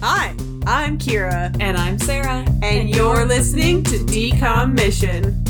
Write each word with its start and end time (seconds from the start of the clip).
Hi, 0.00 0.34
I'm 0.66 0.98
Kira, 0.98 1.54
And 1.60 1.76
I'm 1.76 1.98
Sarah. 1.98 2.44
and 2.62 2.88
you're 2.94 3.24
listening 3.24 3.82
to 3.84 3.96
Decom 3.98 4.74
Mission. 4.74 5.42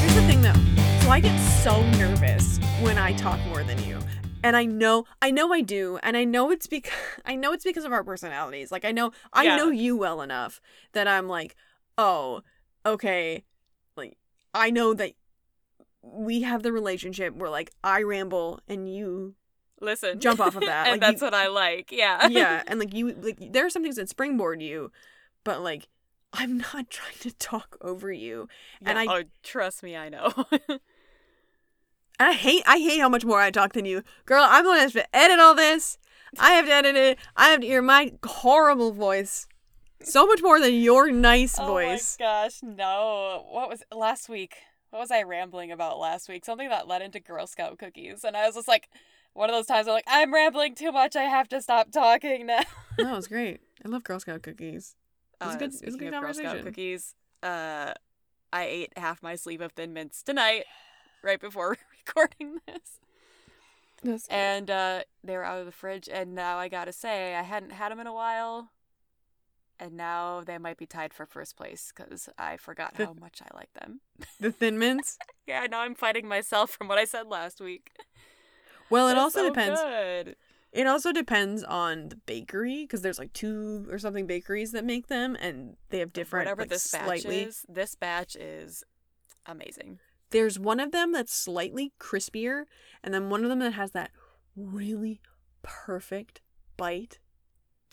Here's 0.00 0.14
the 0.14 0.22
thing 0.26 0.42
though. 0.42 0.52
So 1.02 1.10
I 1.10 1.20
get 1.20 1.38
so 1.62 1.82
nervous 1.92 2.58
when 2.82 2.98
I 2.98 3.12
talk 3.14 3.38
more 3.46 3.62
than 3.62 3.82
you. 3.84 3.98
And 4.42 4.56
I 4.56 4.66
know 4.66 5.06
I 5.22 5.30
know 5.30 5.52
I 5.54 5.62
do, 5.62 5.98
and 6.02 6.16
I 6.16 6.24
know 6.24 6.50
it's 6.50 6.66
because 6.66 6.92
I 7.24 7.36
know 7.36 7.52
it's 7.52 7.64
because 7.64 7.84
of 7.84 7.92
our 7.92 8.04
personalities. 8.04 8.70
Like 8.70 8.84
I 8.84 8.92
know 8.92 9.12
I 9.32 9.44
Yeah. 9.44 9.56
know 9.56 9.70
you 9.70 9.96
well 9.96 10.20
enough 10.20 10.60
that 10.92 11.08
I'm 11.08 11.28
like, 11.28 11.56
oh, 11.96 12.42
okay, 12.84 13.44
like 13.96 14.18
I 14.52 14.70
know 14.70 14.92
that 14.94 15.12
we 16.12 16.42
have 16.42 16.62
the 16.62 16.72
relationship 16.72 17.34
where 17.34 17.50
like 17.50 17.70
I 17.82 18.02
ramble 18.02 18.60
and 18.68 18.92
you 18.92 19.34
Listen. 19.80 20.20
Jump 20.20 20.40
off 20.40 20.56
of 20.56 20.62
that, 20.62 20.86
and 20.88 20.92
like, 20.92 21.00
that's 21.00 21.20
you- 21.20 21.26
what 21.26 21.34
I 21.34 21.48
like. 21.48 21.90
Yeah. 21.92 22.26
yeah, 22.30 22.62
and 22.66 22.78
like 22.78 22.94
you 22.94 23.12
like 23.12 23.52
there 23.52 23.66
are 23.66 23.70
some 23.70 23.82
things 23.82 23.96
that 23.96 24.08
springboard 24.08 24.62
you, 24.62 24.90
but 25.42 25.62
like 25.62 25.88
I'm 26.32 26.58
not 26.58 26.90
trying 26.90 27.18
to 27.20 27.32
talk 27.32 27.76
over 27.80 28.12
you. 28.12 28.48
And 28.84 28.98
I- 28.98 29.06
oh, 29.08 29.22
trust 29.42 29.82
me, 29.82 29.96
I 29.96 30.08
know. 30.08 30.32
And 32.18 32.28
I 32.28 32.32
hate 32.32 32.62
I 32.66 32.78
hate 32.78 33.00
how 33.00 33.08
much 33.08 33.24
more 33.24 33.40
I 33.40 33.50
talk 33.50 33.72
than 33.72 33.84
you. 33.84 34.02
Girl, 34.24 34.44
I'm 34.48 34.64
gonna 34.64 34.80
have 34.80 34.92
to 34.92 35.16
edit 35.16 35.40
all 35.40 35.54
this. 35.54 35.98
I 36.38 36.52
have 36.52 36.66
to 36.66 36.72
edit 36.72 36.96
it. 36.96 37.18
I 37.36 37.48
have 37.48 37.60
to 37.60 37.66
hear 37.66 37.82
my 37.82 38.12
horrible 38.24 38.92
voice. 38.92 39.46
So 40.00 40.26
much 40.26 40.42
more 40.42 40.60
than 40.60 40.74
your 40.74 41.10
nice 41.10 41.58
voice. 41.58 42.16
Oh 42.20 42.24
my 42.24 42.30
gosh, 42.44 42.60
no. 42.62 43.46
What 43.50 43.68
was 43.68 43.82
last 43.92 44.28
week? 44.28 44.56
What 44.94 45.00
was 45.00 45.10
I 45.10 45.24
rambling 45.24 45.72
about 45.72 45.98
last 45.98 46.28
week? 46.28 46.44
Something 46.44 46.68
that 46.68 46.86
led 46.86 47.02
into 47.02 47.18
Girl 47.18 47.48
Scout 47.48 47.76
cookies. 47.80 48.22
And 48.22 48.36
I 48.36 48.46
was 48.46 48.54
just 48.54 48.68
like, 48.68 48.88
one 49.32 49.50
of 49.50 49.56
those 49.56 49.66
times 49.66 49.88
I'm 49.88 49.92
like, 49.94 50.04
I'm 50.06 50.32
rambling 50.32 50.76
too 50.76 50.92
much. 50.92 51.16
I 51.16 51.24
have 51.24 51.48
to 51.48 51.60
stop 51.60 51.90
talking 51.90 52.46
now. 52.46 52.60
No, 53.00 53.14
it 53.14 53.16
was 53.16 53.26
great. 53.26 53.58
I 53.84 53.88
love 53.88 54.04
Girl 54.04 54.20
Scout 54.20 54.42
cookies. 54.42 54.94
It 55.40 55.44
was 55.46 55.54
a 55.54 55.56
Uh, 55.56 55.58
good- 55.58 55.74
it 55.74 55.84
was 55.84 55.94
a 55.96 55.98
good 55.98 56.14
of 56.14 56.20
Girl 56.22 56.32
Scout 56.32 56.62
cookies, 56.62 57.16
uh, 57.42 57.92
I 58.52 58.62
ate 58.66 58.92
half 58.96 59.20
my 59.20 59.34
sleeve 59.34 59.60
of 59.60 59.72
Thin 59.72 59.92
Mints 59.92 60.22
tonight, 60.22 60.62
right 61.24 61.40
before 61.40 61.76
recording 62.06 62.58
this. 62.68 64.28
And 64.30 64.70
uh, 64.70 65.00
they 65.24 65.36
were 65.36 65.42
out 65.42 65.58
of 65.58 65.66
the 65.66 65.72
fridge. 65.72 66.08
And 66.08 66.36
now 66.36 66.58
I 66.58 66.68
gotta 66.68 66.92
say, 66.92 67.34
I 67.34 67.42
hadn't 67.42 67.72
had 67.72 67.90
them 67.90 67.98
in 67.98 68.06
a 68.06 68.14
while, 68.14 68.70
and 69.78 69.96
now 69.96 70.42
they 70.44 70.58
might 70.58 70.76
be 70.76 70.86
tied 70.86 71.12
for 71.12 71.26
first 71.26 71.56
place 71.56 71.92
because 71.94 72.28
I 72.38 72.56
forgot 72.56 72.94
The- 72.94 73.06
how 73.06 73.14
much 73.14 73.40
I 73.42 73.56
like 73.56 73.72
them. 73.74 74.00
The 74.40 74.52
thin 74.52 74.78
mints. 74.78 75.18
Yeah, 75.46 75.66
now 75.66 75.80
I'm 75.80 75.94
fighting 75.94 76.26
myself 76.26 76.70
from 76.70 76.88
what 76.88 76.96
I 76.96 77.04
said 77.04 77.26
last 77.26 77.60
week. 77.60 77.90
Well, 78.88 79.08
it 79.08 79.18
also 79.18 79.40
so 79.40 79.48
depends. 79.50 79.78
Good. 79.78 80.36
It 80.72 80.86
also 80.86 81.12
depends 81.12 81.62
on 81.62 82.08
the 82.08 82.16
bakery 82.16 82.82
because 82.84 83.02
there's 83.02 83.18
like 83.18 83.34
two 83.34 83.86
or 83.90 83.98
something 83.98 84.26
bakeries 84.26 84.72
that 84.72 84.84
make 84.86 85.08
them, 85.08 85.36
and 85.38 85.76
they 85.90 85.98
have 85.98 86.14
different. 86.14 86.46
Whatever 86.46 86.62
like, 86.62 86.70
this 86.70 86.90
batch 86.90 87.04
slightly. 87.04 87.42
is, 87.42 87.66
this 87.68 87.94
batch 87.94 88.36
is 88.36 88.82
amazing. 89.44 89.98
There's 90.30 90.58
one 90.58 90.80
of 90.80 90.92
them 90.92 91.12
that's 91.12 91.34
slightly 91.34 91.92
crispier, 92.00 92.64
and 93.02 93.12
then 93.12 93.28
one 93.28 93.44
of 93.44 93.50
them 93.50 93.58
that 93.60 93.74
has 93.74 93.90
that 93.92 94.10
really 94.56 95.20
perfect 95.62 96.40
bite. 96.76 97.18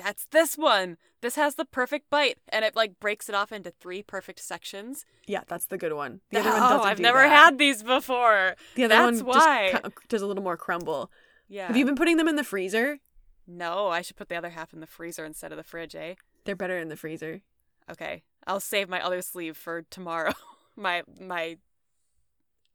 That's 0.03 0.25
this 0.31 0.57
one. 0.57 0.97
This 1.21 1.35
has 1.35 1.55
the 1.55 1.65
perfect 1.65 2.09
bite, 2.09 2.39
and 2.49 2.65
it 2.65 2.75
like 2.75 2.99
breaks 2.99 3.29
it 3.29 3.35
off 3.35 3.51
into 3.51 3.69
three 3.69 4.01
perfect 4.01 4.39
sections. 4.39 5.05
Yeah, 5.27 5.41
that's 5.47 5.67
the 5.67 5.77
good 5.77 5.93
one. 5.93 6.21
The 6.31 6.39
other 6.39 6.49
one 6.49 6.59
oh, 6.63 6.69
doesn't 6.69 6.87
I've 6.87 6.97
do 6.97 7.03
never 7.03 7.19
that. 7.19 7.29
had 7.29 7.57
these 7.59 7.83
before. 7.83 8.55
The 8.75 8.85
other 8.85 8.95
that's 8.95 9.21
one 9.21 9.37
why. 9.37 9.71
just 9.71 9.83
cu- 9.83 9.91
does 10.09 10.21
a 10.21 10.27
little 10.27 10.43
more 10.43 10.57
crumble. 10.57 11.11
Yeah. 11.47 11.67
Have 11.67 11.77
you 11.77 11.85
been 11.85 11.95
putting 11.95 12.17
them 12.17 12.27
in 12.27 12.35
the 12.35 12.43
freezer? 12.43 12.99
No, 13.45 13.89
I 13.89 14.01
should 14.01 14.15
put 14.15 14.29
the 14.29 14.35
other 14.35 14.49
half 14.49 14.73
in 14.73 14.79
the 14.79 14.87
freezer 14.87 15.25
instead 15.25 15.51
of 15.51 15.57
the 15.57 15.63
fridge, 15.63 15.95
eh? 15.95 16.15
They're 16.45 16.55
better 16.55 16.77
in 16.77 16.87
the 16.87 16.95
freezer. 16.95 17.41
Okay. 17.89 18.23
I'll 18.47 18.59
save 18.59 18.89
my 18.89 19.03
other 19.03 19.21
sleeve 19.21 19.57
for 19.57 19.83
tomorrow. 19.83 20.33
my 20.75 21.03
my 21.19 21.57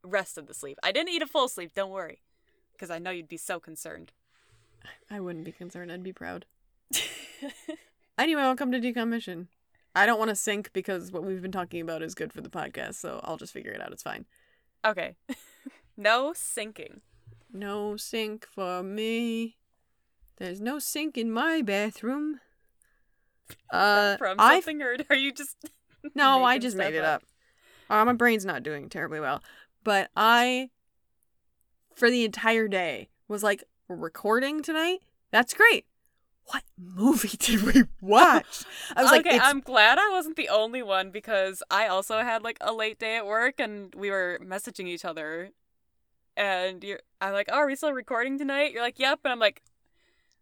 rest 0.04 0.38
of 0.38 0.46
the 0.46 0.54
sleeve. 0.54 0.76
I 0.82 0.92
didn't 0.92 1.12
eat 1.12 1.22
a 1.22 1.26
full 1.26 1.48
sleeve, 1.48 1.74
don't 1.74 1.90
worry. 1.90 2.22
Because 2.72 2.90
I 2.90 2.98
know 2.98 3.10
you'd 3.10 3.28
be 3.28 3.38
so 3.38 3.58
concerned. 3.58 4.12
I 5.10 5.18
wouldn't 5.18 5.44
be 5.44 5.52
concerned. 5.52 5.90
I'd 5.90 6.02
be 6.02 6.12
proud. 6.12 6.46
Anyway, 8.18 8.40
welcome 8.40 8.72
to 8.72 8.80
decommission. 8.80 9.46
I 9.94 10.06
don't 10.06 10.18
want 10.18 10.30
to 10.30 10.36
sync 10.36 10.72
because 10.72 11.12
what 11.12 11.24
we've 11.24 11.42
been 11.42 11.52
talking 11.52 11.80
about 11.80 12.02
is 12.02 12.14
good 12.14 12.32
for 12.32 12.40
the 12.40 12.48
podcast, 12.48 12.94
so 12.94 13.20
I'll 13.24 13.36
just 13.36 13.52
figure 13.52 13.72
it 13.72 13.80
out. 13.80 13.92
It's 13.92 14.02
fine. 14.02 14.24
okay. 14.84 15.16
no 15.96 16.32
sinking. 16.34 17.00
No 17.52 17.96
sink 17.96 18.46
for 18.46 18.82
me. 18.82 19.56
There's 20.38 20.60
no 20.60 20.78
sink 20.78 21.16
in 21.18 21.30
my 21.30 21.62
bathroom. 21.62 22.40
Uh, 23.70 24.16
From 24.16 24.40
I 24.40 24.54
something 24.54 24.82
or 24.82 24.96
are 25.08 25.14
you 25.14 25.30
just 25.30 25.56
no, 26.16 26.42
I 26.42 26.58
just 26.58 26.76
made 26.76 26.94
it 26.94 27.04
up. 27.04 27.22
Uh, 27.88 28.04
my 28.04 28.12
brain's 28.12 28.44
not 28.44 28.64
doing 28.64 28.88
terribly 28.88 29.20
well, 29.20 29.40
but 29.84 30.10
I, 30.16 30.70
for 31.94 32.10
the 32.10 32.24
entire 32.24 32.66
day, 32.66 33.08
was 33.28 33.44
like, 33.44 33.62
"We're 33.86 33.94
recording 33.94 34.62
tonight. 34.62 34.98
That's 35.30 35.54
great. 35.54 35.84
What 36.46 36.62
movie 36.78 37.36
did 37.38 37.62
we 37.62 37.84
watch?" 38.00 38.64
I 38.94 39.02
was 39.02 39.10
like, 39.10 39.26
okay, 39.26 39.36
it's, 39.36 39.44
I'm 39.44 39.60
glad 39.60 39.98
I 39.98 40.10
wasn't 40.10 40.36
the 40.36 40.48
only 40.48 40.82
one 40.82 41.10
because 41.10 41.62
I 41.70 41.86
also 41.88 42.22
had 42.22 42.42
like 42.42 42.58
a 42.60 42.72
late 42.72 42.98
day 42.98 43.16
at 43.16 43.26
work 43.26 43.60
and 43.60 43.94
we 43.94 44.10
were 44.10 44.38
messaging 44.42 44.86
each 44.86 45.04
other. 45.04 45.50
And 46.36 46.84
you're, 46.84 47.00
I'm 47.20 47.32
like, 47.32 47.48
oh, 47.50 47.56
are 47.56 47.66
we 47.66 47.76
still 47.76 47.92
recording 47.92 48.38
tonight? 48.38 48.72
You're 48.72 48.82
like, 48.82 48.98
yep. 48.98 49.20
And 49.24 49.32
I'm 49.32 49.38
like, 49.38 49.62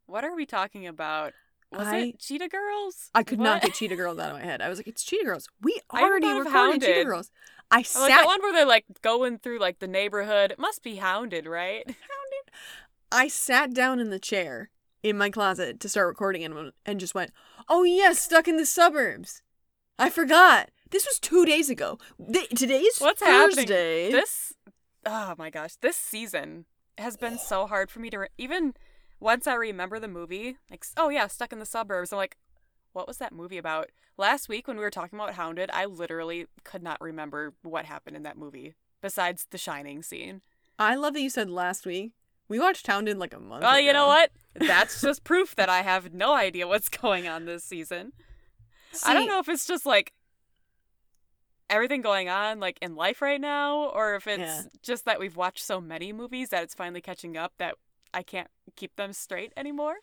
what 0.07 0.25
are 0.25 0.35
we 0.35 0.45
talking 0.45 0.87
about? 0.87 1.33
Was 1.71 1.89
I- 1.89 1.99
it 1.99 2.19
Cheetah 2.19 2.49
Girls? 2.49 3.11
I 3.15 3.23
could 3.23 3.41
not 3.41 3.63
get 3.63 3.75
Cheetah 3.75 3.97
Girls 3.97 4.19
out 4.19 4.31
of 4.31 4.37
my 4.37 4.45
head. 4.45 4.61
I 4.61 4.69
was 4.69 4.79
like, 4.79 4.87
"It's 4.87 5.03
Cheetah 5.03 5.25
Girls. 5.25 5.49
We 5.61 5.81
already 5.93 6.33
recorded 6.33 6.83
Cheetah 6.83 7.05
Girls." 7.05 7.31
I 7.71 7.79
I 7.79 7.83
sat 7.83 8.01
like 8.01 8.09
that 8.11 8.27
one 8.27 8.43
where 8.43 8.53
they're 8.53 8.67
like 8.67 8.85
going 9.03 9.39
through 9.39 9.59
like 9.59 9.79
the 9.81 9.89
neighborhood. 9.89 10.53
It 10.53 10.59
must 10.59 10.83
be 10.83 10.97
Hounded, 10.97 11.47
right? 11.47 11.85
Hounded. 11.87 12.51
I 13.11 13.29
sat 13.29 13.75
down 13.75 13.99
in 13.99 14.11
the 14.11 14.19
chair 14.19 14.71
in 15.05 15.19
my 15.19 15.31
closet 15.31 15.79
to 15.79 15.89
start 15.89 16.09
recording 16.09 16.43
and, 16.43 16.73
and 16.85 16.99
just 16.99 17.15
went, 17.15 17.31
"Oh 17.69 17.85
yes, 17.85 18.19
stuck 18.19 18.49
in 18.49 18.57
the 18.57 18.67
suburbs." 18.67 19.43
I 19.99 20.11
forgot. 20.11 20.71
This 20.91 21.07
was 21.07 21.21
two 21.21 21.45
days 21.45 21.71
ago. 21.71 21.99
Th- 22.33 22.49
today's 22.49 22.99
What's 22.99 23.23
happening? 23.23 23.67
Thursday. 23.67 24.11
This, 24.11 24.55
oh 25.07 25.35
my 25.39 25.51
gosh, 25.51 25.77
this 25.77 25.97
season 25.97 26.65
has 26.99 27.17
been 27.17 27.39
so 27.39 27.67
hard 27.67 27.91
for 27.91 28.01
me 28.01 28.11
to 28.11 28.19
re- 28.19 28.29
even 28.39 28.75
once 29.21 29.47
I 29.47 29.55
remember 29.55 30.01
the 30.01 30.09
movie. 30.09 30.57
Like, 30.71 30.85
oh 30.97 31.11
yeah, 31.11 31.27
stuck 31.29 31.53
in 31.53 31.59
the 31.59 31.67
suburbs. 31.67 32.13
I'm 32.13 32.19
like, 32.19 32.37
what 32.93 33.07
was 33.07 33.19
that 33.19 33.33
movie 33.33 33.59
about? 33.59 33.91
Last 34.17 34.49
week 34.49 34.67
when 34.67 34.77
we 34.77 34.83
were 34.83 34.91
talking 34.91 35.19
about 35.19 35.35
Hounded, 35.35 35.71
I 35.73 35.85
literally 35.85 36.47
could 36.65 36.83
not 36.83 37.01
remember 37.01 37.53
what 37.63 37.85
happened 37.85 38.17
in 38.17 38.23
that 38.23 38.39
movie 38.39 38.75
besides 39.03 39.47
the 39.51 39.59
Shining 39.59 40.03
scene. 40.03 40.41
I 40.79 40.95
love 40.95 41.13
that 41.15 41.21
you 41.21 41.31
said 41.31 41.51
last 41.51 41.85
week. 41.85 42.13
We 42.49 42.59
watched 42.61 42.87
Hounded 42.87 43.17
like 43.19 43.35
a 43.35 43.41
month. 43.41 43.63
Well, 43.63 43.81
you 43.81 43.93
know 43.93 44.07
what? 44.07 44.31
That's 44.55 45.01
just 45.01 45.25
proof 45.25 45.57
that 45.57 45.69
I 45.69 45.83
have 45.83 46.13
no 46.13 46.35
idea 46.35 46.67
what's 46.69 46.89
going 46.89 47.27
on 47.27 47.47
this 47.47 47.65
season. 47.65 48.13
I 49.05 49.15
don't 49.15 49.27
know 49.27 49.39
if 49.41 49.49
it's 49.49 49.67
just 49.67 49.87
like 49.87 50.13
everything 51.71 52.03
going 52.03 52.29
on 52.29 52.61
like 52.61 52.79
in 52.83 52.95
life 52.95 53.23
right 53.23 53.41
now 53.41 53.87
or 53.89 54.15
if 54.15 54.27
it's 54.27 54.39
Yeah. 54.41 54.63
just 54.83 55.05
that 55.07 55.19
we've 55.19 55.37
watched 55.37 55.65
so 55.65 55.81
many 55.81 56.13
movies 56.13 56.51
that 56.51 56.63
it's 56.63 56.75
finally 56.75 57.01
catching 57.01 57.37
up 57.37 57.55
that 57.59 57.77
I 58.13 58.23
can't 58.23 58.51
keep 58.77 58.95
them 58.97 59.13
straight 59.13 59.53
anymore. 59.57 59.97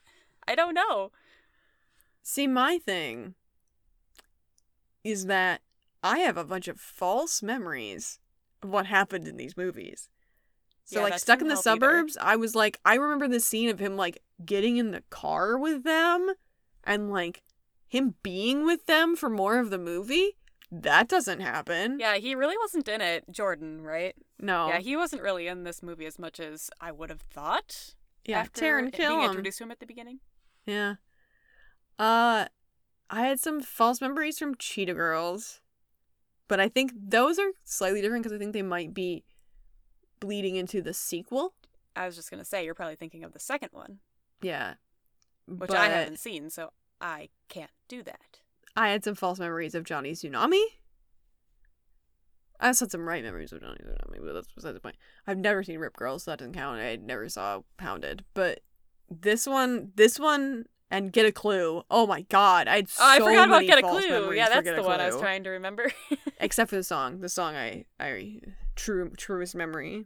I 0.48 0.56
don't 0.56 0.74
know. 0.74 1.12
See, 2.24 2.48
my 2.48 2.80
thing 2.80 3.36
is 5.04 5.28
that 5.28 5.62
I 6.04 6.20
have 6.20 6.36
a 6.36 6.44
bunch 6.44 6.68
of 6.68 6.80
false 6.80 7.42
memories 7.42 8.20
of 8.62 8.70
what 8.70 8.88
happened 8.88 9.28
in 9.28 9.38
these 9.38 9.56
movies. 9.56 10.10
So, 10.86 11.00
Yeah, 11.00 11.06
like, 11.12 11.20
stuck 11.20 11.42
in 11.42 11.48
the 11.48 11.54
help 11.54 11.66
either. 11.68 11.74
suburbs, 11.80 12.18
I 12.20 12.36
was 12.36 12.56
like, 12.56 12.80
I 12.84 12.96
remember 12.96 13.28
the 13.28 13.40
scene 13.40 13.70
of 13.70 13.80
him, 13.80 13.96
like, 13.96 14.22
getting 14.44 14.78
in 14.78 14.92
the 14.92 15.04
car 15.10 15.58
with 15.58 15.84
them 15.84 16.34
and, 16.84 17.10
like, 17.12 17.44
him 17.88 18.16
being 18.24 18.66
with 18.66 18.86
them 18.88 19.16
for 19.16 19.30
more 19.30 19.60
of 19.60 19.70
the 19.70 19.78
movie. 19.78 20.38
That 20.72 21.08
doesn't 21.08 21.40
happen. 21.42 22.00
Yeah, 22.00 22.16
he 22.16 22.34
really 22.36 22.56
wasn't 22.58 22.88
in 22.88 23.02
it, 23.02 23.26
Jordan, 23.32 23.82
right? 23.82 24.16
No. 24.40 24.70
Yeah, 24.70 24.80
he 24.80 24.96
wasn't 24.96 25.22
really 25.22 25.48
in 25.48 25.64
this 25.64 25.84
movie 25.84 26.06
as 26.06 26.18
much 26.18 26.40
as 26.40 26.70
I 26.80 26.92
would 26.92 27.10
have 27.10 27.22
thought. 27.22 27.96
yeah, 28.26 28.40
after 28.40 28.62
Taran 28.62 28.88
it- 28.88 28.94
kill 28.94 29.16
being 29.18 29.28
introduced 29.30 29.58
to 29.60 29.66
him 29.66 29.72
at 29.72 29.80
the 29.80 29.86
beginning. 29.86 30.20
Yeah. 30.66 30.96
Uh 32.00 32.46
I 33.10 33.22
had 33.28 33.40
some 33.40 33.62
false 33.62 34.00
memories 34.00 34.40
from 34.40 34.56
Cheetah 34.56 34.94
Girls. 34.94 35.60
But 36.48 36.60
I 36.60 36.70
think 36.70 36.92
those 36.96 37.40
are 37.40 37.52
slightly 37.66 38.02
different 38.02 38.24
because 38.24 38.36
I 38.36 38.40
think 38.40 38.54
they 38.54 38.62
might 38.62 38.94
be 38.94 39.24
bleeding 40.22 40.56
into 40.56 40.82
the 40.82 40.94
sequel. 40.94 41.54
I 41.98 42.06
was 42.06 42.16
just 42.16 42.32
gonna 42.32 42.46
say 42.46 42.64
you're 42.64 42.74
probably 42.76 42.96
thinking 42.96 43.26
of 43.26 43.34
the 43.34 43.40
second 43.40 43.70
one, 43.74 44.00
Yeah. 44.42 44.76
which 45.46 45.70
but 45.70 45.78
I 45.78 45.90
haven't 45.90 46.20
seen, 46.20 46.50
so 46.50 46.72
I 47.02 47.28
can't 47.50 47.72
do 47.90 48.02
that. 48.04 48.40
I 48.78 48.88
had 48.90 49.04
some 49.04 49.16
false 49.16 49.40
memories 49.40 49.76
of 49.76 49.84
Johnny 49.84 50.14
Tsunami. 50.14 50.64
I 52.60 52.68
also 52.68 52.86
had 52.86 52.92
some 52.92 53.08
right 53.08 53.24
memories 53.24 53.52
of 53.52 53.60
Johnny 53.62 53.80
Tsunami, 53.84 54.24
but 54.24 54.34
that's 54.34 54.48
besides 54.54 54.76
the 54.76 54.80
point. 54.80 54.96
I've 55.26 55.38
never 55.40 55.64
seen 55.64 55.80
Rip 55.80 55.98
Girl, 55.98 56.20
so 56.20 56.32
that 56.32 56.40
doesn't 56.40 56.54
count. 56.54 56.80
I 56.80 56.96
never 56.96 57.28
saw 57.28 57.62
Hounded, 57.80 58.24
but 58.34 58.60
this 59.10 59.48
one, 59.48 59.92
this 59.96 60.20
one, 60.20 60.66
and 60.92 61.12
Get 61.12 61.26
a 61.26 61.32
Clue. 61.32 61.84
Oh 61.90 62.06
my 62.06 62.22
god, 62.22 62.68
I 62.68 62.76
had 62.78 62.90
so 62.90 63.04
Oh, 63.04 63.08
I 63.10 63.20
forgot 63.20 63.48
about 63.48 63.62
Get 63.64 63.80
a 63.80 63.82
Clue. 63.82 64.34
Yeah, 64.34 64.48
that's 64.50 64.66
the 64.70 64.84
one 64.84 65.00
I 65.02 65.08
was 65.08 65.18
trying 65.20 65.44
to 65.46 65.50
remember. 65.50 65.92
Except 66.40 66.70
for 66.70 66.76
the 66.76 66.84
song, 66.84 67.20
the 67.22 67.30
song 67.30 67.56
I, 67.56 67.86
I 68.00 68.40
true 68.76 69.10
truest 69.18 69.56
memory. 69.56 70.06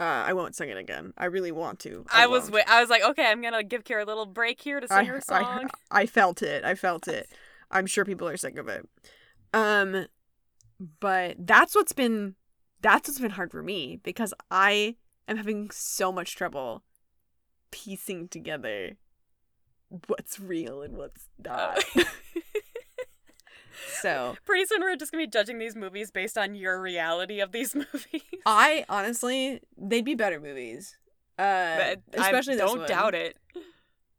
Uh, 0.00 0.24
I 0.26 0.32
won't 0.32 0.56
sing 0.56 0.70
it 0.70 0.78
again. 0.78 1.12
I 1.18 1.26
really 1.26 1.52
want 1.52 1.78
to. 1.80 2.06
I 2.10 2.26
was 2.26 2.50
won't. 2.50 2.66
I 2.66 2.80
was 2.80 2.88
like, 2.88 3.04
okay, 3.04 3.26
I'm 3.26 3.42
gonna 3.42 3.62
give 3.62 3.84
Kira 3.84 4.02
a 4.02 4.06
little 4.06 4.24
break 4.24 4.58
here 4.62 4.80
to 4.80 4.88
sing 4.88 4.96
I, 4.96 5.04
her 5.04 5.16
I, 5.16 5.42
song. 5.42 5.70
I 5.90 6.06
felt 6.06 6.42
it. 6.42 6.64
I 6.64 6.74
felt 6.74 7.06
it. 7.06 7.28
I'm 7.70 7.86
sure 7.86 8.06
people 8.06 8.26
are 8.26 8.38
sick 8.38 8.56
of 8.56 8.66
it. 8.68 8.88
Um, 9.52 10.06
but 11.00 11.36
that's 11.38 11.74
what's 11.74 11.92
been 11.92 12.34
that's 12.80 13.08
what's 13.08 13.20
been 13.20 13.32
hard 13.32 13.50
for 13.50 13.62
me 13.62 14.00
because 14.02 14.32
I 14.50 14.96
am 15.28 15.36
having 15.36 15.70
so 15.70 16.10
much 16.10 16.34
trouble 16.34 16.82
piecing 17.70 18.28
together 18.28 18.96
what's 20.06 20.40
real 20.40 20.82
and 20.82 20.96
what's 20.96 21.28
not. 21.44 21.84
So 24.00 24.36
Pretty 24.44 24.64
soon 24.66 24.80
we're 24.82 24.96
just 24.96 25.12
gonna 25.12 25.24
be 25.24 25.28
judging 25.30 25.58
these 25.58 25.76
movies 25.76 26.10
based 26.10 26.36
on 26.38 26.54
your 26.54 26.80
reality 26.80 27.40
of 27.40 27.52
these 27.52 27.74
movies. 27.92 28.22
I 28.46 28.84
honestly, 28.88 29.60
they'd 29.76 30.04
be 30.04 30.14
better 30.14 30.40
movies. 30.40 30.96
Uh, 31.38 31.76
But 31.76 32.00
especially 32.20 32.54
I 32.54 32.58
don't 32.58 32.78
one. 32.80 32.88
doubt 32.88 33.14
it. 33.14 33.36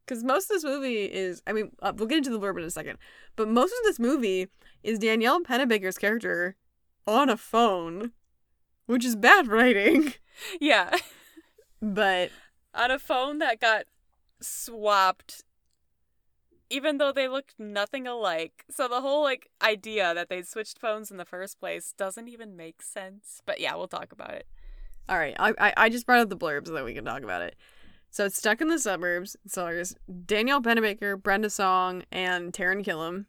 because 0.05 0.23
most 0.23 0.45
of 0.49 0.55
this 0.55 0.63
movie 0.63 1.03
is 1.05 1.41
i 1.45 1.53
mean 1.53 1.71
uh, 1.81 1.93
we'll 1.95 2.07
get 2.07 2.17
into 2.17 2.31
the 2.31 2.39
blurb 2.39 2.57
in 2.57 2.63
a 2.63 2.71
second 2.71 2.97
but 3.35 3.47
most 3.47 3.71
of 3.71 3.77
this 3.83 3.99
movie 3.99 4.47
is 4.81 4.97
danielle 4.97 5.39
panabaker's 5.41 5.99
character 5.99 6.55
on 7.05 7.29
a 7.29 7.37
phone 7.37 8.11
which 8.87 9.05
is 9.05 9.15
bad 9.15 9.47
writing 9.47 10.13
Yeah, 10.59 10.97
but 11.81 12.31
on 12.73 12.89
a 12.89 12.97
phone 12.97 13.37
that 13.37 13.59
got 13.59 13.83
swapped, 14.41 15.43
even 16.71 16.97
though 16.97 17.11
they 17.11 17.27
looked 17.27 17.55
nothing 17.59 18.07
alike. 18.07 18.63
So 18.69 18.87
the 18.87 19.01
whole 19.01 19.23
like 19.23 19.49
idea 19.61 20.13
that 20.13 20.29
they 20.29 20.41
switched 20.41 20.79
phones 20.79 21.11
in 21.11 21.17
the 21.17 21.25
first 21.25 21.59
place 21.59 21.93
doesn't 21.97 22.27
even 22.27 22.55
make 22.55 22.81
sense. 22.81 23.41
But 23.45 23.59
yeah, 23.59 23.75
we'll 23.75 23.87
talk 23.87 24.11
about 24.11 24.31
it. 24.31 24.47
all 25.09 25.17
right 25.17 25.35
I, 25.39 25.53
I 25.59 25.73
i 25.77 25.89
just 25.89 26.05
brought 26.05 26.19
up 26.19 26.29
the 26.29 26.37
blurb 26.37 26.67
so 26.67 26.73
that 26.73 26.85
we 26.85 26.93
can 26.93 27.05
talk 27.05 27.23
about 27.23 27.41
it. 27.41 27.55
So 28.09 28.25
it's 28.25 28.37
stuck 28.37 28.61
in 28.61 28.67
the 28.67 28.79
suburbs. 28.79 29.35
So 29.47 29.65
there's 29.65 29.95
danielle 30.25 30.61
panabaker 30.61 31.21
brenda 31.21 31.49
song 31.49 32.03
and 32.11 32.51
Taran 32.53 32.83
killam. 32.85 33.25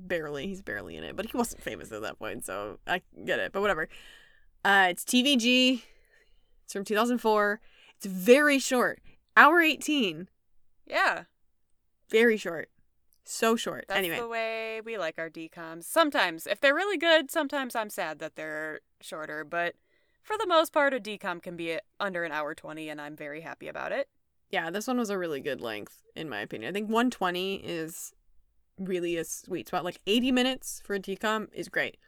Barely 0.00 0.46
he's 0.46 0.62
barely 0.62 0.96
in 0.96 1.02
it 1.02 1.16
but 1.16 1.26
he 1.26 1.36
wasn't 1.36 1.62
famous 1.62 1.90
at 1.90 2.02
that 2.02 2.18
point 2.20 2.44
so 2.44 2.78
i 2.86 3.02
get 3.24 3.40
it 3.40 3.52
but 3.52 3.60
whatever. 3.60 3.88
Uh 4.64 4.86
it's 4.90 5.04
tvg 5.04 5.82
it's 6.64 6.72
from 6.72 6.84
2004 6.84 7.60
it's 7.96 8.06
very 8.06 8.60
short. 8.60 9.00
Hour 9.36 9.60
18 9.60 10.28
Yeah, 10.86 11.24
very 12.10 12.36
short 12.36 12.70
so 13.24 13.56
short 13.56 13.84
that's 13.88 13.98
anyway 13.98 14.18
the 14.18 14.28
way 14.28 14.80
we 14.82 14.96
like 14.96 15.18
our 15.18 15.28
decoms. 15.28 15.84
Sometimes, 15.84 16.46
if 16.46 16.60
they're 16.60 16.74
really 16.74 16.96
good, 16.96 17.30
sometimes 17.30 17.76
I'm 17.76 17.90
sad 17.90 18.18
that 18.20 18.36
they're 18.36 18.80
shorter. 19.02 19.44
But 19.44 19.74
for 20.22 20.36
the 20.38 20.46
most 20.46 20.72
part, 20.72 20.94
a 20.94 20.98
decom 21.00 21.42
can 21.42 21.54
be 21.56 21.78
under 22.00 22.24
an 22.24 22.32
hour 22.32 22.54
twenty, 22.54 22.88
and 22.88 23.00
I'm 23.00 23.16
very 23.16 23.42
happy 23.42 23.68
about 23.68 23.92
it. 23.92 24.08
yeah 24.50 24.70
this 24.70 24.86
one 24.86 24.96
was 24.98 25.10
a 25.10 25.18
really 25.18 25.40
good 25.42 25.60
length 25.60 26.02
in 26.16 26.26
my 26.26 26.40
opinion 26.40 26.70
i 26.70 26.72
think 26.72 26.88
120 26.88 27.56
is 27.56 28.14
really 28.78 29.14
a 29.18 29.24
sweet 29.24 29.68
spot 29.68 29.84
like 29.84 30.00
80 30.06 30.32
minutes 30.32 30.80
for 30.86 30.94
a 30.94 30.98
decom 31.00 31.48
is 31.52 31.68
great 31.68 31.98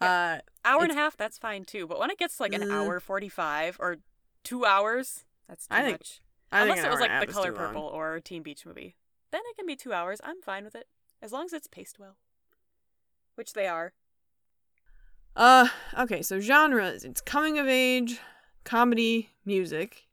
uh 0.00 0.38
Hour 0.64 0.82
and 0.84 0.92
a 0.92 0.94
half, 0.94 1.16
that's 1.16 1.38
fine 1.38 1.64
too. 1.64 1.86
But 1.88 1.98
when 1.98 2.10
it 2.10 2.18
gets 2.18 2.38
like 2.38 2.52
an 2.52 2.70
Uh, 2.70 2.74
hour 2.74 3.00
forty-five 3.00 3.76
or 3.80 3.96
two 4.44 4.64
hours, 4.66 5.24
that's 5.48 5.66
too 5.66 5.74
I 5.74 5.82
think- 5.82 5.94
much. 5.94 6.20
I 6.52 6.62
Unless 6.62 6.84
it 6.84 6.90
was 6.90 7.00
hour 7.00 7.04
and 7.06 7.12
a 7.12 7.18
like 7.18 7.26
the 7.28 7.32
Color 7.32 7.50
too 7.50 7.54
long. 7.56 7.66
Purple 7.68 7.82
or 7.82 8.20
Teen 8.20 8.42
Beach 8.42 8.64
movie, 8.66 8.94
then 9.30 9.42
it 9.50 9.56
can 9.56 9.66
be 9.66 9.76
two 9.76 9.92
hours. 9.92 10.20
I'm 10.24 10.40
fine 10.42 10.64
with 10.64 10.74
it 10.74 10.86
as 11.22 11.32
long 11.32 11.44
as 11.46 11.52
it's 11.52 11.66
paced 11.66 11.98
well, 11.98 12.16
which 13.34 13.52
they 13.52 13.66
are. 13.66 13.92
Uh, 15.36 15.68
okay, 15.98 16.22
so 16.22 16.40
genres. 16.40 17.04
It's 17.04 17.20
coming 17.20 17.58
of 17.58 17.68
age, 17.68 18.18
comedy, 18.64 19.30
music. 19.44 20.08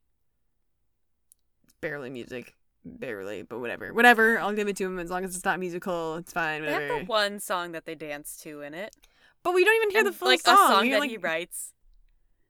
It's 1.63 1.73
barely 1.81 2.09
music. 2.09 2.53
Barely, 2.83 3.41
but 3.41 3.59
whatever. 3.59 3.91
Whatever. 3.93 4.37
I'll 4.39 4.53
give 4.53 4.67
it 4.67 4.75
to 4.77 4.85
him 4.85 4.99
as 4.99 5.09
long 5.09 5.25
as 5.25 5.35
it's 5.35 5.43
not 5.45 5.59
musical. 5.59 6.17
It's 6.17 6.31
fine. 6.31 6.61
They 6.63 6.71
have 6.71 6.99
the 6.99 7.05
one 7.05 7.39
song 7.39 7.71
that 7.71 7.85
they 7.85 7.95
dance 7.95 8.37
to 8.43 8.61
in 8.61 8.75
it, 8.75 8.95
But 9.41 9.55
we 9.55 9.65
don't 9.65 9.75
even 9.77 9.89
hear 9.89 9.99
and, 9.99 10.07
the 10.07 10.11
full 10.13 10.27
like 10.27 10.41
song. 10.41 10.53
a 10.53 10.73
song 10.75 10.89
that 10.91 10.99
like- 10.99 11.09
he 11.09 11.17
writes. 11.17 11.71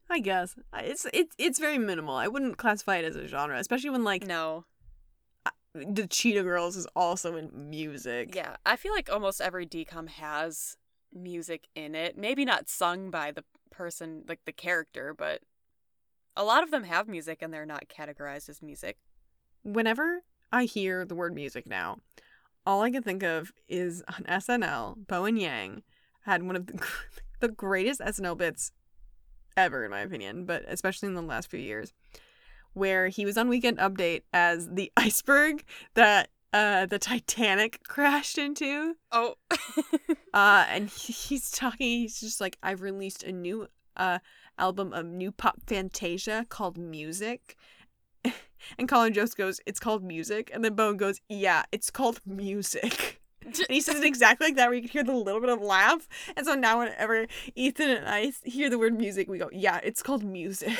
I 0.08 0.20
guess 0.20 0.54
it's 0.74 1.04
it's 1.12 1.34
it's 1.36 1.58
very 1.58 1.78
minimal. 1.78 2.14
I 2.14 2.28
wouldn't 2.28 2.58
classify 2.58 2.98
it 2.98 3.04
as 3.04 3.16
a 3.16 3.26
genre, 3.26 3.58
especially 3.58 3.90
when 3.90 4.04
like 4.04 4.24
No, 4.24 4.64
the 5.88 6.06
Cheetah 6.06 6.42
Girls 6.42 6.76
is 6.76 6.86
also 6.96 7.36
in 7.36 7.50
music. 7.70 8.34
yeah, 8.34 8.56
I 8.64 8.76
feel 8.76 8.92
like 8.92 9.10
almost 9.10 9.40
every 9.40 9.66
decom 9.66 10.08
has 10.08 10.76
music 11.12 11.68
in 11.74 11.94
it. 11.94 12.16
Maybe 12.16 12.44
not 12.44 12.68
sung 12.68 13.10
by 13.10 13.30
the 13.32 13.44
person, 13.70 14.24
like 14.28 14.40
the 14.44 14.52
character, 14.52 15.14
but 15.16 15.42
a 16.36 16.44
lot 16.44 16.62
of 16.62 16.70
them 16.70 16.84
have 16.84 17.08
music 17.08 17.38
and 17.40 17.52
they're 17.52 17.66
not 17.66 17.84
categorized 17.88 18.48
as 18.48 18.62
music. 18.62 18.98
Whenever 19.62 20.22
I 20.52 20.64
hear 20.64 21.04
the 21.04 21.14
word 21.14 21.34
music 21.34 21.66
now, 21.66 21.98
all 22.64 22.82
I 22.82 22.90
can 22.90 23.02
think 23.02 23.22
of 23.22 23.52
is 23.68 24.02
on 24.08 24.24
SNL. 24.28 25.06
Bowen 25.06 25.36
Yang 25.36 25.82
had 26.22 26.42
one 26.42 26.56
of 26.56 26.66
the 26.66 26.84
the 27.40 27.48
greatest 27.48 28.00
SNL 28.00 28.36
bits 28.36 28.72
ever, 29.56 29.84
in 29.84 29.90
my 29.90 30.00
opinion, 30.00 30.44
but 30.44 30.64
especially 30.68 31.08
in 31.08 31.14
the 31.14 31.22
last 31.22 31.50
few 31.50 31.60
years, 31.60 31.92
where 32.76 33.08
he 33.08 33.24
was 33.24 33.36
on 33.38 33.48
Weekend 33.48 33.78
Update 33.78 34.22
as 34.32 34.68
the 34.70 34.92
iceberg 34.96 35.64
that 35.94 36.28
uh, 36.52 36.86
the 36.86 36.98
Titanic 36.98 37.80
crashed 37.88 38.38
into. 38.38 38.94
Oh, 39.12 39.34
Uh, 40.32 40.64
and 40.68 40.88
he- 40.90 41.12
he's 41.12 41.50
talking. 41.50 41.86
He's 42.00 42.20
just 42.20 42.40
like, 42.40 42.56
I've 42.62 42.82
released 42.82 43.22
a 43.24 43.32
new 43.32 43.68
uh 43.96 44.18
album 44.58 44.92
of 44.92 45.06
new 45.06 45.32
pop 45.32 45.56
Fantasia 45.66 46.44
called 46.48 46.76
Music. 46.78 47.56
And 48.78 48.88
Colin 48.88 49.12
Jost 49.12 49.36
goes, 49.36 49.60
"It's 49.66 49.78
called 49.78 50.02
Music," 50.02 50.50
and 50.52 50.64
then 50.64 50.74
Bowen 50.74 50.96
goes, 50.96 51.20
"Yeah, 51.28 51.62
it's 51.72 51.90
called 51.90 52.20
Music." 52.26 53.20
And 53.44 53.56
he 53.70 53.80
says 53.80 53.96
it 53.96 54.04
exactly 54.04 54.48
like 54.48 54.56
that, 54.56 54.66
where 54.68 54.74
you 54.74 54.80
can 54.82 54.90
hear 54.90 55.04
the 55.04 55.12
little 55.12 55.40
bit 55.40 55.50
of 55.50 55.60
laugh. 55.60 56.08
And 56.36 56.44
so 56.44 56.54
now, 56.56 56.80
whenever 56.80 57.26
Ethan 57.54 57.90
and 57.90 58.08
I 58.08 58.32
hear 58.44 58.68
the 58.68 58.78
word 58.78 58.98
music, 58.98 59.28
we 59.28 59.38
go, 59.38 59.48
"Yeah, 59.52 59.78
it's 59.84 60.02
called 60.02 60.24
Music." 60.24 60.78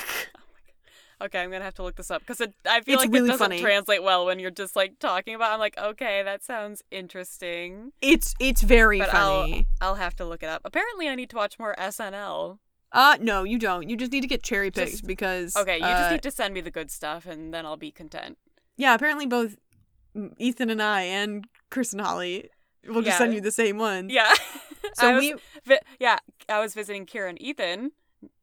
Okay, 1.23 1.41
I'm 1.41 1.51
gonna 1.51 1.65
have 1.65 1.75
to 1.75 1.83
look 1.83 1.97
this 1.97 2.11
up 2.11 2.21
because 2.21 2.41
I 2.67 2.81
feel 2.83 2.95
It's 2.97 3.05
like 3.05 3.13
really 3.13 3.29
it 3.29 3.33
doesn't 3.33 3.45
funny. 3.45 3.61
translate 3.61 4.03
well 4.03 4.27
when 4.27 4.39
you're 4.39 4.51
just 4.51 4.77
like 4.77 4.99
talking 4.99 5.35
about. 5.35 5.53
I'm 5.53 5.59
like, 5.59 5.79
okay, 5.79 6.23
that 6.23 6.45
sounds 6.45 6.83
interesting, 6.91 7.93
It's 8.03 8.35
it's 8.39 8.61
very 8.63 8.99
but 8.99 9.11
funny. 9.11 9.67
I'll 9.81 9.89
I'll 9.91 9.95
have 9.97 10.15
to 10.17 10.25
look 10.27 10.43
it 10.43 10.49
up. 10.49 10.61
Apparently, 10.65 11.09
I 11.09 11.15
need 11.15 11.31
to 11.31 11.37
watch 11.37 11.59
more 11.59 11.75
SNL. 11.79 12.59
Uh, 12.93 13.17
no, 13.21 13.45
you 13.45 13.59
don't. 13.59 13.89
You 13.89 13.97
just 13.97 14.13
need 14.13 14.21
to 14.21 14.27
get 14.29 14.43
cherry 14.43 14.71
picked 14.71 14.91
Just- 14.93 15.07
because 15.07 15.57
Okay, 15.57 15.79
you 15.79 15.85
uh, 15.85 15.99
just 16.01 16.13
need 16.13 16.23
to 16.23 16.31
send 16.31 16.53
me 16.55 16.61
the 16.61 16.71
good 16.71 16.91
stuff, 16.91 17.27
and 17.27 17.53
then 17.53 17.65
I'll 17.67 17.77
be 17.77 17.91
content. 17.91 18.37
Yeah, 18.77 18.95
apparently 18.95 19.27
both 19.27 19.57
Ethan 20.39 20.71
and 20.71 20.83
I 20.83 21.03
and 21.03 21.47
Chris 21.71 21.93
and 21.93 22.01
Holly 22.03 22.51
will 22.87 23.03
just 23.03 23.07
Yeah. 23.15 23.19
send 23.19 23.35
you 23.35 23.41
the 23.41 23.51
same 23.51 23.79
one. 23.79 24.09
Yeah. 24.11 24.33
So 24.95 25.15
was, 25.15 25.21
we 25.21 25.35
vi- 25.65 25.81
yeah, 25.99 26.19
I 26.49 26.61
was 26.61 26.73
visiting 26.73 27.07
Kira 27.07 27.29
and 27.31 27.43
Ethan. 27.43 27.91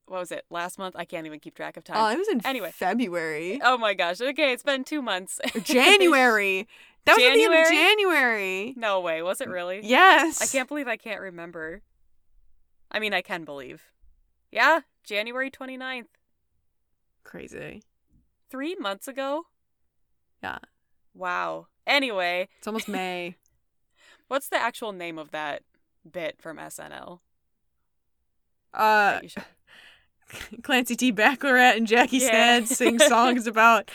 What 0.06 0.20
was 0.20 0.32
it? 0.32 0.46
Last 0.50 0.78
month? 0.78 0.96
I 0.98 1.06
can't 1.06 1.26
even 1.26 1.40
keep 1.40 1.56
track 1.56 1.78
of 1.78 1.84
time. 1.84 1.96
Oh, 1.98 2.10
it 2.12 2.18
was 2.18 2.28
in 2.28 2.46
Anyway. 2.46 2.72
February. 2.74 3.60
oh 3.64 3.78
my 3.78 3.94
gosh. 3.94 4.20
Okay, 4.22 4.52
it's 4.52 4.64
been 4.64 4.84
two 4.84 5.02
months. 5.02 5.40
January. 5.64 6.68
That 7.06 7.16
was 7.18 7.24
at 7.26 7.34
the 7.34 7.44
end 7.44 7.54
of 7.54 7.68
January? 7.70 7.70
January. 7.76 8.74
no 8.78 9.00
way. 9.02 9.22
Was 9.22 9.42
it 9.42 9.48
really? 9.50 9.82
Yes. 9.84 10.42
I 10.42 10.46
can't 10.46 10.68
believe 10.68 10.88
I 10.88 10.98
can't 10.98 11.22
remember. 11.22 11.82
I 12.92 13.00
mean, 13.00 13.14
I 13.14 13.22
can 13.22 13.44
believe. 13.44 13.92
Yeah, 14.52 14.82
January 15.04 15.50
29th. 15.50 16.06
Crazy. 17.24 17.82
Three 18.52 18.76
months 18.76 19.08
ago? 19.08 19.48
Yeah. 20.44 20.60
Wow. 21.16 21.68
Anyway, 21.88 22.50
It's 22.60 22.68
almost 22.68 22.88
May. 22.90 23.36
what's 24.28 24.48
the 24.50 24.58
actual 24.58 24.92
name 24.92 25.18
of 25.18 25.32
that 25.32 25.64
bit 26.10 26.42
from 26.42 26.58
SNL? 26.58 27.20
Uh, 28.74 29.20
that 29.22 29.46
Clancy 30.64 30.96
T. 30.96 31.12
Baccarat 31.12 31.76
and 31.76 31.88
Jackie 31.88 32.18
Yeah. 32.18 32.30
Sad 32.32 32.68
sing 32.68 33.00
songs 33.14 33.48
about 33.48 33.90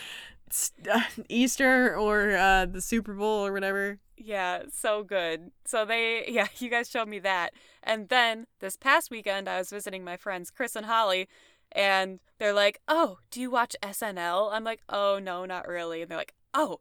uh, 0.90 1.00
Easter 1.28 1.96
or 1.96 2.36
uh, 2.36 2.66
the 2.66 2.80
Super 2.80 3.14
Bowl 3.14 3.46
or 3.46 3.52
whatever. 3.52 3.98
Yeah, 4.16 4.62
so 4.72 5.04
good. 5.04 5.52
So 5.64 5.84
they, 5.84 6.24
yeah, 6.28 6.48
you 6.58 6.68
guys 6.70 6.90
showed 6.90 7.08
me 7.08 7.18
that. 7.20 7.52
And 7.82 8.08
then 8.08 8.46
this 8.60 8.76
past 8.76 9.10
weekend, 9.10 9.48
I 9.48 9.58
was 9.58 9.70
visiting 9.70 10.04
my 10.04 10.16
friends 10.16 10.50
Chris 10.50 10.74
and 10.74 10.86
Holly, 10.86 11.28
and 11.72 12.18
they're 12.38 12.52
like, 12.52 12.80
Oh, 12.88 13.18
do 13.30 13.40
you 13.40 13.50
watch 13.50 13.76
SNL? 13.82 14.50
I'm 14.52 14.64
like, 14.64 14.80
Oh, 14.88 15.18
no, 15.22 15.44
not 15.44 15.68
really. 15.68 16.02
And 16.02 16.10
they're 16.10 16.18
like, 16.18 16.34
Oh, 16.54 16.78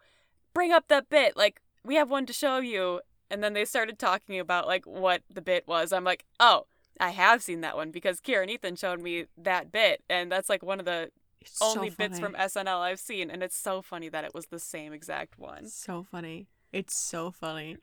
bring 0.54 0.72
up 0.72 0.88
that 0.88 1.10
bit. 1.10 1.38
Like, 1.38 1.62
we 1.84 1.96
have 1.96 2.10
one 2.10 2.26
to 2.26 2.34
show 2.34 2.58
you. 2.60 3.02
and 3.30 3.44
then 3.44 3.54
they 3.54 3.66
started 3.66 4.00
talking 4.00 4.40
about 4.40 4.66
like 4.68 4.86
what 4.86 5.22
the 5.30 5.42
bit 5.42 5.68
was. 5.68 5.92
I'm 5.94 6.04
like, 6.06 6.24
oh, 6.40 6.66
I 7.00 7.10
have 7.10 7.42
seen 7.42 7.62
that 7.62 7.75
one 7.75 7.92
because 7.92 8.22
Kira 8.22 8.42
and 8.42 8.51
Ethan 8.51 8.75
showed 8.75 9.01
me 9.01 9.25
that 9.38 9.72
bit, 9.72 10.04
and 10.10 10.32
that's 10.32 10.50
like 10.50 10.63
one 10.63 10.80
of 10.80 10.86
the 10.86 11.12
It's 11.42 11.62
only 11.62 11.89
so 11.89 11.96
bits 11.98 12.20
from 12.20 12.34
SNL 12.34 12.80
I've 12.80 13.00
seen, 13.00 13.30
and 13.30 13.44
it's 13.44 13.56
so 13.56 13.82
funny 13.82 14.10
that 14.10 14.24
it 14.24 14.34
was 14.34 14.48
the 14.48 14.60
same 14.60 14.94
exact 14.94 15.38
one. 15.38 15.68
So 15.68 16.06
funny. 16.10 16.48
It's 16.74 16.96
so 16.96 17.32
funny. 17.32 17.77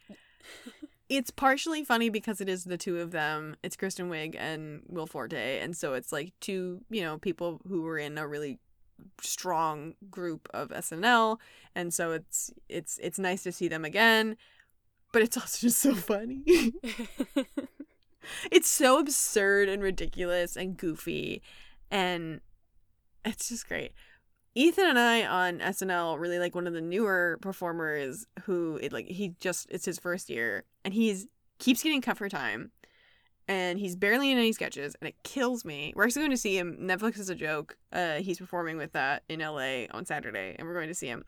it's 1.09 1.31
partially 1.31 1.85
funny 1.85 2.09
because 2.09 2.41
it 2.41 2.49
is 2.49 2.65
the 2.65 2.77
two 2.77 3.01
of 3.01 3.11
them. 3.11 3.57
It's 3.63 3.77
Kristen 3.77 4.11
Wiig 4.11 4.35
and 4.39 4.83
Will 4.89 5.07
Forte, 5.07 5.61
and 5.61 5.77
so 5.77 5.95
it's 5.95 6.13
like 6.13 6.33
two, 6.41 6.83
you 6.91 7.03
know, 7.03 7.19
people 7.19 7.61
who 7.69 7.83
were 7.83 7.99
in 7.99 8.19
a 8.19 8.27
really 8.27 8.59
strong 9.21 9.95
group 10.11 10.49
of 10.55 10.71
SNL, 10.71 11.39
and 11.75 11.93
so 11.93 12.13
it's 12.13 12.53
it's 12.69 12.99
it's 13.03 13.19
nice 13.19 13.43
to 13.43 13.53
see 13.53 13.69
them 13.69 13.85
again. 13.85 14.37
But 15.13 15.23
it's 15.23 15.37
also 15.37 15.69
just 15.69 15.79
so 15.79 15.95
funny. 15.95 16.43
it's 18.51 18.69
so 18.69 18.99
absurd 18.99 19.69
and 19.69 19.83
ridiculous 19.83 20.57
and 20.57 20.77
goofy 20.77 21.43
and 21.91 22.41
it's 23.25 23.49
just 23.49 23.69
great. 23.69 23.93
Ethan 24.55 24.87
and 24.87 24.99
I 24.99 25.27
on 25.27 25.59
SNL 25.59 26.19
really 26.19 26.39
like 26.39 26.55
one 26.55 26.67
of 26.67 26.75
the 26.75 26.81
newer 26.81 27.39
performers 27.41 28.27
who 28.45 28.79
it 28.83 28.93
like 28.93 29.07
he 29.07 29.35
just 29.41 29.67
it's 29.71 29.85
his 29.85 29.99
first 29.99 30.31
year 30.31 30.65
and 30.85 30.95
he's 30.95 31.27
keeps 31.59 31.83
getting 31.83 32.01
cut 32.01 32.17
for 32.17 32.29
time 32.29 32.71
and 33.49 33.79
he's 33.79 33.97
barely 33.97 34.31
in 34.31 34.39
any 34.39 34.53
sketches 34.53 34.95
and 35.01 35.09
it 35.09 35.17
kills 35.23 35.65
me. 35.65 35.93
We're 35.95 36.05
actually 36.05 36.23
going 36.23 36.31
to 36.31 36.37
see 36.37 36.57
him. 36.57 36.79
Netflix 36.81 37.19
is 37.19 37.29
a 37.31 37.35
joke. 37.35 37.77
Uh, 37.93 38.15
he's 38.17 38.39
performing 38.39 38.77
with 38.77 38.93
that 38.93 39.23
in 39.29 39.41
LA 39.41 39.87
on 39.91 40.07
Saturday 40.07 40.55
and 40.59 40.67
we're 40.67 40.75
going 40.75 40.89
to 40.89 40.95
see 40.95 41.09
him. 41.09 41.25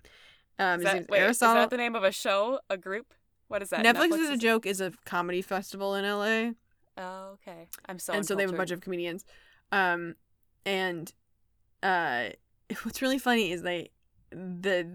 Um, 0.58 0.80
Is 0.80 0.84
that, 0.84 1.10
wait, 1.10 1.22
is 1.22 1.38
that 1.40 1.68
the 1.68 1.76
name 1.76 1.94
of 1.94 2.04
a 2.04 2.12
show, 2.12 2.60
a 2.70 2.78
group? 2.78 3.12
What 3.48 3.62
is 3.62 3.70
that? 3.70 3.84
Netflix, 3.84 4.18
is 4.18 4.30
a 4.30 4.36
joke 4.36 4.66
is 4.66 4.80
a 4.80 4.92
comedy 5.04 5.42
festival 5.42 5.94
in 5.94 6.04
LA. 6.04 6.52
Oh, 6.96 7.34
okay. 7.34 7.68
I'm 7.88 7.98
so. 7.98 8.12
and 8.12 8.26
so 8.26 8.34
they 8.34 8.42
have 8.42 8.52
a 8.52 8.56
bunch 8.56 8.70
of 8.70 8.80
comedians 8.80 9.24
um 9.72 10.14
and 10.64 11.12
uh 11.82 12.28
what's 12.82 13.02
really 13.02 13.18
funny 13.18 13.52
is 13.52 13.62
they 13.62 13.90
the 14.30 14.88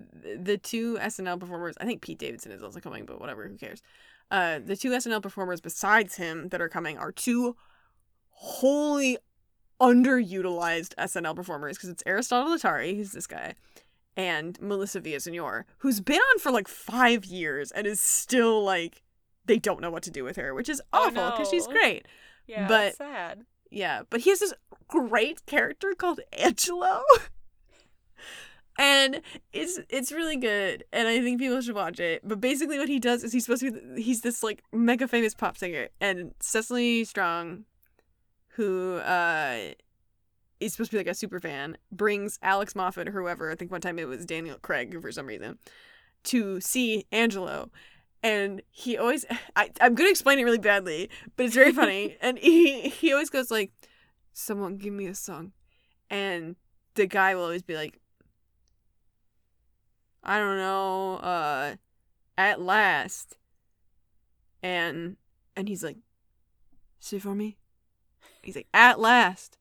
the 0.43 0.57
two 0.57 0.97
SNL 0.97 1.39
performers 1.39 1.75
I 1.79 1.85
think 1.85 2.01
Pete 2.01 2.19
Davidson 2.19 2.51
is 2.51 2.63
also 2.63 2.79
coming 2.79 3.05
but 3.05 3.19
whatever 3.19 3.47
who 3.47 3.57
cares 3.57 3.81
uh 4.29 4.59
the 4.63 4.75
two 4.75 4.91
SNL 4.91 5.21
performers 5.21 5.61
besides 5.61 6.15
him 6.15 6.49
that 6.49 6.61
are 6.61 6.69
coming 6.69 6.97
are 6.97 7.11
two 7.11 7.55
wholly 8.29 9.17
underutilized 9.79 10.93
SNL 10.95 11.35
performers 11.35 11.77
because 11.77 11.89
it's 11.89 12.03
Aristotle 12.05 12.55
Athari 12.55 12.95
who's 12.95 13.11
this 13.11 13.27
guy 13.27 13.55
and 14.17 14.59
Melissa 14.61 15.01
Villasenor 15.01 15.63
who's 15.79 16.01
been 16.01 16.19
on 16.19 16.39
for 16.39 16.51
like 16.51 16.67
5 16.67 17.25
years 17.25 17.71
and 17.71 17.87
is 17.87 17.99
still 17.99 18.63
like 18.63 19.01
they 19.51 19.59
don't 19.59 19.81
know 19.81 19.91
what 19.91 20.03
to 20.03 20.11
do 20.11 20.23
with 20.23 20.37
her 20.37 20.53
which 20.53 20.69
is 20.69 20.81
Oh, 20.93 21.07
awful 21.07 21.31
because 21.31 21.49
she's 21.49 21.67
no. 21.67 21.73
great 21.73 22.07
Yeah, 22.47 22.67
but- 22.67 22.95
sad. 22.95 23.45
yeah, 23.69 24.03
but 24.09 24.21
he 24.21 24.29
has 24.29 24.39
this 24.39 24.53
great 24.87 25.45
character 25.45 25.93
called 25.97 26.21
Angelo. 26.37 27.01
and 28.79 29.21
it's 29.53 29.79
it's 29.89 30.11
really 30.11 30.37
good 30.37 30.83
and 30.93 31.07
I 31.07 31.19
think 31.21 31.39
people 31.39 31.59
should 31.61 31.75
watch 31.75 31.99
it. 31.99 32.21
But 32.27 32.39
basically 32.39 32.79
what 32.79 32.87
he 32.89 32.99
does 32.99 33.23
is 33.23 33.33
he's 33.33 33.45
supposed 33.45 33.61
to 33.63 33.71
be 33.71 34.01
he's 34.01 34.21
this 34.21 34.41
like 34.43 34.63
mega 34.71 35.07
famous 35.07 35.33
pop 35.35 35.57
singer 35.57 35.89
and 35.99 36.33
Cecily 36.39 37.03
Strong 37.03 37.65
who 38.55 38.95
uh 38.97 39.71
is 40.59 40.73
supposed 40.73 40.91
to 40.91 40.95
be 40.95 40.99
like 40.99 41.07
a 41.07 41.13
super 41.15 41.39
fan 41.39 41.77
brings 41.91 42.37
Alex 42.43 42.75
Moffat 42.75 43.07
or 43.07 43.11
whoever, 43.11 43.51
I 43.51 43.55
think 43.55 43.71
one 43.71 43.81
time 43.81 43.97
it 43.97 44.07
was 44.07 44.25
Daniel 44.25 44.57
Craig 44.61 45.01
for 45.01 45.11
some 45.11 45.25
reason, 45.25 45.57
to 46.25 46.61
see 46.61 47.05
Angelo 47.11 47.71
and 48.23 48.61
he 48.69 48.97
always 48.97 49.25
I, 49.55 49.69
i'm 49.81 49.95
gonna 49.95 50.09
explain 50.09 50.39
it 50.39 50.43
really 50.43 50.57
badly 50.57 51.09
but 51.35 51.45
it's 51.45 51.55
very 51.55 51.71
funny. 51.71 52.17
And 52.21 52.37
he 52.37 52.89
he 52.89 53.11
always 53.11 53.29
goes 53.29 53.51
like 53.51 53.71
someone 54.33 54.77
give 54.77 54.93
me 54.93 55.07
a 55.07 55.15
song. 55.15 55.51
And 56.09 56.55
the 56.95 57.07
guy 57.07 57.35
will 57.35 57.43
always 57.43 57.63
be 57.63 57.75
like 57.75 57.99
i 60.23 60.37
don't 60.37 60.57
know 60.57 61.15
uh 61.15 61.75
at 62.37 62.61
last. 62.61 63.37
And 64.63 65.17
and 65.55 65.67
he's 65.67 65.83
like 65.83 65.97
say 66.99 67.19
for 67.19 67.35
me? 67.35 67.57
He's 68.43 68.55
like 68.55 68.67
at 68.73 68.99
last. 68.99 69.57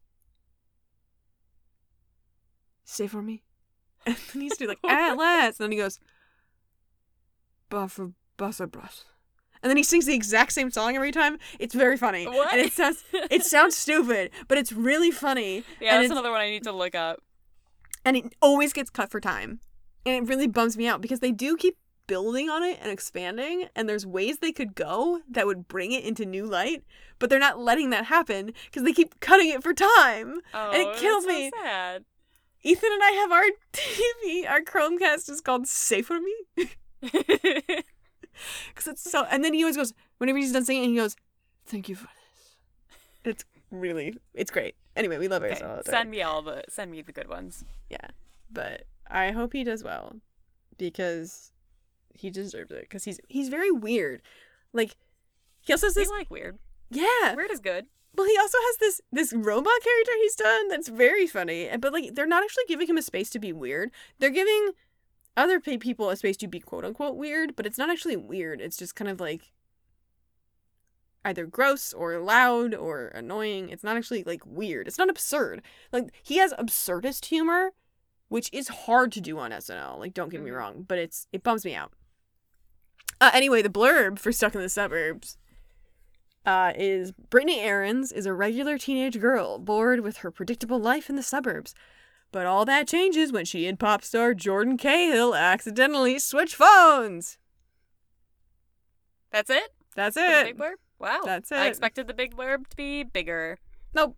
Say 2.85 3.07
for 3.07 3.23
me? 3.23 3.43
And 4.07 4.17
then 4.33 4.43
he's 4.43 4.61
like 4.61 4.79
at 4.89 5.15
last. 5.15 5.61
And 5.61 5.65
then 5.67 5.73
he 5.73 5.79
goes 5.79 6.01
buffer 7.69 8.13
buffer 8.41 8.67
brush 8.67 8.99
and 9.63 9.69
then 9.71 9.77
he 9.77 9.83
sings 9.83 10.07
the 10.07 10.15
exact 10.15 10.53
same 10.53 10.71
song 10.71 10.97
every 10.97 11.13
time 11.13 11.37
it's 11.59 11.75
very 11.75 11.97
funny 11.97 12.27
What? 12.27 12.53
and 12.53 12.61
it 12.67 12.73
sounds 12.73 13.05
it 13.13 13.43
sounds 13.55 13.77
stupid 13.77 14.31
but 14.49 14.57
it's 14.59 14.73
really 14.73 15.11
funny 15.11 15.63
yeah, 15.81 15.95
and 15.95 16.03
that's 16.03 16.11
another 16.11 16.31
one 16.31 16.41
I 16.41 16.49
need 16.51 16.65
to 16.65 16.73
look 16.73 16.95
up. 16.95 17.17
and 18.05 18.17
it 18.17 18.35
always 18.41 18.73
gets 18.73 18.89
cut 18.91 19.11
for 19.11 19.21
time 19.21 19.61
and 20.07 20.15
it 20.17 20.29
really 20.29 20.47
bums 20.47 20.77
me 20.79 20.87
out 20.89 21.03
because 21.03 21.21
they 21.21 21.33
do 21.33 21.57
keep 21.57 21.77
building 22.07 22.49
on 22.51 22.63
it 22.65 22.79
and 22.83 22.91
expanding 22.91 23.67
and 23.77 23.89
there's 23.89 24.05
ways 24.07 24.39
they 24.39 24.51
could 24.51 24.75
go 24.75 25.21
that 25.31 25.47
would 25.47 25.69
bring 25.69 25.93
it 25.93 26.03
into 26.05 26.25
new 26.25 26.47
light 26.47 26.83
but 27.19 27.29
they're 27.31 27.39
not 27.39 27.59
letting 27.61 27.91
that 27.91 28.07
happen 28.07 28.53
because 28.65 28.83
they 28.85 28.93
keep 28.95 29.21
cutting 29.21 29.51
it 29.51 29.63
for 29.63 29.73
time 29.75 30.41
Oh, 30.55 30.71
it 30.73 30.99
kills 30.99 31.25
that's 31.27 31.37
so 31.37 31.43
me. 31.43 31.51
sad. 31.63 32.05
ethan 32.63 32.91
and 32.93 33.03
i 33.03 33.11
have 33.13 33.31
our 33.31 33.45
tv 33.73 34.49
our 34.51 34.61
chromecast 34.63 35.29
is 35.29 35.41
called 35.43 35.67
safe 35.69 36.07
for 36.07 36.19
me 36.19 36.35
because 38.69 38.87
it's 38.89 39.11
so 39.11 39.25
and 39.31 39.43
then 39.45 39.55
he 39.55 39.63
always 39.63 39.77
goes 39.77 39.93
whenever 40.19 40.39
he's 40.39 40.53
done 40.53 40.65
singing 40.65 40.91
he 40.91 40.97
goes 40.97 41.17
thank 41.67 41.89
you 41.89 41.95
for 41.95 42.09
this 43.25 43.35
it's 43.37 43.45
really 43.71 44.17
it's 44.35 44.51
great 44.51 44.75
anyway 44.97 45.19
we 45.19 45.29
love 45.29 45.43
okay, 45.43 45.51
Aristotle. 45.51 45.83
send 45.85 46.11
me 46.11 46.23
all 46.23 46.43
the 46.43 46.63
send 46.69 46.91
me 46.91 47.03
the 47.03 47.13
good 47.13 47.29
ones. 47.29 47.65
Yeah, 47.89 48.09
but 48.51 48.85
I 49.09 49.31
hope 49.33 49.53
he 49.53 49.65
does 49.65 49.83
well 49.85 50.17
because 50.79 51.53
he 52.15 52.31
deserves 52.31 52.71
it. 52.73 52.83
Because 52.83 53.05
he's 53.05 53.21
he's 53.29 53.49
very 53.49 53.71
weird. 53.71 54.23
Like 54.73 54.97
he 55.61 55.73
also 55.73 55.89
We 55.89 55.93
this. 55.95 56.11
like 56.11 56.31
weird. 56.31 56.59
Yeah. 56.91 57.35
Weird 57.35 57.51
is 57.51 57.61
good. 57.61 57.87
Well, 58.17 58.27
he 58.27 58.37
also 58.39 58.59
has 58.61 58.77
this 58.79 59.01
this 59.13 59.33
robot 59.33 59.73
character 59.85 60.13
he's 60.23 60.35
done 60.35 60.69
that's 60.69 60.89
very 60.89 61.27
funny. 61.27 61.69
and- 61.69 61.81
But 61.81 61.93
like 61.93 62.15
they're 62.15 62.27
not 62.27 62.43
actually 62.43 62.65
giving 62.69 62.89
him 62.89 62.99
a 62.99 63.03
space 63.03 63.31
to 63.31 63.39
be 63.39 63.53
weird. 63.53 63.91
They're 64.19 64.31
giving 64.31 64.71
other 65.37 65.61
pe- 65.61 65.77
people 65.79 66.11
a 66.11 66.17
space 66.17 66.37
to 66.39 66.49
be 66.49 66.61
quote 66.61 66.85
unquote 66.85 67.17
weird, 67.17 67.57
but 67.57 67.67
it's 67.67 67.79
not 67.79 67.91
actually 67.91 68.17
weird. 68.17 68.61
It's 68.61 68.77
just 68.77 68.95
kind 68.97 69.11
of 69.11 69.21
like 69.21 69.53
either 71.25 71.47
gross 71.47 71.93
or 71.93 72.19
loud 72.19 72.75
or 72.75 73.09
annoying. 73.09 73.69
It's 73.69 73.85
not 73.85 73.97
actually 73.97 74.25
like 74.25 74.43
weird. 74.47 74.89
It's 74.89 74.99
not 74.99 75.11
absurd. 75.11 75.63
Like 75.93 76.13
he 76.23 76.39
has 76.39 76.53
absurdist 76.55 77.27
humor, 77.27 77.73
which 78.29 78.49
is 78.53 78.69
hard 78.69 79.13
to 79.13 79.21
do 79.21 79.39
on 79.39 79.51
SNL. 79.53 79.99
Like 79.99 80.15
don't 80.15 80.31
get 80.31 80.41
me 80.43 80.51
Mhm. 80.51 80.57
wrong, 80.57 80.85
but 80.89 80.99
it's 80.99 81.27
it 81.33 81.43
bums 81.43 81.65
me 81.65 81.75
out. 81.75 81.93
Uh, 83.21 83.31
anyway, 83.35 83.61
the 83.61 83.69
blurb 83.69 84.19
for 84.19 84.33
Stuck 84.33 84.55
in 84.55 84.63
the 84.63 84.69
Suburbs 84.71 85.37
uh, 86.47 86.73
is 86.75 87.13
Brittany 87.13 87.61
Aarons 87.61 88.13
is 88.13 88.25
a 88.25 88.33
regular 88.33 88.79
teenage 88.79 89.21
girl 89.21 89.59
bored 89.59 90.01
with 90.01 90.19
her 90.19 90.31
predictable 90.31 90.79
life 90.79 91.11
in 91.11 91.17
the 91.17 91.23
suburbs. 91.23 91.75
But 92.33 92.47
all 92.47 92.65
that 92.65 92.87
changes 92.87 93.33
when 93.33 93.45
she 93.45 93.67
and 93.67 93.79
pop 93.79 94.05
star 94.05 94.35
Jordan 94.35 94.77
Cahill 94.77 95.35
accidentally 95.35 96.19
switch 96.19 96.55
phones. 96.55 97.39
That's 99.33 99.51
it. 99.51 99.71
That's 99.97 100.17
For 100.17 100.23
the 100.23 100.41
it. 100.41 100.45
big 100.45 100.59
blurb. 100.59 100.75
Wow. 100.99 101.21
That's 101.25 101.51
it. 101.51 101.57
I 101.57 101.67
expected 101.67 102.07
the 102.07 102.15
big 102.15 102.37
blurb 102.37 102.69
to 102.69 102.77
be 102.77 103.03
bigger. 103.03 103.59
Nope. 103.95 104.17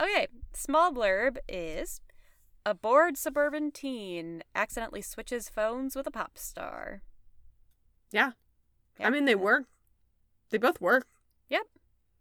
Okay, 0.00 0.26
small 0.54 0.92
blurb 0.92 1.38
is 1.48 2.00
a 2.64 2.74
bored 2.74 3.16
suburban 3.16 3.70
teen 3.70 4.42
accidentally 4.54 5.02
switches 5.02 5.48
phones 5.48 5.96
with 5.96 6.06
a 6.06 6.10
pop 6.10 6.36
star. 6.36 7.02
Yeah. 8.12 8.32
Yeah. 9.00 9.06
I 9.06 9.10
mean, 9.10 9.24
they 9.24 9.34
work. 9.34 9.64
They 10.50 10.58
both 10.58 10.80
work. 10.80 11.06
Yep. 11.48 11.62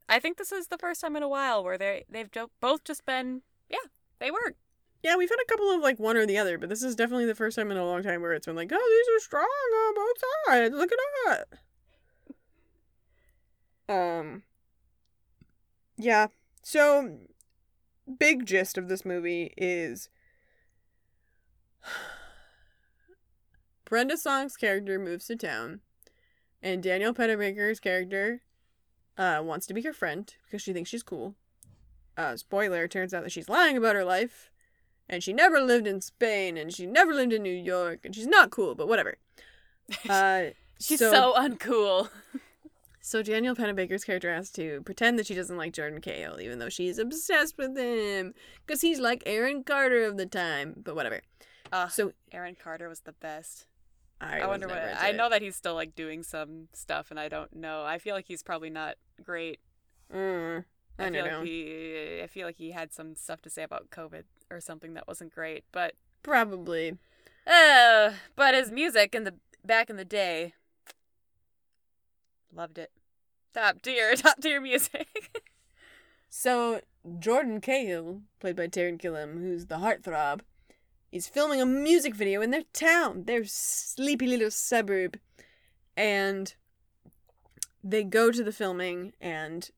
I 0.08 0.20
think 0.20 0.38
this 0.38 0.52
is 0.52 0.68
the 0.68 0.78
first 0.78 1.02
time 1.02 1.16
in 1.16 1.24
a 1.24 1.30
while 1.30 1.64
where 1.64 1.78
they 1.78 2.06
they've 2.10 2.30
both 2.62 2.84
just 2.84 3.06
been 3.06 3.42
yeah 3.70 3.78
they 4.20 4.32
work. 4.32 4.56
Yeah, 5.06 5.18
we've 5.18 5.30
had 5.30 5.40
a 5.40 5.48
couple 5.48 5.70
of 5.70 5.82
like 5.82 6.00
one 6.00 6.18
or 6.18 6.26
the 6.26 6.40
other, 6.40 6.58
but 6.58 6.68
this 6.68 6.82
is 6.82 6.96
definitely 6.96 7.28
the 7.28 7.36
first 7.36 7.56
time 7.56 7.70
in 7.70 7.78
a 7.78 7.86
long 7.86 8.02
time 8.02 8.24
where 8.24 8.34
it's 8.34 8.48
been 8.48 8.56
like, 8.56 8.72
oh, 8.74 9.04
these 9.06 9.16
are 9.16 9.24
strong 9.24 9.46
on 9.46 9.94
both 9.94 10.18
sides. 10.48 10.74
Look 10.74 10.90
at 10.92 10.98
that. 13.88 13.94
Um. 13.94 14.42
Yeah. 15.96 16.30
So, 16.64 17.20
big 18.18 18.48
gist 18.48 18.80
of 18.80 18.88
this 18.88 19.06
movie 19.06 19.54
is 19.56 20.10
Brenda 23.86 24.18
Song's 24.18 24.58
character 24.58 24.98
moves 24.98 25.28
to 25.28 25.36
town, 25.36 25.82
and 26.64 26.82
Daniel 26.82 27.14
Panabaker's 27.14 27.80
character 27.80 28.42
uh, 29.20 29.40
wants 29.44 29.68
to 29.68 29.76
be 29.76 29.84
her 29.84 29.94
friend 29.94 30.34
because 30.46 30.64
she 30.64 30.74
thinks 30.74 30.90
she's 30.90 31.04
cool. 31.04 31.36
Uh, 32.18 32.36
spoiler: 32.36 32.88
turns 32.88 33.14
out 33.14 33.22
that 33.22 33.32
she's 33.32 33.50
lying 33.50 33.78
about 33.78 33.96
her 33.96 34.04
life, 34.04 34.50
and 35.10 35.24
she 35.24 35.34
never 35.34 35.60
lived 35.62 35.88
in 35.88 36.02
Spain, 36.02 36.58
and 36.58 36.74
she 36.74 36.86
never 36.86 37.14
lived 37.14 37.34
in 37.34 37.44
New 37.44 37.50
York, 37.50 38.00
and 38.04 38.16
she's 38.16 38.28
not 38.28 38.50
cool, 38.50 38.76
but 38.76 38.88
whatever. 38.88 39.18
Uh, 40.10 40.46
She's 40.80 41.00
so, 41.00 41.34
uncool. 41.38 42.10
So 43.00 43.22
Daniel 43.22 43.56
Panabaker's 43.56 44.04
character 44.04 44.34
has 44.34 44.50
to 44.54 44.82
pretend 44.82 45.20
that 45.20 45.28
she 45.28 45.36
doesn't 45.36 45.58
like 45.58 45.74
Jordan 45.74 46.02
Cahill, 46.02 46.42
even 46.42 46.58
though 46.58 46.70
she's 46.70 46.98
obsessed 46.98 47.56
with 47.56 47.78
him, 47.78 48.34
because 48.66 48.82
he's 48.82 49.00
like 49.00 49.22
Aaron 49.28 49.64
Carter 49.64 50.06
of 50.06 50.18
the 50.18 50.26
time. 50.26 50.74
But 50.84 50.96
whatever. 50.96 51.22
Uh, 51.72 51.88
So 51.88 52.14
Aaron 52.32 52.56
Carter 52.56 52.90
was 52.90 53.02
the 53.02 53.12
best. 53.12 53.68
I, 54.20 54.40
I, 54.40 54.48
wonder 54.48 54.68
what. 54.68 54.80
I 55.00 55.12
know 55.12 55.30
that 55.30 55.44
he's 55.44 55.56
still 55.56 55.76
like 55.76 55.94
doing 55.94 56.24
some 56.24 56.68
stuff, 56.74 57.12
and 57.12 57.20
I 57.20 57.30
don't 57.30 57.56
know. 57.56 57.84
I 57.84 58.00
feel 58.00 58.16
like 58.16 58.26
he's 58.28 58.42
probably 58.42 58.72
not 58.72 58.96
great. 59.24 59.60
Mm, 60.12 60.64
I, 60.98 61.06
I, 61.06 61.12
feel 61.12 61.26
know. 61.26 61.38
like 61.40 61.48
he. 61.48 62.22
I 62.24 62.28
feel 62.28 62.48
like 62.48 62.58
he 62.58 62.72
had 62.72 62.92
some 62.92 63.16
stuff 63.16 63.42
to 63.44 63.52
say 63.52 63.62
about 63.62 63.92
COVID 63.92 64.24
or 64.50 64.60
something 64.60 64.94
that 64.94 65.08
wasn't 65.08 65.34
great. 65.34 65.64
But 65.72 65.94
Probably. 66.24 66.98
uh, 67.48 68.12
but 68.36 68.56
his 68.56 68.72
music 68.72 69.14
in 69.16 69.24
the 69.24 69.36
back 69.66 69.90
in 69.90 69.98
the 69.98 70.06
day, 70.06 70.54
loved 72.54 72.78
it. 72.78 72.92
Top 73.54 73.82
tier, 73.82 74.16
top 74.16 74.42
tier 74.42 74.62
music. 74.62 75.42
So 76.30 76.82
Jordan 77.20 77.62
Cahill, 77.62 78.22
played 78.40 78.56
by 78.56 78.68
Taran 78.68 79.00
Killam, 79.00 79.40
who's 79.40 79.68
the 79.68 79.78
heartthrob, 79.78 80.42
is 81.12 81.28
filming 81.28 81.62
a 81.62 81.66
music 81.66 82.14
video 82.14 82.42
in 82.42 82.52
their 82.52 82.64
town, 82.74 83.24
their 83.24 83.46
sleepy 83.46 84.28
little 84.28 84.52
suburb, 84.52 85.18
and 85.96 86.56
they 87.84 88.04
go 88.04 88.32
to 88.32 88.44
the 88.44 88.52
filming 88.52 89.14
and 89.22 89.70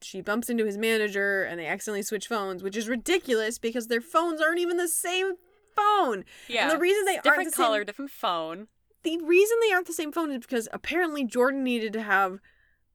she 0.00 0.20
bumps 0.20 0.48
into 0.48 0.64
his 0.64 0.78
manager 0.78 1.42
and 1.44 1.58
they 1.58 1.66
accidentally 1.66 2.02
switch 2.02 2.26
phones, 2.28 2.62
which 2.62 2.76
is 2.76 2.88
ridiculous 2.88 3.58
because 3.58 3.88
their 3.88 4.00
phones 4.00 4.40
aren't 4.40 4.58
even 4.60 4.76
the 4.76 4.88
same 4.88 5.32
phone. 5.74 6.24
yeah, 6.48 6.62
And 6.62 6.70
the 6.70 6.78
reason 6.78 7.04
they 7.04 7.12
aren't 7.12 7.24
different 7.24 7.50
the 7.50 7.56
color, 7.56 7.78
same 7.80 7.86
different 7.86 8.10
phone. 8.10 8.68
the 9.02 9.18
reason 9.22 9.56
they 9.66 9.72
aren't 9.74 9.86
the 9.86 9.92
same 9.92 10.12
phone 10.12 10.30
is 10.30 10.40
because 10.40 10.68
apparently 10.72 11.24
Jordan 11.24 11.64
needed 11.64 11.92
to 11.94 12.02
have 12.02 12.40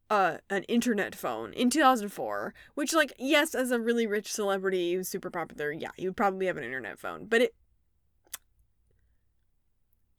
uh, 0.10 0.38
an 0.50 0.64
internet 0.64 1.16
phone 1.16 1.54
in 1.54 1.70
2004, 1.70 2.54
which, 2.76 2.94
like, 2.94 3.14
yes, 3.18 3.56
as 3.56 3.72
a 3.72 3.80
really 3.80 4.06
rich 4.06 4.32
celebrity 4.32 4.94
who's 4.94 5.08
super 5.08 5.30
popular, 5.32 5.72
yeah, 5.72 5.90
you 5.98 6.10
would 6.10 6.18
probably 6.18 6.46
have 6.46 6.58
an 6.58 6.64
internet 6.64 7.00
phone, 7.00 7.26
but 7.26 7.42
it. 7.42 7.56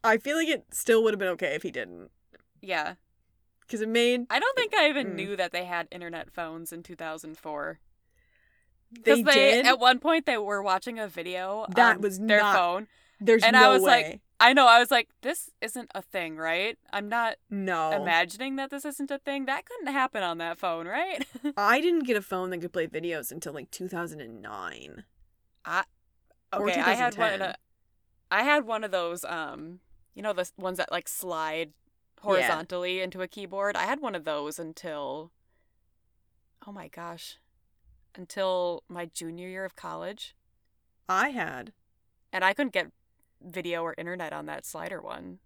I 0.02 0.18
feel 0.18 0.36
like 0.36 0.48
it 0.48 0.66
still 0.72 1.02
would 1.02 1.14
have 1.14 1.18
been 1.18 1.28
okay 1.28 1.54
if 1.54 1.62
he 1.62 1.70
didn't. 1.70 2.10
Yeah, 2.60 2.94
Because 3.66 3.80
it 3.80 3.88
made. 3.88 4.26
I 4.30 4.38
don't 4.38 4.56
think 4.56 4.74
I 4.74 4.88
even 4.88 5.08
Mm. 5.08 5.14
knew 5.14 5.36
that 5.36 5.52
they 5.52 5.64
had 5.64 5.88
internet 5.90 6.30
phones 6.32 6.72
in 6.72 6.82
2004. 6.82 7.78
They, 8.92 9.22
Because 9.22 9.34
did. 9.34 9.66
at 9.66 9.78
one 9.80 9.98
point 9.98 10.26
they 10.26 10.38
were 10.38 10.62
watching 10.62 10.98
a 10.98 11.08
video 11.08 11.66
That 11.70 11.96
on 11.96 12.00
was 12.02 12.18
their 12.20 12.40
not- 12.40 12.56
phone. 12.56 12.88
There's 13.20 13.42
and 13.42 13.54
no 13.54 13.70
I 13.70 13.72
was 13.72 13.82
way. 13.82 13.88
like- 13.88 14.20
I 14.40 14.52
know. 14.52 14.66
I 14.66 14.78
was 14.80 14.90
like, 14.90 15.08
this 15.22 15.50
isn't 15.62 15.90
a 15.94 16.02
thing, 16.02 16.36
right? 16.36 16.76
I'm 16.92 17.08
not 17.08 17.36
no. 17.48 17.92
imagining 17.92 18.56
that 18.56 18.68
this 18.70 18.84
isn't 18.84 19.10
a 19.10 19.18
thing. 19.18 19.46
That 19.46 19.64
couldn't 19.64 19.92
happen 19.92 20.22
on 20.22 20.38
that 20.38 20.58
phone, 20.58 20.86
right? 20.86 21.26
I 21.56 21.80
didn't 21.80 22.04
get 22.04 22.16
a 22.16 22.22
phone 22.22 22.50
that 22.50 22.58
could 22.58 22.72
play 22.72 22.86
videos 22.86 23.32
until 23.32 23.54
like 23.54 23.70
2009. 23.70 25.04
Or 25.66 25.82
okay, 26.68 26.80
I 26.80 26.92
had 26.94 27.16
one. 27.16 27.32
2010. 27.32 27.54
I 28.30 28.42
had 28.42 28.66
one 28.66 28.84
of 28.84 28.90
those. 28.90 29.24
Um, 29.24 29.80
you 30.14 30.22
know, 30.22 30.32
the 30.32 30.48
ones 30.56 30.78
that 30.78 30.92
like 30.92 31.08
slide 31.08 31.72
horizontally 32.24 33.00
into 33.00 33.22
a 33.22 33.28
keyboard. 33.28 33.76
I 33.76 33.84
had 33.84 34.00
one 34.00 34.14
of 34.14 34.24
those 34.24 34.58
until. 34.58 35.30
Oh 36.66 36.72
my 36.72 36.88
gosh, 36.88 37.38
until 38.14 38.82
my 38.88 39.06
junior 39.06 39.48
year 39.48 39.64
of 39.64 39.76
college, 39.76 40.34
I 41.08 41.28
had. 41.30 41.72
and 42.32 42.44
I 42.44 42.54
couldn't 42.54 42.72
get 42.72 42.90
video 43.40 43.82
or 43.82 43.94
internet 43.98 44.32
on 44.32 44.46
that 44.46 44.64
slider 44.64 45.00
one. 45.00 45.38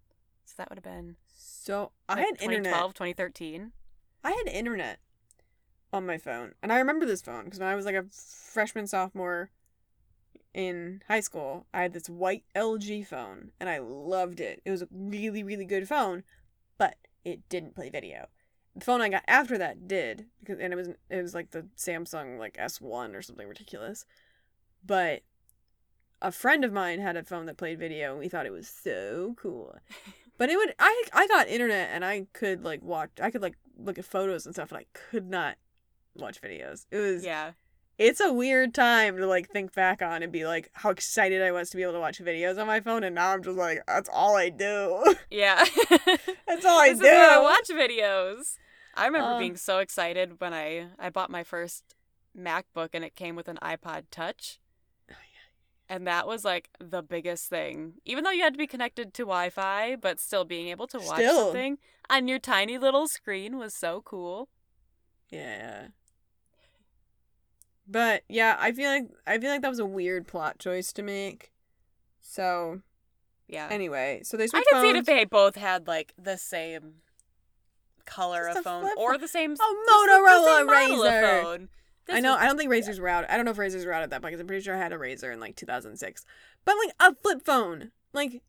So 0.45 0.53
that 0.57 0.69
would 0.69 0.77
have 0.77 0.83
been 0.83 1.17
So 1.35 1.91
I 2.07 2.15
like, 2.15 2.25
had 2.25 2.41
internet. 2.41 2.73
2012, 2.73 2.93
2013. 2.93 3.71
I 4.23 4.31
had 4.31 4.47
internet 4.47 4.99
on 5.93 6.05
my 6.05 6.17
phone. 6.17 6.53
And 6.63 6.71
I 6.71 6.79
remember 6.79 7.05
this 7.05 7.21
phone 7.21 7.45
because 7.45 7.59
when 7.59 7.67
I 7.69 7.75
was 7.75 7.85
like 7.85 7.95
a 7.95 8.05
freshman, 8.11 8.87
sophomore 8.87 9.49
in 10.53 11.03
high 11.07 11.19
school, 11.19 11.65
I 11.73 11.81
had 11.83 11.93
this 11.93 12.09
white 12.09 12.43
LG 12.55 13.05
phone 13.05 13.51
and 13.59 13.69
I 13.69 13.77
loved 13.79 14.39
it. 14.39 14.61
It 14.65 14.71
was 14.71 14.81
a 14.81 14.87
really, 14.91 15.43
really 15.43 15.65
good 15.65 15.87
phone, 15.87 16.23
but 16.79 16.95
it 17.23 17.47
didn't 17.49 17.75
play 17.75 17.91
video. 17.91 18.25
The 18.75 18.85
phone 18.85 19.01
I 19.01 19.09
got 19.09 19.23
after 19.27 19.57
that 19.59 19.87
did 19.87 20.25
because 20.39 20.57
and 20.59 20.73
it 20.73 20.75
was 20.75 20.89
it 21.09 21.21
was 21.21 21.35
like 21.35 21.51
the 21.51 21.67
Samsung 21.77 22.39
like 22.39 22.57
S1 22.57 23.13
or 23.13 23.21
something 23.21 23.47
ridiculous. 23.47 24.05
But 24.83 25.21
a 26.21 26.31
friend 26.31 26.65
of 26.65 26.73
mine 26.73 26.99
had 26.99 27.15
a 27.17 27.23
phone 27.23 27.45
that 27.45 27.57
played 27.57 27.77
video 27.77 28.11
and 28.11 28.19
we 28.19 28.29
thought 28.29 28.47
it 28.47 28.51
was 28.51 28.67
so 28.67 29.35
cool. 29.39 29.75
But 30.37 30.49
it 30.49 30.55
would 30.57 30.73
I 30.79 31.03
I 31.13 31.27
got 31.27 31.47
internet 31.49 31.89
and 31.91 32.05
I 32.05 32.27
could 32.33 32.63
like 32.63 32.81
watch 32.81 33.11
I 33.21 33.29
could 33.29 33.41
like 33.41 33.57
look 33.77 33.99
at 33.99 34.05
photos 34.05 34.45
and 34.45 34.55
stuff 34.55 34.71
and 34.71 34.79
I 34.79 34.85
could 34.93 35.29
not 35.29 35.57
watch 36.15 36.41
videos. 36.41 36.85
It 36.91 36.97
was 36.97 37.23
Yeah. 37.25 37.51
It's 37.99 38.19
a 38.21 38.33
weird 38.33 38.73
time 38.73 39.17
to 39.17 39.27
like 39.27 39.49
think 39.49 39.73
back 39.75 40.01
on 40.01 40.23
and 40.23 40.31
be 40.31 40.45
like 40.47 40.71
how 40.73 40.89
excited 40.89 41.41
I 41.43 41.51
was 41.51 41.69
to 41.69 41.77
be 41.77 41.83
able 41.83 41.93
to 41.93 41.99
watch 41.99 42.19
videos 42.19 42.59
on 42.59 42.65
my 42.65 42.79
phone 42.79 43.03
and 43.03 43.13
now 43.13 43.31
I'm 43.33 43.43
just 43.43 43.57
like 43.57 43.83
that's 43.87 44.09
all 44.11 44.35
I 44.35 44.49
do. 44.49 45.15
Yeah. 45.29 45.63
that's 46.47 46.65
all 46.65 46.79
I 46.79 46.93
do. 46.93 47.05
I 47.05 47.39
watch 47.39 47.67
videos. 47.69 48.57
I 48.95 49.05
remember 49.05 49.33
Uh. 49.33 49.39
being 49.39 49.55
so 49.57 49.77
excited 49.79 50.39
when 50.41 50.53
I 50.53 50.87
I 50.97 51.09
bought 51.11 51.29
my 51.29 51.43
first 51.43 51.83
MacBook 52.37 52.89
and 52.93 53.03
it 53.03 53.15
came 53.15 53.35
with 53.35 53.47
an 53.47 53.59
iPod 53.61 54.03
Touch. 54.11 54.59
Oh, 55.11 55.15
And 55.89 56.07
that 56.07 56.25
was 56.25 56.45
like 56.45 56.69
the 56.79 57.01
biggest 57.03 57.47
thing. 57.49 57.95
Even 58.05 58.23
though 58.23 58.31
you 58.31 58.43
had 58.43 58.53
to 58.53 58.57
be 58.57 58.67
connected 58.67 59.13
to 59.15 59.23
Wi-Fi, 59.23 59.97
but 59.97 60.19
still 60.19 60.45
being 60.45 60.67
able 60.69 60.87
to 60.87 60.97
watch 60.99 61.17
Still. 61.19 61.45
something 61.45 61.77
on 62.09 62.27
your 62.27 62.39
tiny 62.39 62.77
little 62.77 63.07
screen 63.07 63.57
was 63.57 63.73
so 63.73 64.01
cool. 64.01 64.47
Yeah. 65.29 65.87
But 67.91 68.23
yeah, 68.29 68.55
I 68.59 68.71
feel 68.71 68.89
like 68.89 69.05
I 69.25 69.39
feel 69.39 69.49
like 69.49 69.61
that 69.63 69.69
was 69.69 69.79
a 69.79 69.85
weird 69.85 70.27
plot 70.27 70.59
choice 70.59 70.93
to 70.93 71.01
make. 71.01 71.51
So 72.21 72.81
Yeah. 73.47 73.67
anyway, 73.71 74.21
so 74.23 74.37
they 74.37 74.43
I 74.45 74.63
could 74.69 74.81
see 74.81 74.89
it 74.89 74.95
if 74.95 75.05
they 75.05 75.25
both 75.25 75.55
had 75.55 75.87
like 75.87 76.13
the 76.17 76.37
same 76.37 76.95
color 78.05 78.45
Just 78.47 78.59
of 78.59 78.63
phone 78.63 78.89
or 78.97 79.17
the 79.17 79.27
same 79.27 79.51
A 79.53 79.55
just 79.55 79.61
the- 79.61 79.91
Motorola 79.91 80.57
same 80.57 80.99
Razr. 80.99 81.41
phone. 81.43 81.69
I 82.11 82.19
know. 82.19 82.31
was- 82.33 82.41
I 82.41 82.45
don't 82.47 82.57
think 82.57 82.69
razors 82.71 82.99
were 82.99 83.07
out. 83.07 83.25
I 83.29 83.35
don't 83.35 83.45
know 83.45 83.51
if 83.51 83.57
razors 83.57 83.85
were 83.85 83.93
out 83.93 84.03
at 84.03 84.09
that 84.11 84.21
point 84.21 84.31
because 84.33 84.41
I'm 84.41 84.47
pretty 84.47 84.63
sure 84.63 84.75
I 84.75 84.79
had 84.79 84.93
a 84.93 84.97
razor 84.97 85.31
in 85.31 85.39
like 85.39 85.55
2006. 85.55 86.25
But 86.65 86.75
like 86.77 86.93
a 86.99 87.15
flip 87.15 87.43
phone, 87.45 87.91
like 88.13 88.41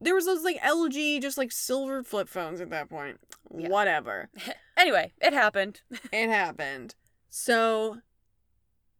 there 0.00 0.14
was 0.14 0.26
those 0.26 0.42
like 0.44 0.60
LG 0.60 1.20
just 1.22 1.38
like 1.38 1.52
silver 1.52 2.02
flip 2.02 2.28
phones 2.28 2.60
at 2.60 2.70
that 2.70 2.88
point. 2.90 3.18
Yeah. 3.56 3.68
Whatever. 3.68 4.28
Anyway, 4.76 5.12
it 5.20 5.32
happened. 5.32 5.82
it 6.12 6.28
happened. 6.28 6.96
So 7.36 7.98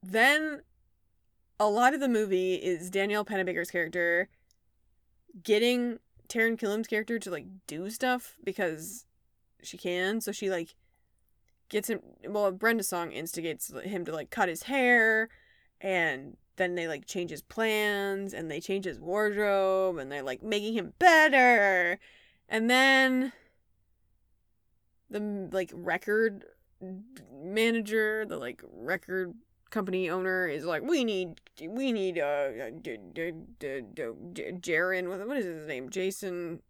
then 0.03 0.63
a 1.61 1.69
lot 1.69 1.95
of 1.95 2.01
the 2.01 2.09
movie 2.09 2.55
is 2.55 2.91
Danielle 2.91 3.25
Panabaker's 3.25 3.71
character 3.71 4.29
getting 5.41 6.01
Taran 6.29 6.59
Killam's 6.59 6.89
character 6.89 7.21
to 7.21 7.31
like 7.31 7.47
do 7.69 7.89
stuff 7.91 8.35
because 8.43 9.07
she 9.63 9.79
can. 9.79 10.21
So 10.21 10.33
she 10.33 10.51
like 10.51 10.75
gets 11.69 11.89
him 11.89 12.01
well, 12.27 12.51
Brenda 12.51 12.83
Song 12.83 13.13
instigates 13.13 13.73
him 13.85 14.05
to 14.05 14.13
like 14.13 14.31
cut 14.31 14.49
his 14.49 14.65
hair 14.65 15.29
and 15.81 16.37
then 16.57 16.75
they 16.75 16.89
like 16.89 17.07
change 17.07 17.31
his 17.31 17.43
plans 17.43 18.35
and 18.35 18.51
they 18.51 18.59
change 18.59 18.85
his 18.85 18.99
wardrobe 18.99 19.97
and 19.97 20.11
they're 20.11 20.25
like 20.25 20.43
making 20.43 20.75
him 20.75 20.93
better. 20.99 22.01
And 22.49 22.69
then 22.69 23.33
the 25.09 25.21
like 25.53 25.71
record 25.73 26.47
manager, 27.33 28.25
the 28.27 28.37
like 28.37 28.63
record 28.73 29.35
company 29.71 30.09
owner 30.09 30.47
is 30.47 30.65
like, 30.65 30.83
we 30.83 31.05
need, 31.05 31.41
we 31.61 31.93
need, 31.93 32.19
uh, 32.19 32.71
d- 32.81 32.99
d- 33.13 33.33
d- 33.59 33.81
d- 33.93 34.05
d- 34.33 34.53
Jaron, 34.61 35.09
what 35.09 35.27
what 35.27 35.37
is 35.37 35.45
his 35.45 35.67
name? 35.67 35.91
Jason 35.91 36.61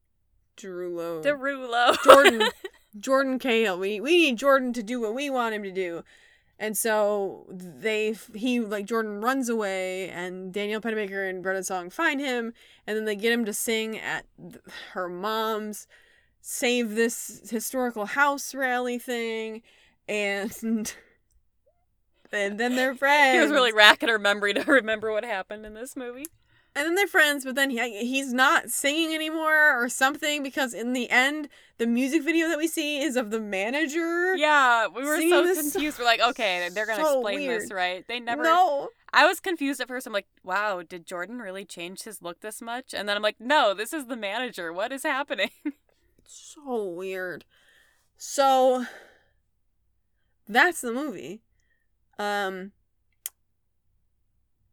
Derulo. 0.56 1.22
Derulo. 1.22 1.96
Jordan, 2.04 2.48
Jordan 2.98 3.38
Cahill. 3.38 3.78
We 3.78 4.00
we 4.00 4.12
need 4.12 4.38
Jordan 4.38 4.72
to 4.74 4.82
do 4.82 5.00
what 5.00 5.14
we 5.14 5.30
want 5.30 5.54
him 5.54 5.62
to 5.64 5.72
do. 5.72 6.02
And 6.58 6.76
so 6.76 7.46
they 7.50 8.14
he 8.34 8.60
like 8.60 8.86
Jordan 8.86 9.20
runs 9.20 9.48
away 9.48 10.08
and 10.10 10.52
Danielle 10.52 10.80
Panabaker 10.80 11.28
and 11.28 11.42
Brenda 11.42 11.64
Song 11.64 11.90
find 11.90 12.20
him 12.20 12.52
and 12.86 12.96
then 12.96 13.04
they 13.04 13.16
get 13.16 13.32
him 13.32 13.44
to 13.44 13.52
sing 13.52 13.98
at 13.98 14.24
th- 14.40 14.62
her 14.92 15.08
mom's 15.08 15.88
save 16.40 16.94
this 16.94 17.50
historical 17.50 18.06
house 18.06 18.54
rally 18.54 18.98
thing 18.98 19.62
and 20.08 20.94
and 22.32 22.58
then 22.58 22.76
they're 22.76 22.94
friends. 22.94 23.34
He 23.36 23.40
was 23.40 23.50
really 23.50 23.72
racking 23.72 24.08
her 24.08 24.18
memory 24.18 24.54
to 24.54 24.62
remember 24.70 25.12
what 25.12 25.24
happened 25.24 25.64
in 25.64 25.74
this 25.74 25.96
movie. 25.96 26.26
and 26.74 26.86
then 26.86 26.94
they're 26.94 27.06
friends, 27.06 27.44
but 27.44 27.54
then 27.54 27.70
he, 27.70 28.04
he's 28.04 28.32
not 28.32 28.70
singing 28.70 29.14
anymore 29.14 29.80
or 29.80 29.88
something 29.88 30.42
because 30.42 30.74
in 30.74 30.92
the 30.92 31.08
end, 31.10 31.48
the 31.78 31.86
music 31.86 32.22
video 32.24 32.48
that 32.48 32.58
we 32.58 32.66
see 32.66 33.00
is 33.00 33.16
of 33.16 33.30
the 33.30 33.40
manager. 33.40 34.34
Yeah, 34.36 34.88
we 34.88 35.04
were 35.04 35.20
so 35.20 35.54
confused. 35.54 35.98
We're 35.98 36.04
like, 36.04 36.20
okay, 36.20 36.68
they're 36.72 36.86
gonna 36.86 37.02
so 37.02 37.20
explain 37.20 37.48
this, 37.48 37.72
right? 37.72 38.04
They 38.08 38.20
never. 38.20 38.42
No. 38.42 38.88
I 39.12 39.26
was 39.26 39.38
confused 39.38 39.80
at 39.80 39.86
first. 39.86 40.08
I'm 40.08 40.12
like, 40.12 40.26
wow, 40.42 40.82
did 40.82 41.06
Jordan 41.06 41.38
really 41.38 41.64
change 41.64 42.02
his 42.02 42.20
look 42.20 42.40
this 42.40 42.60
much? 42.60 42.92
And 42.92 43.08
then 43.08 43.16
I'm 43.16 43.22
like, 43.22 43.36
no, 43.38 43.72
this 43.72 43.92
is 43.92 44.06
the 44.06 44.16
manager. 44.16 44.72
What 44.72 44.90
is 44.92 45.04
happening? 45.04 45.50
It's 46.24 46.54
so 46.56 46.84
weird. 46.88 47.44
So 48.16 48.86
that's 50.48 50.80
the 50.80 50.92
movie. 50.92 51.42
Um 52.18 52.72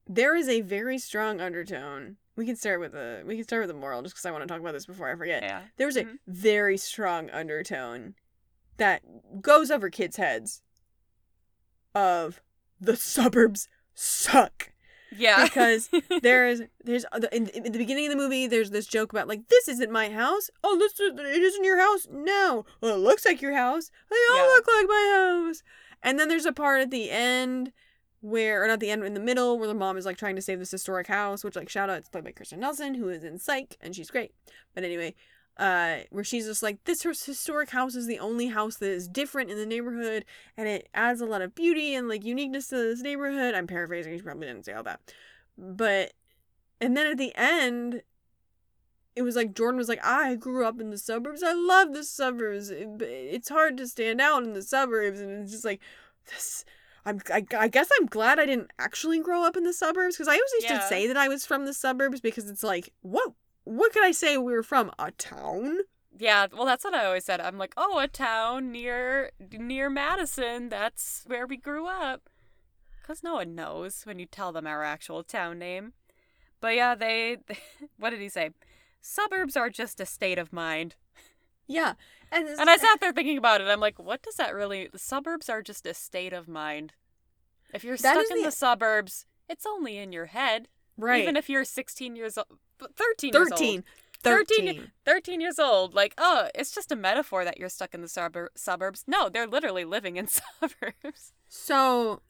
there 0.07 0.35
is 0.35 0.49
a 0.49 0.61
very 0.61 0.97
strong 0.97 1.39
undertone. 1.39 2.17
We 2.35 2.45
can 2.45 2.55
start 2.55 2.79
with 2.79 2.91
the 2.93 3.23
we 3.25 3.35
can 3.35 3.43
start 3.43 3.61
with 3.63 3.69
the 3.75 3.79
moral 3.79 4.01
just 4.01 4.15
because 4.15 4.25
I 4.25 4.31
want 4.31 4.43
to 4.43 4.47
talk 4.47 4.59
about 4.59 4.73
this 4.73 4.85
before 4.85 5.09
I 5.09 5.15
forget. 5.15 5.43
Yeah. 5.43 5.61
There's 5.77 5.95
a 5.95 6.05
Mhm. 6.05 6.19
very 6.27 6.77
strong 6.77 7.29
undertone 7.29 8.15
that 8.77 9.41
goes 9.41 9.69
over 9.71 9.89
kids' 9.89 10.17
heads 10.17 10.61
of 11.93 12.41
the 12.79 12.95
suburbs 12.95 13.67
suck 13.93 14.71
Yeah. 15.17 15.43
because 15.43 15.89
there's 16.21 16.61
there's 16.83 17.05
uh, 17.11 17.19
in, 17.31 17.47
in 17.49 17.63
the 17.71 17.77
beginning 17.77 18.05
of 18.07 18.11
the 18.11 18.17
movie 18.17 18.47
there's 18.47 18.71
this 18.71 18.85
joke 18.87 19.11
about 19.11 19.27
like 19.27 19.47
this 19.49 19.67
isn't 19.67 19.91
my 19.91 20.09
house. 20.09 20.49
Oh 20.63 20.77
this 20.77 20.99
is, 20.99 21.11
it 21.19 21.19
isn't 21.43 21.63
your 21.63 21.79
house? 21.79 22.07
No. 22.11 22.65
Well 22.81 22.95
it 22.95 22.99
looks 22.99 23.25
like 23.25 23.41
your 23.41 23.53
house. 23.55 23.91
They 24.09 24.15
all 24.31 24.37
Yeah. 24.37 24.43
look 24.43 24.67
like 24.67 24.87
my 24.87 25.43
house. 25.47 25.63
And 26.03 26.19
then 26.19 26.27
there's 26.29 26.45
a 26.45 26.53
part 26.53 26.81
at 26.81 26.91
the 26.91 27.11
end 27.11 27.71
where 28.21 28.63
or 28.63 28.67
not 28.67 28.79
the 28.79 28.91
end 28.91 29.03
in 29.03 29.13
the 29.15 29.19
middle 29.19 29.57
where 29.57 29.67
the 29.67 29.73
mom 29.73 29.97
is 29.97 30.05
like 30.05 30.15
trying 30.17 30.35
to 30.35 30.41
save 30.43 30.59
this 30.59 30.69
historic 30.71 31.07
house 31.07 31.43
which 31.43 31.55
like 31.55 31.69
shout 31.69 31.89
out 31.89 31.97
it's 31.97 32.09
played 32.09 32.23
by 32.23 32.31
Kristen 32.31 32.59
Nelson 32.59 32.93
who 32.93 33.09
is 33.09 33.23
in 33.23 33.37
Psych 33.39 33.77
and 33.81 33.95
she's 33.95 34.11
great. 34.11 34.31
But 34.75 34.83
anyway 34.83 35.15
uh 35.57 35.97
where 36.11 36.23
she's 36.23 36.45
just 36.45 36.63
like 36.63 36.83
this 36.85 37.03
historic 37.03 37.69
house 37.71 37.93
is 37.95 38.07
the 38.07 38.19
only 38.19 38.47
house 38.47 38.77
that 38.77 38.89
is 38.89 39.07
different 39.07 39.51
in 39.51 39.57
the 39.57 39.65
neighborhood 39.65 40.23
and 40.57 40.67
it 40.67 40.87
adds 40.93 41.19
a 41.21 41.25
lot 41.25 41.41
of 41.41 41.53
beauty 41.53 41.93
and 41.93 42.07
like 42.07 42.23
uniqueness 42.23 42.67
to 42.67 42.75
this 42.77 43.01
neighborhood. 43.01 43.53
I'm 43.53 43.67
paraphrasing 43.67 44.15
she 44.15 44.21
probably 44.23 44.47
didn't 44.47 44.65
say 44.65 44.73
all 44.73 44.83
that. 44.83 45.01
But 45.57 46.13
and 46.79 46.95
then 46.95 47.05
at 47.07 47.17
the 47.17 47.33
end 47.35 48.01
it 49.15 49.23
was 49.23 49.35
like 49.35 49.53
jordan 49.53 49.77
was 49.77 49.89
like 49.89 50.03
i 50.05 50.35
grew 50.35 50.65
up 50.65 50.79
in 50.79 50.89
the 50.89 50.97
suburbs. 50.97 51.43
I 51.43 51.53
love 51.53 51.93
the 51.93 52.03
suburbs. 52.05 52.69
It- 52.69 53.01
it's 53.01 53.49
hard 53.49 53.77
to 53.77 53.87
stand 53.87 54.21
out 54.21 54.43
in 54.43 54.53
the 54.53 54.61
suburbs 54.63 55.19
and 55.19 55.43
it's 55.43 55.51
just 55.51 55.65
like 55.65 55.81
this 56.27 56.63
I'm, 57.03 57.19
I, 57.33 57.43
I 57.57 57.67
guess 57.67 57.89
I'm 57.99 58.05
glad 58.05 58.39
I 58.39 58.45
didn't 58.45 58.69
actually 58.77 59.19
grow 59.21 59.43
up 59.43 59.57
in 59.57 59.63
the 59.63 59.73
suburbs. 59.73 60.15
Because 60.15 60.27
I 60.27 60.33
always 60.33 60.51
used 60.53 60.65
Yeah. 60.69 60.77
to 60.81 60.87
say 60.87 61.07
that 61.07 61.17
I 61.17 61.27
was 61.29 61.47
from 61.47 61.65
the 61.65 61.73
suburbs 61.73 62.21
because 62.21 62.47
it's 62.47 62.61
like 62.63 62.93
what 63.01 63.31
what 63.63 63.93
could 63.93 64.03
I 64.03 64.11
say 64.11 64.37
we 64.37 64.53
were 64.53 64.63
from 64.63 64.91
a 64.99 65.11
town 65.11 65.79
Yeah, 66.17 66.47
well, 66.51 66.65
that's 66.65 66.83
what 66.83 66.93
I 66.93 67.05
always 67.05 67.25
said. 67.25 67.39
I'm 67.39 67.57
like, 67.57 67.73
oh, 67.77 67.99
a 67.99 68.07
town 68.07 68.71
near 68.71 69.31
near 69.51 69.89
Madison. 69.89 70.69
That's 70.69 71.23
where 71.27 71.47
we 71.47 71.57
grew 71.57 71.87
up. 71.87 72.29
Cause 73.05 73.23
no 73.23 73.33
one 73.35 73.55
knows 73.55 74.03
when 74.05 74.19
you 74.19 74.25
tell 74.25 74.51
them 74.51 74.67
our 74.67 74.83
actual 74.83 75.23
town 75.23 75.59
name. 75.59 75.93
But 76.59 76.75
yeah, 76.75 76.95
they. 76.95 77.37
what 77.97 78.11
did 78.11 78.19
he 78.21 78.29
say? 78.29 78.51
Suburbs 79.01 79.57
are 79.57 79.69
just 79.69 79.99
a 79.99 80.05
state 80.05 80.37
of 80.37 80.53
mind. 80.53 80.95
yeah 81.67 81.93
and, 82.31 82.47
And 82.47 82.69
I 82.69 82.77
sat 82.77 82.99
there 82.99 83.11
thinking 83.13 83.37
about 83.37 83.61
it. 83.61 83.67
I'm 83.67 83.79
like, 83.79 83.97
what 83.99 84.21
does 84.21 84.35
that 84.35 84.53
really? 84.53 84.87
The 84.91 84.99
suburbs 84.99 85.49
are 85.49 85.61
just 85.61 85.85
a 85.85 85.93
state 85.93 86.33
of 86.33 86.47
mind. 86.47 86.93
If 87.73 87.83
you're 87.83 87.97
stuck 87.97 88.29
in 88.29 88.37
the- 88.37 88.43
the 88.45 88.51
suburbs, 88.51 89.25
it's 89.49 89.65
only 89.65 89.97
in 89.97 90.11
your 90.11 90.27
head. 90.27 90.67
right 90.97 91.21
Even 91.21 91.35
if 91.35 91.49
you're 91.49 91.65
16 91.65 92.15
years 92.15 92.37
old, 92.37 92.47
13 92.95 93.33
years 93.33 93.51
old. 93.51 93.59
13 93.59 93.83
13. 94.23 94.65
13 94.75 94.91
13 95.05 95.41
years 95.41 95.57
old. 95.59 95.93
Like, 95.95 96.13
oh, 96.17 96.49
it's 96.53 96.73
just 96.73 96.91
a 96.91 96.95
metaphor 96.95 97.43
that 97.43 97.57
you're 97.57 97.69
stuck 97.69 97.93
in 97.93 98.01
the 98.01 98.07
subur- 98.07 98.49
suburbs. 98.55 99.03
No, 99.07 99.29
they're 99.29 99.47
literally 99.47 99.83
living 99.85 100.17
in 100.17 100.27
suburbs. 100.61 101.33
So 101.49 102.21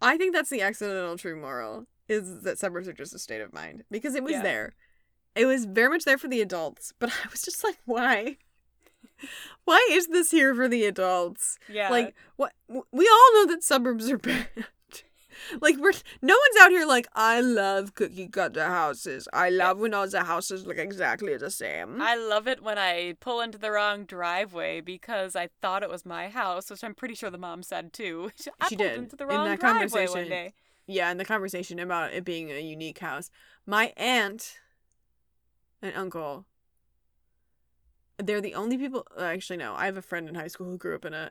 I 0.00 0.16
think 0.16 0.34
that's 0.34 0.50
the 0.50 0.62
accidental 0.62 1.16
true 1.18 1.40
moral 1.40 1.86
is 2.08 2.42
that 2.42 2.58
suburbs 2.58 2.86
are 2.88 2.92
just 2.92 3.14
a 3.14 3.18
state 3.18 3.40
of 3.40 3.52
mind 3.52 3.84
because 3.90 4.14
it 4.14 4.22
was 4.22 4.32
Yeah. 4.32 4.42
there. 4.42 4.74
It 5.34 5.46
was 5.46 5.64
very 5.64 5.88
much 5.88 6.04
there 6.04 6.18
for 6.18 6.28
the 6.28 6.40
adults, 6.40 6.92
but 6.98 7.10
I 7.24 7.28
was 7.30 7.42
just 7.42 7.64
like, 7.64 7.78
why? 7.84 8.36
Why 9.64 9.86
is 9.90 10.08
this 10.08 10.30
here 10.30 10.54
for 10.54 10.68
the 10.68 10.84
adults? 10.84 11.58
Yeah. 11.68 11.88
Like, 11.88 12.14
what? 12.36 12.52
We 12.68 13.08
all 13.08 13.32
know 13.34 13.46
that 13.46 13.62
suburbs 13.62 14.10
are 14.10 14.18
bad. 14.18 14.46
like, 15.60 15.76
we're 15.78 15.92
no 16.22 16.34
one's 16.34 16.60
out 16.62 16.70
here 16.70 16.86
like, 16.86 17.06
I 17.14 17.40
love 17.40 17.94
cookie 17.94 18.28
cutter 18.28 18.64
houses. 18.64 19.28
I 19.32 19.50
love 19.50 19.78
when 19.78 19.94
all 19.94 20.08
the 20.08 20.24
houses 20.24 20.66
look 20.66 20.78
exactly 20.78 21.36
the 21.36 21.50
same. 21.50 22.00
I 22.00 22.16
love 22.16 22.46
it 22.48 22.62
when 22.62 22.78
I 22.78 23.16
pull 23.20 23.40
into 23.40 23.58
the 23.58 23.70
wrong 23.70 24.04
driveway 24.04 24.80
because 24.80 25.34
I 25.36 25.48
thought 25.62 25.82
it 25.82 25.90
was 25.90 26.04
my 26.06 26.28
house, 26.28 26.70
which 26.70 26.82
I'm 26.84 26.94
pretty 26.94 27.14
sure 27.14 27.30
the 27.30 27.38
mom 27.38 27.62
said 27.62 27.92
too. 27.92 28.30
I 28.60 28.68
She 28.68 28.76
pulled 28.76 28.88
did. 28.88 28.98
into 28.98 29.16
the 29.16 29.24
In 29.24 29.30
wrong 29.30 29.46
that 29.48 29.60
driveway 29.60 29.80
conversation. 29.80 30.20
one 30.22 30.28
day. 30.28 30.54
yeah, 30.86 31.10
and 31.10 31.18
the 31.18 31.24
conversation 31.24 31.78
about 31.78 32.12
it 32.12 32.24
being 32.24 32.50
a 32.50 32.60
unique 32.60 32.98
house. 32.98 33.30
My 33.66 33.92
aunt 33.96 34.58
and 35.82 35.94
uncle, 35.96 36.44
they're 38.18 38.40
the 38.40 38.54
only 38.54 38.78
people. 38.78 39.06
Actually, 39.18 39.56
no, 39.58 39.74
I 39.74 39.86
have 39.86 39.96
a 39.96 40.02
friend 40.02 40.28
in 40.28 40.34
high 40.34 40.48
school 40.48 40.66
who 40.66 40.78
grew 40.78 40.94
up 40.94 41.04
in 41.04 41.14
a 41.14 41.30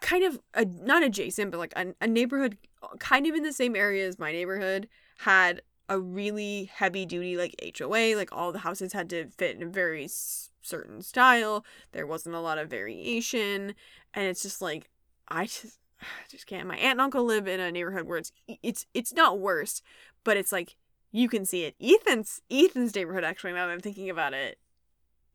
kind 0.00 0.24
of 0.24 0.40
a, 0.54 0.64
not 0.64 1.02
adjacent, 1.02 1.50
but 1.50 1.58
like 1.58 1.72
a, 1.76 1.94
a 2.00 2.06
neighborhood, 2.06 2.56
kind 2.98 3.26
of 3.26 3.34
in 3.34 3.42
the 3.42 3.52
same 3.52 3.76
area 3.76 4.06
as 4.06 4.18
my 4.18 4.32
neighborhood, 4.32 4.88
had 5.18 5.62
a 5.88 5.98
really 6.00 6.70
heavy 6.72 7.06
duty 7.06 7.36
like 7.36 7.54
HOA. 7.78 8.16
Like 8.16 8.30
all 8.32 8.52
the 8.52 8.60
houses 8.60 8.92
had 8.92 9.10
to 9.10 9.28
fit 9.30 9.56
in 9.56 9.62
a 9.62 9.70
very 9.70 10.04
s- 10.04 10.50
certain 10.62 11.02
style. 11.02 11.64
There 11.92 12.06
wasn't 12.06 12.34
a 12.34 12.40
lot 12.40 12.58
of 12.58 12.70
variation, 12.70 13.74
and 14.14 14.26
it's 14.26 14.42
just 14.42 14.60
like 14.60 14.90
I 15.28 15.46
just 15.46 15.78
I 16.00 16.04
just 16.30 16.46
can't. 16.46 16.68
My 16.68 16.76
aunt 16.76 16.92
and 16.92 17.00
uncle 17.00 17.24
live 17.24 17.46
in 17.46 17.60
a 17.60 17.70
neighborhood 17.70 18.06
where 18.06 18.18
it's 18.18 18.32
it's 18.62 18.86
it's 18.94 19.12
not 19.12 19.38
worse, 19.38 19.82
but 20.24 20.36
it's 20.36 20.52
like 20.52 20.76
you 21.12 21.28
can 21.28 21.44
see 21.44 21.64
it. 21.64 21.76
Ethan's 21.80 22.40
Ethan's 22.50 22.94
neighborhood 22.94 23.24
actually. 23.24 23.52
Now 23.52 23.66
that 23.66 23.72
I'm 23.72 23.80
thinking 23.80 24.10
about 24.10 24.34
it, 24.34 24.58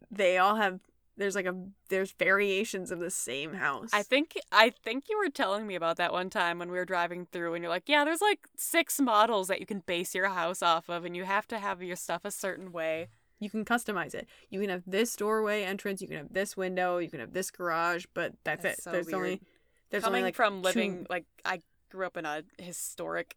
they 0.09 0.37
all 0.37 0.55
have 0.55 0.79
there's 1.21 1.35
like 1.35 1.45
a 1.45 1.55
there's 1.89 2.11
variations 2.11 2.91
of 2.91 2.99
the 2.99 3.09
same 3.11 3.53
house. 3.53 3.89
I 3.93 4.03
think 4.03 4.33
I 4.51 4.71
think 4.71 5.05
you 5.09 5.17
were 5.17 5.29
telling 5.29 5.67
me 5.67 5.75
about 5.75 5.97
that 5.97 6.11
one 6.11 6.29
time 6.29 6.59
when 6.59 6.71
we 6.71 6.77
were 6.77 6.85
driving 6.85 7.27
through 7.31 7.53
and 7.53 7.61
you're 7.63 7.69
like, 7.69 7.87
"Yeah, 7.87 8.03
there's 8.03 8.21
like 8.21 8.39
six 8.57 8.99
models 8.99 9.47
that 9.47 9.59
you 9.59 9.65
can 9.65 9.79
base 9.85 10.13
your 10.15 10.29
house 10.29 10.61
off 10.61 10.89
of 10.89 11.05
and 11.05 11.15
you 11.15 11.23
have 11.25 11.47
to 11.49 11.59
have 11.59 11.81
your 11.83 11.95
stuff 11.95 12.21
a 12.25 12.31
certain 12.31 12.71
way." 12.71 13.07
you 13.39 13.49
can 13.49 13.65
customize 13.65 14.13
it. 14.13 14.27
You 14.51 14.59
can 14.61 14.69
have 14.69 14.83
this 14.85 15.15
doorway 15.15 15.63
entrance. 15.63 15.99
You 15.99 16.07
can 16.07 16.17
have 16.17 16.31
this 16.31 16.55
window. 16.55 16.99
You 16.99 17.09
can 17.09 17.19
have 17.19 17.33
this 17.33 17.49
garage. 17.49 18.05
But 18.13 18.33
that's, 18.43 18.61
That's 18.61 18.77
it. 18.77 18.83
so 18.83 18.91
there's 18.91 19.07
weird. 19.07 19.15
only 19.17 19.41
there's 19.89 20.03
Coming 20.03 20.17
only 20.19 20.27
like 20.27 20.35
from 20.35 20.57
two- 20.57 20.67
living 20.67 21.07
like 21.09 21.25
I 21.43 21.61
grew 21.89 22.05
up 22.05 22.17
in 22.17 22.25
a 22.27 22.43
historic 22.59 23.35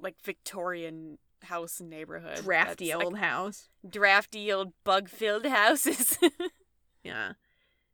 like 0.00 0.16
Victorian 0.24 1.18
house 1.44 1.80
neighborhood. 1.80 2.38
drafty 2.42 2.88
that's, 2.88 2.96
like, 2.98 3.04
old 3.04 3.18
house. 3.18 3.68
drafty 3.88 4.52
old 4.52 4.72
bug-filled 4.82 5.46
houses. 5.46 6.18
Yeah. 7.02 7.32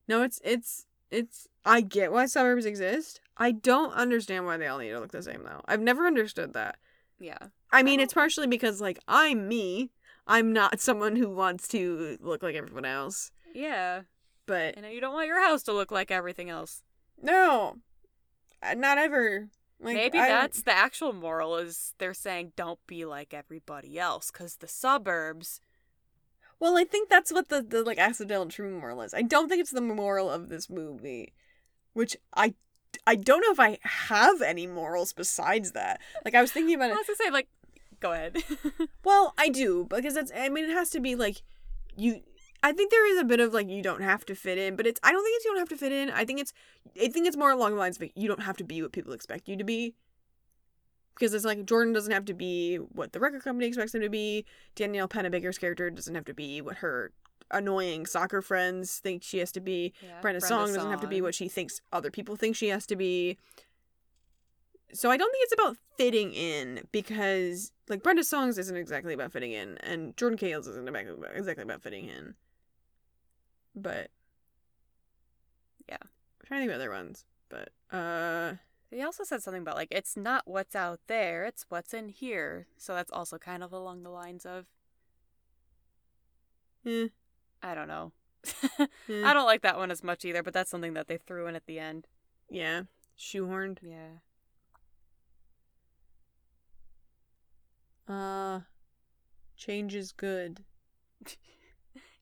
No, 0.07 0.23
it's 0.23 0.41
it's 0.45 0.87
it's 1.11 1.47
I 1.65 1.81
get 1.81 2.13
why 2.13 2.27
suburbs 2.27 2.65
exist. 2.67 3.21
I 3.37 3.53
don't 3.53 3.93
understand 3.93 4.47
why 4.47 4.57
they 4.57 4.67
all 4.67 4.79
need 4.79 4.91
to 4.91 5.01
look 5.01 5.13
the 5.13 5.23
same 5.23 5.43
though. 5.45 5.63
I've 5.67 5.81
never 5.81 6.07
understood 6.07 6.53
that. 6.55 6.77
yeah. 7.19 7.39
I 7.71 7.83
mean, 7.83 8.01
I 8.01 8.05
it's 8.05 8.15
partially 8.15 8.47
because 8.47 8.81
like 8.81 8.99
I'm 9.09 9.47
me. 9.49 9.91
I'm 10.27 10.53
not 10.53 10.81
someone 10.89 11.17
who 11.17 11.29
wants 11.31 11.69
to 11.69 12.17
look 12.21 12.43
like 12.43 12.55
everyone 12.55 12.85
else. 12.85 13.31
Yeah. 13.55 14.03
But 14.47 14.77
And 14.77 14.87
you 14.93 15.01
don't 15.01 15.13
want 15.15 15.27
your 15.27 15.43
house 15.43 15.63
to 15.65 15.73
look 15.73 15.91
like 15.91 16.11
everything 16.11 16.49
else. 16.51 16.83
no. 17.21 17.77
Not 18.77 18.99
ever. 18.99 19.49
Like 19.81 19.95
Maybe 19.95 20.19
I- 20.19 20.29
that's 20.29 20.63
the 20.63 20.73
actual 20.73 21.13
moral 21.13 21.57
is 21.57 21.95
they're 21.99 22.13
saying 22.15 22.53
don't 22.57 22.81
be 22.89 23.05
like 23.05 23.33
everybody 23.33 23.99
else 23.99 24.31
cuz 24.33 24.57
the 24.57 24.67
suburbs 24.67 25.61
Well, 26.61 26.77
I 26.77 26.85
think 26.85 27.09
that's 27.09 27.33
what 27.33 27.49
the, 27.49 27.63
the 27.63 27.83
like 27.83 27.99
accidental 27.99 28.47
true 28.47 28.71
moral 28.79 29.03
is. 29.03 29.15
I 29.15 29.23
don't 29.23 29.49
think 29.49 29.61
it's 29.61 29.71
the 29.71 29.81
moral 29.81 30.31
of 30.31 30.49
this 30.49 30.69
movie, 30.69 31.33
which 31.93 32.17
I 32.35 32.55
I 33.07 33.15
don't 33.17 33.41
know 33.41 33.53
if 33.53 33.61
I 33.61 33.79
have 33.83 34.43
any 34.43 34.67
morals 34.67 35.13
besides 35.13 35.73
that. 35.73 36.01
Like 36.25 36.35
I 36.35 36.41
was 36.41 36.53
thinking 36.53 36.75
about 36.75 36.91
it. 36.91 36.95
I 36.95 36.97
was 36.97 37.07
gonna 37.07 37.17
say, 37.17 37.31
like, 37.31 37.49
go 38.01 38.13
ahead. 38.13 38.37
Well, 39.05 39.33
I 39.39 39.49
do 39.49 39.87
because 39.89 40.15
that's. 40.15 40.31
I 40.37 40.51
mean, 40.51 40.65
it 40.65 40.71
has 40.75 40.91
to 40.91 41.01
be 41.01 41.15
like 41.15 41.41
you. 41.97 42.21
I 42.63 42.73
think 42.73 42.91
there 42.91 43.11
is 43.11 43.19
a 43.19 43.25
bit 43.25 43.41
of 43.41 43.55
like 43.55 43.69
you 43.69 43.83
don't 43.83 44.03
have 44.03 44.27
to 44.27 44.35
fit 44.35 44.59
in, 44.59 44.77
but 44.77 44.87
it's. 44.87 45.01
I 45.03 45.13
don't 45.13 45.25
think 45.25 45.37
it's 45.37 45.45
you 45.47 45.53
don't 45.53 45.61
have 45.61 45.69
to 45.71 45.77
fit 45.77 45.93
in. 45.93 46.11
I 46.11 46.27
think 46.27 46.41
it's. 46.41 46.53
I 47.01 47.09
think 47.09 47.27
it's 47.27 47.37
more 47.37 47.51
along 47.51 47.73
the 47.73 47.79
lines 47.79 47.97
of 47.97 48.03
like, 48.03 48.13
you 48.15 48.29
don't 48.29 48.43
have 48.43 48.59
to 48.59 48.65
be 48.65 48.83
what 48.83 48.93
people 48.93 49.15
expect 49.15 49.49
you 49.49 49.57
to 49.57 49.65
be. 49.65 49.95
Because 51.19 51.35
it's 51.35 51.45
like 51.45 51.67
Jordan 51.67 51.93
doesn't 51.93 52.13
have 52.13 52.27
to 52.27 52.35
be 52.35 52.77
what 52.77 53.13
the 53.13 53.19
record 53.21 53.43
company 53.43 53.67
expects 53.67 53.95
him 53.95 54.03
to 54.03 54.09
be. 54.09 54.45
Danielle 54.77 55.09
Panabaker's 55.09 55.59
character 55.59 55.91
doesn't 55.91 56.15
have 56.15 56.25
to 56.27 56.35
be 56.35 56.61
what 56.61 56.77
her 56.77 57.13
annoying 57.51 58.07
soccer 58.07 58.41
friends 58.43 58.99
think 58.99 59.23
she 59.23 59.39
has 59.39 59.51
to 59.53 59.61
be. 59.61 59.93
Yeah, 60.03 60.21
Brenda 60.21 60.41
Song 60.41 60.73
doesn't 60.73 60.91
have 60.91 61.01
to 61.01 61.07
be 61.09 61.21
what 61.21 61.35
she 61.35 61.49
thinks 61.49 61.81
other 61.93 62.11
people 62.11 62.37
think 62.37 62.55
she 62.55 62.69
has 62.69 62.87
to 62.87 62.95
be. 62.97 63.37
So 64.93 65.11
I 65.11 65.17
don't 65.17 65.31
think 65.33 65.45
it's 65.45 65.55
about 65.55 65.77
fitting 65.97 66.33
in 66.33 66.87
because 66.93 67.73
like 67.89 68.03
Brenda 68.03 68.23
Songs 68.25 68.57
isn't 68.59 68.77
exactly 68.77 69.13
about 69.13 69.33
fitting 69.33 69.53
in, 69.53 69.77
and 69.79 70.17
Jordan 70.17 70.39
Cahill's 70.39 70.67
isn't 70.69 70.89
exactly 70.89 71.63
about 71.63 71.83
fitting 71.83 72.07
in. 72.09 72.35
But 73.75 74.11
Yeah. 75.89 75.97
I'm 76.01 76.47
trying 76.47 76.61
to 76.61 76.67
think 76.67 76.71
of 76.71 76.81
other 76.81 76.91
ones, 76.91 77.25
but 77.49 77.71
uh, 77.91 78.55
He 78.91 79.03
also 79.03 79.23
said 79.25 79.43
something 79.43 79.63
about 79.63 79.77
like 79.77 79.89
it's 79.91 80.17
not 80.17 80.43
what's 80.47 80.75
out 80.75 81.01
there, 81.09 81.45
it's 81.45 81.67
what's 81.69 81.93
in 81.93 82.09
here. 82.09 82.67
So 82.77 82.95
that's 82.95 83.13
also 83.13 83.39
kind 83.39 83.63
of 83.63 83.73
along 83.73 84.03
the 84.03 84.11
lines 84.11 84.47
of 84.47 84.67
Eh, 86.87 87.09
I 87.63 87.75
don't 87.75 87.89
know. 87.89 88.13
eh. 88.79 89.23
I 89.25 89.35
don't 89.35 89.47
like 89.47 89.63
that 89.63 89.77
one 89.77 89.91
as 89.91 90.03
much 90.03 90.25
either, 90.25 90.43
but 90.43 90.55
that's 90.55 90.71
something 90.71 90.95
that 90.95 91.09
they 91.09 91.19
threw 91.19 91.47
in 91.47 91.57
at 91.57 91.67
the 91.67 91.79
end. 91.79 92.07
Yeah. 92.49 92.83
Shoehorned. 93.19 93.79
Yeah. 93.83 94.19
Uh 98.09 98.61
change 99.57 99.95
is 99.95 100.13
good. 100.13 100.65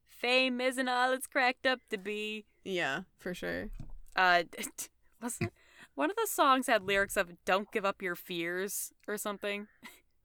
Fame 0.08 0.60
isn't 0.60 0.88
all 0.88 1.12
it's 1.12 1.28
cracked 1.28 1.66
up 1.66 1.80
to 1.90 1.98
be. 1.98 2.44
Yeah, 2.64 3.02
for 3.18 3.34
sure. 3.34 3.68
Uh, 4.16 4.44
wasn't 5.22 5.52
one 5.96 6.10
of 6.10 6.16
the 6.16 6.28
songs 6.30 6.68
had 6.68 6.84
lyrics 6.84 7.16
of 7.16 7.32
"Don't 7.44 7.72
give 7.72 7.84
up 7.84 8.00
your 8.00 8.14
fears" 8.14 8.92
or 9.08 9.16
something? 9.18 9.66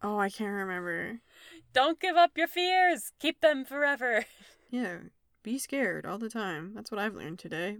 Oh, 0.03 0.17
I 0.17 0.29
can't 0.29 0.51
remember. 0.51 1.21
Don't 1.73 1.99
give 1.99 2.15
up 2.15 2.31
your 2.35 2.47
fears. 2.47 3.11
Keep 3.19 3.41
them 3.41 3.65
forever. 3.65 4.25
Yeah, 4.69 4.99
be 5.43 5.59
scared 5.59 6.05
all 6.05 6.17
the 6.17 6.29
time. 6.29 6.73
That's 6.73 6.91
what 6.91 6.99
I've 6.99 7.13
learned 7.13 7.39
today. 7.39 7.79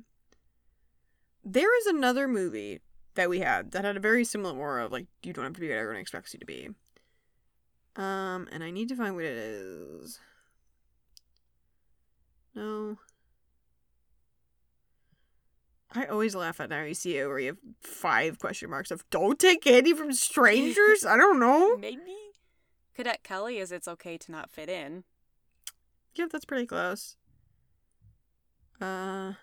There 1.42 1.78
is 1.80 1.86
another 1.86 2.28
movie 2.28 2.82
that 3.16 3.30
we 3.30 3.40
had 3.40 3.72
that 3.72 3.86
had 3.86 3.96
a 3.96 4.02
very 4.02 4.26
similar 4.26 4.58
aura 4.58 4.86
of 4.86 4.92
like 4.92 5.08
you 5.24 5.32
don't 5.32 5.46
have 5.46 5.54
to 5.54 5.62
be 5.62 5.70
what 5.70 5.78
everyone 5.78 6.02
expects 6.02 6.34
you 6.34 6.40
to 6.40 6.46
be. 6.46 6.70
Um, 7.96 8.48
and 8.52 8.62
I 8.62 8.72
need 8.72 8.90
to 8.90 8.96
find 8.96 9.16
what 9.16 9.24
it 9.24 9.38
is. 9.38 10.20
No. 12.56 12.98
I 15.94 16.06
always 16.06 16.36
laugh 16.36 16.60
at 16.62 16.70
now 16.70 16.84
you 16.84 16.94
see 16.94 17.18
it 17.18 17.28
where 17.28 17.40
you 17.40 17.48
have 17.48 17.58
five 17.82 18.40
question 18.40 18.70
marks 18.70 18.92
of 18.92 19.04
don't 19.10 19.38
take 19.38 19.62
candy 19.62 19.94
from 19.94 20.14
strangers. 20.14 21.06
I 21.06 21.18
don't 21.18 21.40
know. 21.40 21.76
Maybe. 21.80 22.16
Cadet 22.96 23.24
Kelly 23.24 23.58
is 23.58 23.72
"It's 23.72 23.88
okay 23.88 24.18
to 24.18 24.32
not 24.32 24.50
fit 24.50 24.70
in." 24.70 25.04
Yeah, 26.16 26.28
that's 26.32 26.46
pretty 26.46 26.66
close. 26.66 27.16
Uh, 28.80 29.34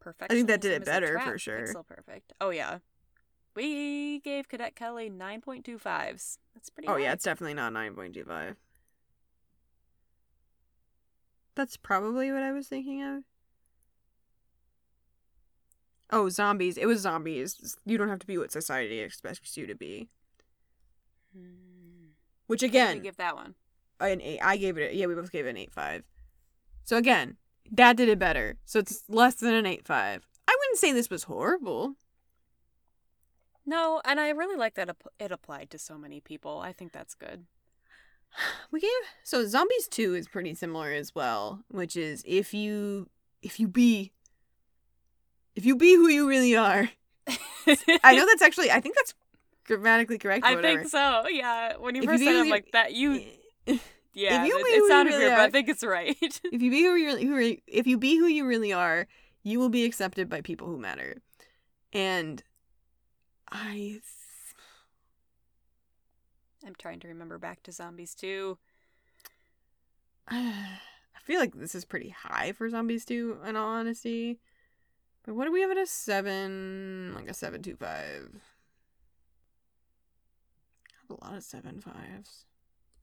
Perfect. 0.00 0.32
I 0.32 0.34
think 0.34 0.48
that 0.48 0.60
did 0.60 0.72
it 0.72 0.84
better, 0.84 1.18
for 1.20 1.38
sure. 1.38 1.66
Still 1.68 1.84
perfect. 1.84 2.32
Oh 2.40 2.50
yeah. 2.50 2.78
We 3.54 4.18
gave 4.20 4.48
Cadet 4.48 4.74
Kelly 4.74 5.08
nine 5.08 5.40
point 5.40 5.64
two 5.64 5.78
fives. 5.78 6.38
That's 6.54 6.70
pretty. 6.70 6.88
oh 6.88 6.94
high. 6.94 7.00
yeah, 7.00 7.12
it's 7.12 7.24
definitely 7.24 7.54
not 7.54 7.72
nine 7.72 7.94
point 7.94 8.14
two 8.14 8.24
five. 8.24 8.56
That's 11.54 11.76
probably 11.76 12.32
what 12.32 12.42
I 12.42 12.50
was 12.52 12.66
thinking 12.66 13.02
of. 13.02 13.22
Oh, 16.12 16.28
zombies! 16.28 16.76
It 16.76 16.86
was 16.86 17.00
zombies. 17.00 17.76
You 17.86 17.96
don't 17.96 18.10
have 18.10 18.18
to 18.18 18.26
be 18.26 18.36
what 18.36 18.52
society 18.52 19.00
expects 19.00 19.56
you 19.56 19.66
to 19.66 19.74
be. 19.74 20.08
Hmm. 21.34 22.10
Which 22.46 22.62
again, 22.62 23.00
give 23.00 23.16
that 23.16 23.34
one. 23.34 23.54
an 23.98 24.20
eight. 24.20 24.40
I 24.40 24.58
gave 24.58 24.76
it. 24.76 24.92
A, 24.92 24.94
yeah, 24.94 25.06
we 25.06 25.14
both 25.14 25.32
gave 25.32 25.46
it 25.46 25.50
an 25.50 25.56
eight 25.56 25.72
five. 25.72 26.04
So 26.84 26.98
again, 26.98 27.38
Dad 27.74 27.96
did 27.96 28.10
it 28.10 28.18
better. 28.18 28.58
So 28.66 28.78
it's 28.78 29.04
less 29.08 29.36
than 29.36 29.54
an 29.54 29.64
eight 29.64 29.86
five. 29.86 30.26
I 30.46 30.54
wouldn't 30.58 30.78
say 30.78 30.92
this 30.92 31.08
was 31.08 31.24
horrible. 31.24 31.94
No, 33.64 34.02
and 34.04 34.20
I 34.20 34.30
really 34.30 34.56
like 34.56 34.74
that 34.74 34.94
it 35.18 35.32
applied 35.32 35.70
to 35.70 35.78
so 35.78 35.96
many 35.96 36.20
people. 36.20 36.58
I 36.58 36.72
think 36.72 36.92
that's 36.92 37.14
good. 37.14 37.46
We 38.70 38.80
gave 38.80 38.90
so 39.22 39.46
zombies 39.46 39.88
two 39.88 40.14
is 40.14 40.28
pretty 40.28 40.54
similar 40.54 40.92
as 40.92 41.14
well, 41.14 41.64
which 41.68 41.96
is 41.96 42.22
if 42.26 42.52
you 42.52 43.08
if 43.42 43.60
you 43.60 43.68
be 43.68 44.12
if 45.54 45.64
you 45.64 45.76
be 45.76 45.94
who 45.94 46.08
you 46.08 46.28
really 46.28 46.56
are. 46.56 46.90
I 48.02 48.14
know 48.14 48.26
that's 48.26 48.42
actually 48.42 48.70
I 48.70 48.80
think 48.80 48.96
that's 48.96 49.14
grammatically 49.64 50.18
correct. 50.18 50.44
I 50.44 50.60
think 50.60 50.88
so. 50.88 51.24
Yeah. 51.28 51.76
When 51.76 51.94
you 51.94 52.02
If 52.02 52.08
first 52.08 52.20
be 52.20 52.26
said 52.26 52.36
it, 52.36 52.40
I'm 52.40 52.48
like 52.48 52.72
that, 52.72 52.92
you. 52.94 53.24
Yeah. 54.14 54.42
If 54.42 54.48
you 54.48 54.58
it, 54.58 54.64
be 54.64 54.70
it 54.70 54.76
who 54.78 54.84
you 54.84 54.88
sounded 54.88 55.10
really 55.12 55.24
weird, 55.24 55.36
but 55.36 55.40
are- 55.40 55.46
I 55.46 55.50
think 55.50 55.68
it's 55.68 55.84
right. 55.84 56.16
if 56.20 56.62
you 56.62 56.70
be 56.70 56.82
who 56.82 56.94
you 56.96 57.06
really 57.06 57.24
who 57.24 57.56
if 57.66 57.86
you 57.86 57.96
be 57.98 58.16
who 58.18 58.26
you 58.26 58.46
really 58.46 58.72
are, 58.72 59.06
you 59.42 59.58
will 59.58 59.70
be 59.70 59.84
accepted 59.84 60.28
by 60.28 60.40
people 60.40 60.66
who 60.66 60.78
matter. 60.78 61.16
And 61.92 62.42
I 63.50 64.00
I'm 66.66 66.74
trying 66.76 67.00
to 67.00 67.08
remember 67.08 67.38
back 67.38 67.62
to 67.64 67.72
zombies 67.72 68.14
too. 68.14 68.58
I 70.28 70.78
feel 71.24 71.40
like 71.40 71.54
this 71.54 71.74
is 71.74 71.84
pretty 71.84 72.10
high 72.10 72.52
for 72.52 72.68
zombies 72.68 73.04
too. 73.04 73.38
in 73.46 73.56
all 73.56 73.68
honesty. 73.68 74.38
But 75.24 75.34
what 75.34 75.44
do 75.44 75.52
we 75.52 75.60
have 75.60 75.70
at 75.70 75.78
a 75.78 75.86
seven? 75.86 77.12
Like 77.14 77.28
a 77.28 77.34
seven 77.34 77.62
two 77.62 77.76
five. 77.76 78.28
I 80.90 80.96
have 81.08 81.18
a 81.18 81.24
lot 81.24 81.36
of 81.36 81.44
seven 81.44 81.80
fives. 81.80 82.44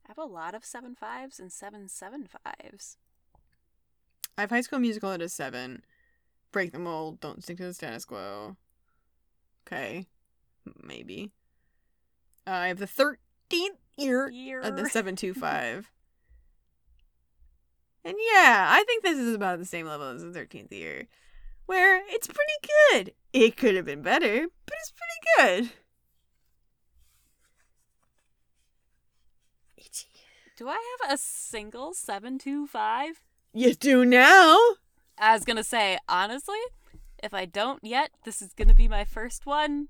I 0.06 0.08
have 0.08 0.18
a 0.18 0.24
lot 0.24 0.54
of 0.54 0.64
seven 0.64 0.94
fives 0.94 1.38
and 1.40 1.52
seven 1.52 1.88
seven 1.88 2.26
fives. 2.26 2.96
I 4.36 4.42
have 4.42 4.50
High 4.50 4.60
School 4.62 4.78
Musical 4.80 5.12
at 5.12 5.22
a 5.22 5.28
seven. 5.28 5.82
Break 6.52 6.72
the 6.72 6.78
mold. 6.78 7.20
Don't 7.20 7.42
stick 7.42 7.58
to 7.58 7.64
the 7.64 7.74
status 7.74 8.04
quo. 8.04 8.56
Okay, 9.66 10.06
maybe. 10.82 11.30
Uh, 12.46 12.50
I 12.50 12.68
have 12.68 12.78
the 12.78 12.86
thirteenth 12.86 13.78
year 13.96 14.28
Year. 14.30 14.60
at 14.62 14.76
the 14.76 14.88
seven 14.90 15.14
two 15.16 15.32
five. 15.32 15.90
And 18.04 18.16
yeah, 18.32 18.66
I 18.70 18.82
think 18.86 19.04
this 19.04 19.18
is 19.18 19.34
about 19.34 19.58
the 19.58 19.64
same 19.66 19.86
level 19.86 20.08
as 20.08 20.22
the 20.22 20.32
thirteenth 20.32 20.72
year, 20.72 21.06
where 21.70 22.02
it's 22.08 22.26
pretty 22.26 22.58
good. 23.04 23.12
It 23.32 23.56
could 23.56 23.76
have 23.76 23.84
been 23.84 24.02
better, 24.02 24.48
but 24.66 24.74
it's 24.80 24.92
pretty 24.92 25.60
good. 25.62 25.70
Itchy. 29.76 30.08
Do 30.56 30.68
I 30.68 30.78
have 31.02 31.12
a 31.14 31.16
single 31.16 31.94
seven 31.94 32.38
two 32.38 32.66
five? 32.66 33.22
You 33.54 33.74
do 33.74 34.04
now. 34.04 34.58
I 35.16 35.32
was 35.32 35.44
gonna 35.44 35.62
say 35.62 35.98
honestly, 36.08 36.58
if 37.22 37.32
I 37.32 37.44
don't 37.44 37.84
yet, 37.84 38.10
this 38.24 38.42
is 38.42 38.52
gonna 38.52 38.74
be 38.74 38.88
my 38.88 39.04
first 39.04 39.46
one. 39.46 39.88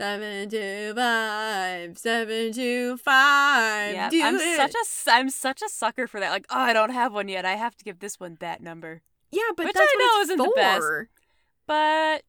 Seven 0.00 0.48
two 0.48 0.94
five, 0.96 1.98
seven 1.98 2.54
two 2.54 2.96
five. 2.96 3.94
Yeah, 3.94 4.08
do 4.08 4.22
I'm 4.22 4.36
it. 4.36 4.56
such 4.56 4.74
a 4.74 4.78
s- 4.78 5.08
I'm 5.10 5.28
such 5.28 5.60
a 5.60 5.68
sucker 5.68 6.06
for 6.06 6.20
that. 6.20 6.30
Like, 6.30 6.46
oh, 6.48 6.58
I 6.58 6.72
don't 6.72 6.90
have 6.90 7.12
one 7.12 7.28
yet. 7.28 7.44
I 7.44 7.56
have 7.56 7.76
to 7.76 7.84
give 7.84 7.98
this 8.00 8.18
one 8.18 8.38
that 8.40 8.62
number. 8.62 9.02
Yeah, 9.34 9.52
but 9.56 9.66
Which 9.66 9.74
that's 9.74 9.92
I 9.92 9.98
know 9.98 10.22
isn't 10.22 10.38
the 10.38 10.52
best. 10.54 10.86
But 11.66 12.22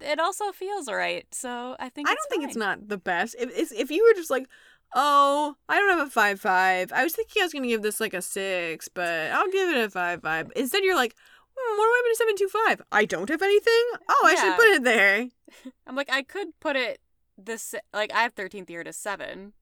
it 0.00 0.18
also 0.18 0.52
feels 0.52 0.90
right. 0.90 1.26
So 1.32 1.76
I 1.78 1.88
think 1.88 2.08
I 2.08 2.12
it's 2.12 2.26
don't 2.26 2.30
think 2.30 2.48
it's 2.48 2.56
not 2.56 2.88
the 2.88 2.98
best. 2.98 3.36
If 3.38 3.50
it's, 3.56 3.72
if 3.72 3.90
you 3.90 4.04
were 4.04 4.18
just 4.18 4.30
like, 4.30 4.46
oh, 4.94 5.54
I 5.68 5.78
don't 5.78 5.98
have 5.98 6.06
a 6.06 6.10
five 6.10 6.40
five. 6.40 6.92
I 6.92 7.04
was 7.04 7.14
thinking 7.14 7.42
I 7.42 7.44
was 7.46 7.52
gonna 7.52 7.68
give 7.68 7.82
this 7.82 8.00
like 8.00 8.14
a 8.14 8.22
six, 8.22 8.88
but 8.88 9.30
I'll 9.30 9.50
give 9.50 9.70
it 9.70 9.84
a 9.84 9.90
five 9.90 10.22
five. 10.22 10.50
Instead, 10.56 10.84
you're 10.84 10.96
like, 10.96 11.14
hmm, 11.56 11.78
what 11.78 11.84
do 11.84 11.90
I 11.90 11.98
have 11.98 12.06
in 12.06 12.12
a 12.12 12.16
seven 12.16 12.36
two 12.36 12.48
five? 12.48 12.82
I 12.92 13.04
don't 13.04 13.28
have 13.28 13.42
anything. 13.42 13.84
Oh, 14.08 14.26
I 14.26 14.34
should 14.34 14.56
put 14.56 14.66
it 14.66 14.84
there. 14.84 15.28
I'm 15.86 15.96
like, 15.96 16.10
I 16.10 16.22
could 16.22 16.48
put 16.60 16.76
it 16.76 17.00
this 17.36 17.74
like 17.92 18.12
I 18.12 18.22
have 18.22 18.34
13th 18.34 18.70
year 18.70 18.84
to 18.84 18.92
seven. 18.92 19.52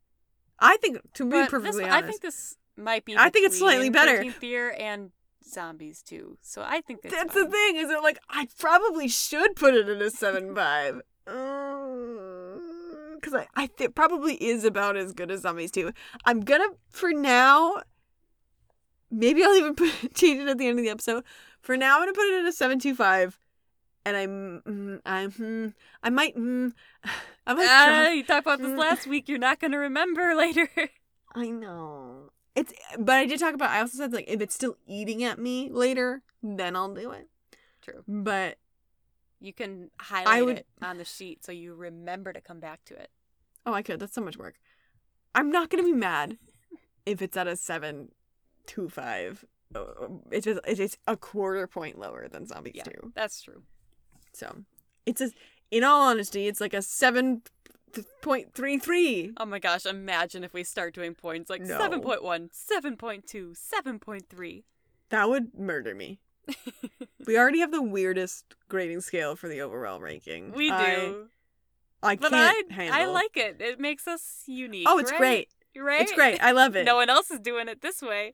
I 0.59 0.77
think 0.79 0.99
to 1.15 1.25
be 1.25 1.31
But 1.31 1.43
this, 1.43 1.51
perfectly 1.51 1.85
I 1.85 2.03
think 2.03 2.21
this 2.21 2.57
might 2.77 3.05
be. 3.05 3.17
I 3.17 3.31
think 3.31 3.47
it's 3.47 3.59
slightly 3.59 3.91
better. 3.91 4.23
13th 4.23 4.43
year 4.43 4.75
and 4.79 5.11
zombies 5.49 6.03
too. 6.03 6.39
So 6.43 6.63
I 6.63 6.81
think 6.81 7.01
it's 7.05 7.15
that's 7.15 7.35
fine. 7.35 7.45
the 7.45 7.51
thing. 7.51 7.77
Is 7.77 7.91
it 7.91 8.03
like 8.03 8.19
I 8.31 8.49
probably 8.59 9.09
should 9.09 9.57
put 9.57 9.75
it 9.75 9.89
in 9.89 10.01
a 10.03 10.11
seven 10.11 10.55
five. 10.55 11.01
Because 13.15 13.35
I, 13.35 13.47
I 13.55 13.67
think 13.67 13.91
it 13.91 13.95
probably 13.95 14.35
is 14.37 14.65
about 14.65 14.97
as 14.97 15.13
good 15.13 15.31
as 15.31 15.43
zombies 15.43 15.71
too. 15.71 15.93
I'm 16.25 16.41
gonna 16.41 16.69
for 16.91 17.13
now. 17.13 17.83
Maybe 19.11 19.43
I'll 19.43 19.57
even 19.57 19.75
put, 19.77 20.15
change 20.15 20.41
it 20.41 20.49
at 20.49 20.59
the 20.59 20.67
end 20.67 20.79
of 20.79 20.85
the 20.85 20.91
episode. 20.91 21.25
For 21.61 21.77
now, 21.77 21.97
I'm 21.97 22.03
gonna 22.03 22.13
put 22.13 22.27
it 22.29 22.41
in 22.41 22.47
a 22.47 22.53
seven 22.53 22.79
two 22.79 22.95
five, 22.95 23.39
and 24.05 24.17
I'm 24.17 24.63
mm, 24.67 25.01
I'm 25.05 25.33
mm, 25.33 25.75
I 26.03 26.11
might 26.11 26.37
mm, 26.37 26.73
I 27.47 27.55
might. 27.55 27.67
Ah, 27.69 28.09
you 28.11 28.23
talked 28.25 28.47
about 28.47 28.59
this 28.61 28.69
Mm. 28.69 28.79
last 28.79 29.07
week. 29.07 29.29
You're 29.29 29.39
not 29.39 29.61
gonna 29.61 29.79
remember 29.79 30.35
later. 30.37 30.69
I 31.35 31.51
know 31.51 32.31
it's, 32.59 32.73
but 32.99 33.15
I 33.17 33.27
did 33.27 33.39
talk 33.41 33.55
about. 33.55 33.71
I 33.71 33.81
also 33.81 33.99
said 33.99 34.13
like 34.13 34.25
if 34.29 34.41
it's 34.41 34.55
still 34.55 34.77
eating 34.87 35.23
at 35.25 35.39
me 35.39 35.71
later, 35.71 36.23
then 36.43 36.77
I'll 36.77 36.93
do 36.95 37.11
it. 37.13 37.29
True. 37.83 38.03
But 38.07 38.59
You 39.41 39.53
can 39.53 39.91
highlight 40.01 40.45
would- 40.45 40.59
it 40.59 40.67
on 40.83 40.99
the 40.99 41.05
sheet 41.05 41.45
so 41.45 41.53
you 41.53 41.75
remember 41.75 42.33
to 42.33 42.41
come 42.41 42.59
back 42.61 42.85
to 42.87 42.95
it. 42.95 43.11
Oh, 43.65 43.73
I 43.73 43.83
could. 43.83 44.01
That's 44.01 44.15
so 44.15 44.21
much 44.21 44.37
work. 44.37 44.57
I'm 45.35 45.51
not 45.51 45.71
gonna 45.71 45.85
be 45.85 45.93
mad 45.93 46.39
if 47.07 47.23
it's 47.23 47.37
at 47.37 47.47
a 47.47 47.55
seven 47.57 48.11
two 48.67 48.89
five. 48.89 49.45
Uh, 49.75 49.85
It's 50.33 50.45
just 50.47 50.61
it's 50.67 50.97
a 51.07 51.17
quarter 51.17 51.67
point 51.67 51.99
lower 51.99 52.27
than 52.29 52.47
Zombies 52.47 52.73
Yeah. 52.77 52.85
two. 52.85 53.13
That's 53.15 53.41
true. 53.43 53.63
So 54.33 54.65
it's 55.07 55.21
a. 55.21 55.31
In 55.71 55.85
all 55.85 56.01
honesty, 56.09 56.47
it's 56.49 56.61
like 56.63 56.73
a 56.73 56.81
seven 56.81 57.43
point 58.23 58.55
three 58.55 58.79
three. 58.79 59.33
Oh 59.39 59.45
my 59.47 59.59
gosh, 59.59 59.87
imagine 59.87 60.45
if 60.45 60.53
we 60.53 60.65
start 60.65 60.95
doing 60.95 61.15
points 61.15 61.51
like 61.51 61.63
No. 61.63 61.79
7.1, 61.79 62.51
7.2, 62.51 63.57
7.3. 63.57 64.63
That 65.11 65.29
would 65.29 65.59
murder 65.59 65.95
me. 65.95 66.21
We 67.27 67.37
already 67.37 67.61
have 67.61 67.73
the 67.73 67.83
weirdest 67.83 68.55
grading 68.71 69.03
scale 69.03 69.37
for 69.37 69.49
the 69.49 69.61
overall 69.61 70.01
ranking. 70.01 70.53
we 70.53 70.69
do. 70.71 71.29
I, 72.03 72.13
I 72.13 72.17
but 72.17 72.31
can't 72.31 72.67
I 72.71 72.75
handle. 72.75 73.01
I 73.01 73.05
like 73.13 73.37
it. 73.37 73.61
It 73.61 73.79
makes 73.79 74.09
us 74.09 74.45
unique. 74.47 74.87
Oh, 74.89 74.99
it's 74.99 75.11
right? 75.11 75.19
great. 75.19 75.49
Right? 75.77 76.01
It's 76.03 76.13
great. 76.13 76.43
I 76.43 76.53
love 76.53 76.75
it. 76.75 76.85
No 76.85 76.97
one 76.97 77.11
else 77.11 77.31
is 77.31 77.41
doing 77.41 77.69
it 77.69 77.83
this 77.83 78.01
way. 78.01 78.33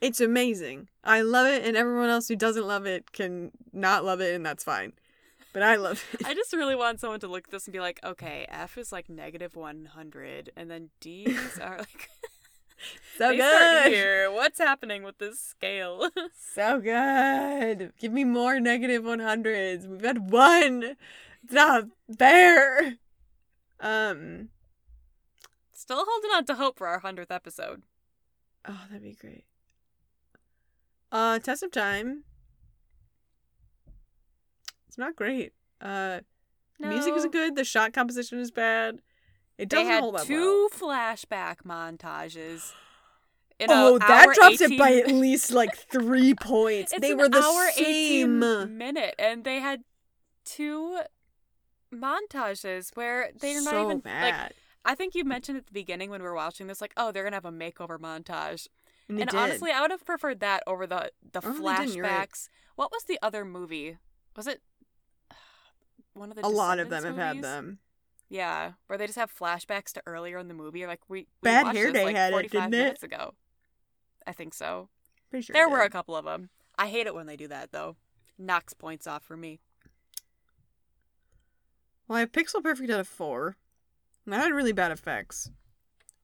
It's 0.00 0.22
amazing. 0.22 0.88
I 1.04 1.20
love 1.20 1.46
it, 1.48 1.62
and 1.66 1.76
everyone 1.76 2.08
else 2.08 2.28
who 2.28 2.36
doesn't 2.36 2.66
love 2.66 2.86
it 2.86 3.12
can 3.12 3.50
not 3.74 4.02
love 4.02 4.22
it, 4.22 4.34
and 4.34 4.46
that's 4.46 4.64
fine. 4.64 4.94
But 5.52 5.62
I 5.64 5.76
love 5.76 6.04
it. 6.12 6.24
I 6.24 6.34
just 6.34 6.52
really 6.52 6.76
want 6.76 7.00
someone 7.00 7.20
to 7.20 7.28
look 7.28 7.44
at 7.48 7.50
this 7.50 7.66
and 7.66 7.72
be 7.72 7.80
like, 7.80 7.98
okay, 8.04 8.46
F 8.48 8.78
is 8.78 8.92
like 8.92 9.08
negative 9.08 9.56
100, 9.56 10.50
and 10.56 10.70
then 10.70 10.90
D's 11.00 11.58
are 11.58 11.78
like, 11.78 12.08
so 13.18 13.30
good. 13.36 13.92
here. 13.92 14.30
What's 14.30 14.58
happening 14.58 15.02
with 15.02 15.18
this 15.18 15.40
scale? 15.40 16.08
So 16.54 16.80
good. 16.80 17.92
Give 18.00 18.12
me 18.12 18.22
more 18.24 18.60
negative 18.60 19.02
100s. 19.02 19.86
We've 19.88 20.04
had 20.04 20.30
one. 20.30 20.96
It's 21.42 21.52
not 21.52 21.84
fair. 22.16 22.94
Um. 23.80 24.50
Still 25.72 26.04
holding 26.06 26.30
on 26.30 26.44
to 26.44 26.54
hope 26.54 26.78
for 26.78 26.86
our 26.86 27.00
100th 27.00 27.30
episode. 27.30 27.82
Oh, 28.68 28.82
that'd 28.88 29.02
be 29.02 29.16
great. 29.18 29.44
Uh, 31.10 31.38
Test 31.40 31.62
of 31.64 31.72
Time. 31.72 32.22
It's 34.90 34.98
not 34.98 35.14
great. 35.14 35.52
Uh, 35.80 36.18
the 36.80 36.88
music 36.88 37.14
isn't 37.14 37.30
good. 37.32 37.54
The 37.54 37.62
shot 37.62 37.92
composition 37.92 38.40
is 38.40 38.50
bad. 38.50 38.98
It 39.56 39.68
doesn't 39.68 39.86
had 39.86 40.00
hold 40.02 40.16
up 40.16 40.26
two 40.26 40.68
flashback 40.76 41.58
montages. 41.64 42.72
In 43.60 43.68
Oh, 43.70 43.98
that 44.00 44.34
drops 44.34 44.60
18 44.60 44.72
it 44.72 44.78
by 44.80 44.94
at 44.94 45.06
least 45.12 45.52
like 45.52 45.76
three 45.76 46.34
points. 46.40 46.92
It's 46.92 47.00
they 47.00 47.12
an 47.12 47.18
were 47.18 47.28
the 47.28 47.38
hour 47.38 47.70
same. 47.70 48.40
minute, 48.76 49.14
and 49.16 49.44
they 49.44 49.60
had 49.60 49.82
two 50.44 50.98
montages 51.94 52.90
where 52.96 53.30
they're 53.38 53.60
so 53.60 53.70
not 53.70 53.84
even 53.84 53.98
bad. 54.00 54.34
like. 54.42 54.52
I 54.84 54.96
think 54.96 55.14
you 55.14 55.24
mentioned 55.24 55.56
at 55.56 55.66
the 55.66 55.72
beginning 55.72 56.10
when 56.10 56.20
we 56.20 56.26
were 56.26 56.34
watching 56.34 56.66
this, 56.66 56.80
like, 56.80 56.94
oh, 56.96 57.12
they're 57.12 57.22
gonna 57.22 57.36
have 57.36 57.44
a 57.44 57.52
makeover 57.52 57.96
montage. 57.96 58.66
and 59.08 59.20
and 59.20 59.30
honestly, 59.30 59.70
I 59.70 59.82
would 59.82 59.92
have 59.92 60.04
preferred 60.04 60.40
that 60.40 60.64
over 60.66 60.84
the 60.84 61.12
the 61.32 61.40
Oh, 61.44 61.52
they 61.52 61.60
right. 61.60 61.86
flashbacks. 61.88 62.48
What 62.74 62.90
was 62.90 63.04
the 63.04 63.20
other 63.22 63.44
movie? 63.44 63.98
Was 64.36 64.48
it 64.48 64.62
one 66.14 66.30
of 66.30 66.36
the 66.36 66.46
a 66.46 66.48
lot 66.48 66.78
of 66.78 66.88
them 66.88 67.02
Descendants 67.02 67.18
have 67.24 67.36
had 67.36 67.44
them. 67.44 67.78
Yeah, 68.28 68.72
where 68.86 68.96
they 68.98 69.06
just 69.06 69.18
have 69.18 69.34
flashbacks 69.34 69.92
to 69.94 70.02
earlier 70.06 70.38
in 70.38 70.48
the 70.48 70.54
movie. 70.54 70.86
Like 70.86 71.00
we, 71.08 71.20
we 71.20 71.26
Bad 71.42 71.64
watched 71.66 71.78
Hair 71.78 71.92
Day 71.92 72.04
like, 72.04 72.16
had 72.16 72.30
it, 72.30 72.34
45 72.34 72.50
didn't 72.52 72.74
it? 72.74 72.76
minutes 72.84 73.02
ago. 73.02 73.34
I 74.26 74.32
think 74.32 74.54
so. 74.54 74.88
Pretty 75.30 75.44
sure 75.46 75.54
there 75.54 75.68
were 75.68 75.80
a 75.80 75.90
couple 75.90 76.14
of 76.16 76.24
them. 76.24 76.50
I 76.78 76.88
hate 76.88 77.06
it 77.06 77.14
when 77.14 77.26
they 77.26 77.36
do 77.36 77.48
that 77.48 77.72
though. 77.72 77.96
Knocks 78.38 78.72
points 78.72 79.06
off 79.06 79.22
for 79.24 79.36
me. 79.36 79.60
Well, 82.08 82.16
I 82.16 82.20
have 82.20 82.32
Pixel 82.32 82.62
Perfect 82.62 82.90
out 82.90 83.00
of 83.00 83.08
four. 83.08 83.56
And 84.24 84.32
that 84.32 84.42
had 84.42 84.52
really 84.52 84.72
bad 84.72 84.92
effects. 84.92 85.50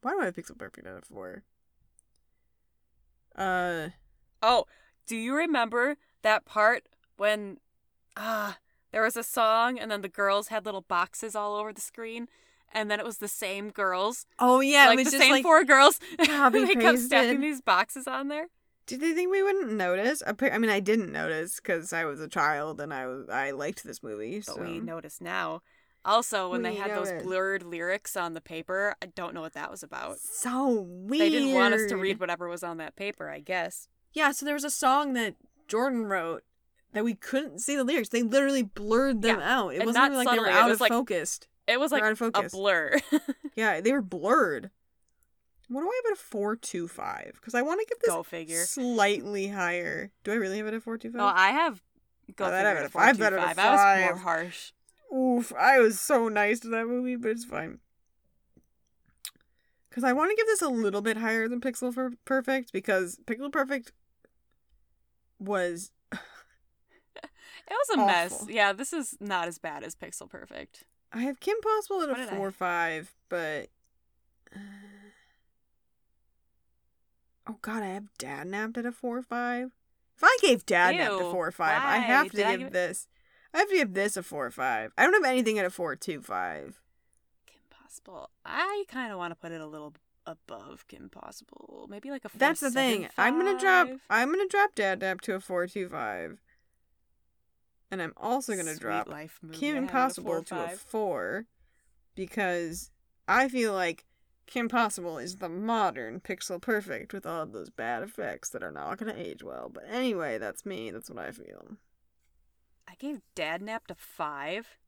Why 0.02 0.12
do 0.12 0.20
I 0.20 0.26
have 0.26 0.34
Pixel 0.36 0.58
Perfect 0.58 0.86
out 0.86 0.98
of 0.98 1.04
four? 1.04 1.42
Uh, 3.34 3.88
Oh, 4.42 4.66
do 5.06 5.16
you 5.16 5.34
remember 5.34 5.96
that 6.22 6.44
part 6.44 6.84
when 7.16 7.58
ah 8.16 8.58
there 8.96 9.02
was 9.02 9.14
a 9.14 9.22
song 9.22 9.78
and 9.78 9.90
then 9.90 10.00
the 10.00 10.08
girls 10.08 10.48
had 10.48 10.64
little 10.64 10.80
boxes 10.80 11.36
all 11.36 11.54
over 11.54 11.70
the 11.70 11.82
screen 11.82 12.28
and 12.72 12.90
then 12.90 12.98
it 12.98 13.04
was 13.04 13.18
the 13.18 13.28
same 13.28 13.68
girls. 13.68 14.24
Oh 14.38 14.60
yeah, 14.60 14.86
like 14.86 14.98
it 14.98 15.04
was 15.04 15.12
the 15.12 15.18
same 15.18 15.32
like, 15.32 15.42
four 15.42 15.64
girls 15.64 16.00
they 16.18 16.74
kept 16.76 17.00
stacking 17.00 17.42
these 17.42 17.60
boxes 17.60 18.06
on 18.06 18.28
there. 18.28 18.46
Did 18.86 19.02
they 19.02 19.12
think 19.12 19.30
we 19.30 19.42
wouldn't 19.42 19.70
notice? 19.70 20.22
I 20.26 20.56
mean, 20.56 20.70
I 20.70 20.80
didn't 20.80 21.12
notice 21.12 21.56
because 21.56 21.92
I 21.92 22.06
was 22.06 22.22
a 22.22 22.26
child 22.28 22.80
and 22.80 22.94
I 22.94 23.02
I 23.30 23.50
liked 23.50 23.84
this 23.84 24.02
movie. 24.02 24.38
but 24.38 24.54
So. 24.54 24.62
we 24.62 24.80
notice 24.80 25.20
now. 25.20 25.60
Also 26.02 26.48
when 26.48 26.62
they 26.62 26.70
We 26.70 26.76
had 26.76 26.92
those 26.92 27.22
blurred 27.22 27.64
lyrics 27.64 28.16
on 28.16 28.32
the 28.32 28.40
paper 28.40 28.94
i 29.02 29.06
don't 29.06 29.34
know 29.34 29.42
what 29.42 29.52
that 29.52 29.70
was 29.70 29.82
about. 29.82 30.20
So 30.20 30.86
weird. 30.88 31.20
they 31.20 31.28
didn't 31.28 31.52
want 31.52 31.74
us 31.74 31.86
to 31.90 31.98
read 31.98 32.18
whatever 32.18 32.48
was 32.48 32.62
on 32.62 32.78
that 32.78 32.96
paper 32.96 33.28
i 33.28 33.40
guess. 33.40 33.88
Yeah, 34.14 34.32
so 34.32 34.46
there 34.46 34.54
was 34.54 34.64
a 34.64 34.70
song 34.70 35.12
that 35.12 35.34
Jordan 35.68 36.06
wrote 36.06 36.44
that 36.96 37.04
we 37.04 37.14
couldn't 37.14 37.60
see 37.60 37.76
the 37.76 37.84
lyrics. 37.84 38.08
They 38.08 38.22
literally 38.22 38.62
blurred 38.62 39.22
them 39.22 39.38
Yeah, 39.40 39.58
out. 39.58 39.68
It 39.74 39.78
and 39.78 39.86
wasn't 39.86 40.14
like 40.14 40.28
they 40.30 40.38
were 40.38 40.48
out 40.48 40.70
of 40.70 40.80
like- 40.80 40.90
focused. 40.90 41.46
it 41.66 41.78
was 41.78 41.92
like 41.92 42.02
out 42.02 42.12
of 42.12 42.20
a 42.20 42.30
focus. 42.32 42.52
blur 42.52 42.98
Yeah, 43.54 43.80
they 43.80 43.92
were 43.92 44.02
blurred. 44.02 44.70
What 45.68 45.80
do 45.80 45.86
I 45.88 46.00
have 46.04 46.12
at 46.12 46.18
a 46.18 46.22
four 46.22 46.54
two 46.56 46.86
five? 46.88 47.32
Because 47.34 47.54
I 47.54 47.62
want 47.62 47.80
to 47.80 47.86
give 47.86 47.98
this 48.00 48.10
go 48.14 48.22
figure 48.22 48.64
slightly 48.64 49.48
higher. 49.48 50.12
Do 50.24 50.32
I 50.32 50.36
really 50.36 50.58
have 50.58 50.66
it 50.66 50.74
at 50.74 50.82
four 50.82 50.96
two 50.98 51.12
oh 51.14 51.18
five? 51.18 51.34
i 51.36 51.48
have 51.50 51.82
go 52.36 52.44
Oh, 52.46 52.50
figure 52.50 52.66
at 52.66 52.82
a 52.82 52.86
a 52.86 52.88
five, 52.88 53.20
a 53.20 53.24
4.25. 53.24 53.58
I 53.58 54.00
was 54.00 54.10
more 54.10 54.18
harsh 54.18 54.72
Oof, 55.14 55.52
I 55.58 55.78
was 55.78 56.00
so 56.00 56.28
nice 56.28 56.60
to 56.60 56.68
that 56.68 56.86
movie, 56.86 57.16
but 57.16 57.30
it's 57.30 57.44
fine. 57.44 57.78
Because 59.88 60.04
I 60.04 60.12
want 60.12 60.30
to 60.30 60.36
give 60.36 60.46
this 60.46 60.62
a 60.62 60.68
little 60.68 61.00
bit 61.00 61.16
higher 61.16 61.48
than 61.48 61.60
Pixel 61.60 62.14
Perfect 62.24 62.72
because 62.72 63.18
Pixel 63.24 63.50
Perfect 63.50 63.92
was 65.38 65.90
was 67.70 67.98
a 67.98 68.06
mess. 68.06 68.46
Yeah, 68.48 68.72
this 68.72 68.92
is 68.92 69.16
not 69.20 69.48
as 69.48 69.58
bad 69.58 69.82
as 69.84 69.94
Pixel 69.94 70.28
Perfect. 70.28 70.84
I 71.12 71.20
have 71.22 71.40
Kim 71.40 71.56
Possible 71.60 72.02
at 72.02 72.10
a 72.10 72.22
I- 72.22 72.36
four 72.36 72.50
five, 72.50 73.14
but 73.28 73.68
uh, 74.54 74.58
oh 77.48 77.56
god, 77.62 77.82
I 77.82 77.86
have 77.88 78.08
Dadnapped 78.18 78.76
at 78.78 78.86
a 78.86 78.92
four 78.92 79.22
five. 79.22 79.70
If 80.16 80.24
I 80.24 80.38
gave 80.40 80.64
Dadnapped 80.66 81.20
a 81.20 81.24
Ew, 81.24 81.30
four 81.30 81.50
five, 81.50 81.80
I 81.82 81.98
have 81.98 82.30
to 82.30 82.36
Did 82.36 82.46
I 82.46 82.52
give 82.52 82.60
give 82.60 82.72
this. 82.72 83.08
I 83.54 83.58
have 83.58 83.68
to 83.68 83.76
give 83.76 83.94
this 83.94 84.16
a 84.16 84.22
four 84.22 84.50
five. 84.50 84.92
I 84.98 85.04
don't 85.04 85.14
have 85.14 85.24
anything 85.24 85.58
at 85.58 85.64
a 85.66 85.70
four 85.70 85.94
two 85.96 86.20
five. 86.22 86.80
Kim 87.46 87.60
Possible. 87.70 88.30
I 88.44 88.84
kind 88.88 89.12
of 89.12 89.18
want 89.18 89.32
to 89.32 89.34
put 89.36 89.52
it 89.52 89.60
a 89.60 89.66
little 89.66 89.94
above 90.26 90.86
Kim 90.88 91.08
Possible. 91.08 91.86
Maybe 91.88 92.10
like 92.10 92.24
a 92.24 92.30
That's 92.36 92.60
the 92.60 92.70
thing. 92.70 93.02
seven, 93.02 93.10
I'm 93.18 93.36
gonna 93.38 93.58
drop. 93.58 93.88
I'm 94.10 94.30
gonna 94.30 94.48
drop 94.48 94.74
Dadnapped 94.74 95.20
to 95.22 95.34
a 95.34 95.40
four 95.40 95.66
two 95.66 95.88
five, 95.88 96.38
and 97.90 98.02
I'm 98.02 98.12
also 98.16 98.56
gonna 98.56 98.76
drop 98.76 99.08
Life 99.08 99.38
Kim 99.52 99.74
had 99.74 99.84
at 99.84 99.90
a 99.90 99.92
Possible 99.92 100.42
to 100.42 100.64
a 100.64 100.68
four 100.68 101.46
because 102.14 102.90
I 103.28 103.48
feel 103.48 103.72
like 103.72 104.04
Kim 104.46 104.68
Possible 104.68 105.18
is 105.18 105.36
the 105.36 105.48
modern 105.48 106.20
Pixel 106.20 106.60
Perfect 106.60 107.12
with 107.12 107.26
all 107.26 107.42
of 107.42 107.52
those 107.52 107.70
bad 107.70 108.02
effects 108.02 108.48
that 108.50 108.62
are 108.62 108.70
not 108.70 108.98
going 108.98 109.12
to 109.12 109.20
age 109.20 109.42
well. 109.42 109.68
But 109.72 109.84
anyway, 109.90 110.38
that's 110.38 110.64
me. 110.64 110.90
That's 110.90 111.10
what 111.10 111.18
I 111.18 111.32
feel. 111.32 111.76
I 112.88 112.94
gave 112.98 113.20
Dadnapped 113.34 113.90
a 113.90 113.96
five. 113.96 114.78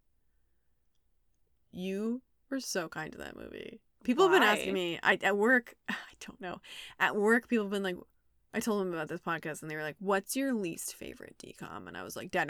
You 1.72 2.22
were 2.50 2.60
so 2.60 2.88
kind 2.88 3.10
to 3.12 3.18
that 3.18 3.36
movie. 3.36 3.80
People 4.04 4.28
have 4.28 4.40
been 4.40 4.48
asking 4.48 4.72
me 4.72 5.00
I, 5.02 5.18
at 5.22 5.36
work. 5.36 5.74
I 5.88 5.94
don't 6.24 6.40
know. 6.40 6.60
At 7.00 7.16
work, 7.16 7.48
people 7.48 7.64
have 7.64 7.72
been 7.72 7.82
like, 7.82 7.96
I 8.54 8.60
told 8.60 8.80
them 8.80 8.94
about 8.94 9.08
this 9.08 9.20
podcast, 9.20 9.60
and 9.60 9.70
they 9.70 9.76
were 9.76 9.82
like, 9.82 9.96
"What's 9.98 10.34
your 10.34 10.54
least 10.54 10.94
favorite 10.94 11.36
decom?" 11.38 11.86
And 11.86 11.98
I 11.98 12.02
was 12.02 12.16
like, 12.16 12.30
"Dad 12.30 12.48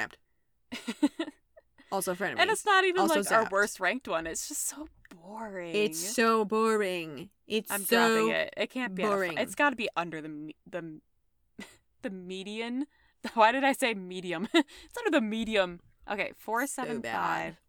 napped." 0.73 1.33
Also, 1.91 2.15
friend 2.15 2.35
of 2.35 2.41
and 2.41 2.51
it's 2.51 2.67
not 2.67 2.85
even 2.85 3.01
Also 3.01 3.21
like 3.21 3.33
our 3.33 3.49
worst 3.51 3.81
ranked 3.81 4.09
one. 4.09 4.27
It's 4.27 4.49
just 4.49 4.69
so 4.69 4.89
boring. 5.11 5.75
It's 5.75 5.99
so 5.99 6.45
boring. 6.45 7.31
It's 7.47 7.71
I'm 7.71 7.85
so 7.85 8.15
dropping 8.15 8.31
it. 8.35 8.55
It 8.57 8.71
can't 8.71 8.95
be. 8.95 9.03
a 9.03 9.07
boring. 9.07 9.39
It's 9.39 9.55
got 9.55 9.71
to 9.71 9.77
be 9.77 9.89
under 9.97 10.21
the 10.21 10.55
the 10.71 11.01
the 12.03 12.11
median. 12.11 12.87
Why 13.35 13.53
did 13.53 13.65
I 13.65 13.73
say 13.73 13.95
medium? 13.95 14.49
it's 14.53 14.99
under 14.99 15.11
the 15.11 15.23
medium. 15.23 15.81
Okay, 16.11 16.33
four 16.37 16.67
seven 16.67 17.01
bad. 17.01 17.17
five. 17.17 17.61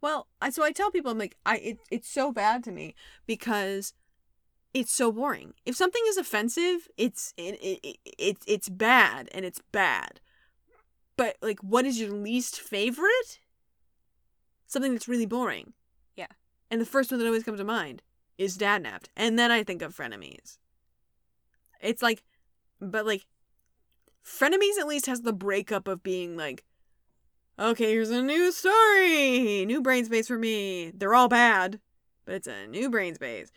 Well, 0.00 0.28
I 0.40 0.50
so 0.50 0.62
I 0.62 0.70
tell 0.70 0.92
people 0.92 1.10
I'm 1.10 1.18
like 1.18 1.36
I 1.44 1.56
it, 1.56 1.78
it's 1.90 2.08
so 2.08 2.30
bad 2.30 2.62
to 2.64 2.72
me 2.72 2.94
because 3.26 3.94
it's 4.72 4.92
so 4.92 5.10
boring. 5.10 5.54
If 5.66 5.74
something 5.74 6.02
is 6.06 6.16
offensive, 6.16 6.88
it's 6.96 7.34
it, 7.36 7.54
it, 7.60 7.80
it 7.82 7.96
it's 8.16 8.44
it's 8.46 8.68
bad 8.68 9.28
and 9.32 9.44
it's 9.44 9.60
bad. 9.72 10.20
But 11.16 11.36
like 11.42 11.60
what 11.60 11.86
is 11.86 12.00
your 12.00 12.10
least 12.10 12.60
favorite? 12.60 13.40
Something 14.66 14.92
that's 14.92 15.08
really 15.08 15.26
boring. 15.26 15.72
Yeah. 16.16 16.26
And 16.70 16.80
the 16.80 16.86
first 16.86 17.10
one 17.10 17.20
that 17.20 17.26
always 17.26 17.44
comes 17.44 17.60
to 17.60 17.64
mind 17.64 18.02
is 18.38 18.58
Dadnapped. 18.58 19.08
And 19.16 19.38
then 19.38 19.50
I 19.50 19.62
think 19.62 19.82
of 19.82 19.96
Frenemies. 19.96 20.58
It's 21.80 22.02
like 22.02 22.24
but 22.80 23.06
like 23.06 23.26
Frenemies 24.24 24.78
at 24.78 24.86
least 24.86 25.06
has 25.06 25.22
the 25.22 25.32
breakup 25.32 25.86
of 25.86 26.02
being 26.02 26.36
like 26.36 26.64
okay, 27.58 27.92
here's 27.92 28.10
a 28.10 28.22
new 28.22 28.50
story. 28.52 29.64
New 29.64 29.80
brain 29.80 30.04
space 30.04 30.28
for 30.28 30.38
me. 30.38 30.90
They're 30.90 31.14
all 31.14 31.28
bad, 31.28 31.80
but 32.24 32.34
it's 32.34 32.48
a 32.48 32.66
new 32.66 32.90
brain 32.90 33.14
space. 33.14 33.50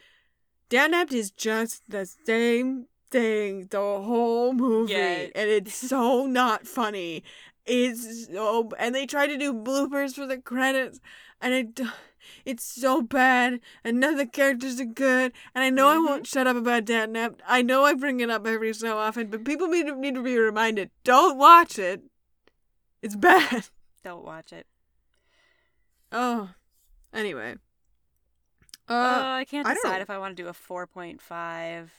Dad 0.70 0.91
Napped 0.91 1.14
is 1.14 1.32
just 1.32 1.82
the 1.88 2.05
same 2.26 2.88
thing 3.10 3.68
the 3.70 3.78
whole 3.78 4.53
movie 4.53 4.95
and 4.95 5.32
it's 5.36 5.76
so 5.76 6.26
not 6.26 6.68
funny. 6.68 7.24
It's 7.66 8.28
so 8.28 8.70
and 8.80 8.95
they 8.95 9.05
try 9.05 9.28
to 9.28 9.38
do 9.38 9.53
bloopers 9.53 10.16
for 10.16 10.26
the 10.26 10.38
credits 10.38 10.99
and 11.41 11.53
it 11.53 11.88
it's 12.45 12.64
so 12.64 13.01
bad 13.01 13.60
and 13.84 13.99
none 13.99 14.14
of 14.14 14.18
the 14.18 14.26
characters 14.26 14.80
are 14.80 14.86
good 14.86 15.32
and 15.53 15.64
i 15.64 15.70
know 15.70 15.88
mm-hmm. 15.88 16.08
i 16.08 16.10
won't 16.10 16.24
mm-hmm. 16.24 16.38
shut 16.38 16.47
up 16.47 16.55
about 16.55 16.86
that. 16.88 17.36
i 17.47 17.62
know 17.62 17.86
i 17.86 17.93
bring 17.93 18.20
it 18.20 18.30
up 18.30 18.45
every 18.47 18.74
so 18.74 18.97
often 18.97 19.28
but 19.28 19.45
people 19.45 19.68
need 19.68 19.88
to, 19.88 19.95
need 19.95 20.16
to 20.16 20.24
be 20.24 20.38
reminded 20.38 20.89
don't 21.03 21.38
watch 21.38 21.80
it. 21.80 22.01
It's 23.01 23.16
bad. 23.16 23.66
Don't 24.03 24.26
watch 24.26 24.53
it. 24.53 24.66
Oh 26.12 26.49
anyway. 27.14 27.55
Uh, 28.89 28.93
uh 28.93 29.36
i 29.39 29.45
can't 29.45 29.68
decide 29.68 29.97
I 29.97 30.01
if 30.01 30.10
i 30.10 30.18
want 30.18 30.38
to 30.38 30.43
do 30.43 30.47
a 30.47 30.53
4.5 30.53 31.89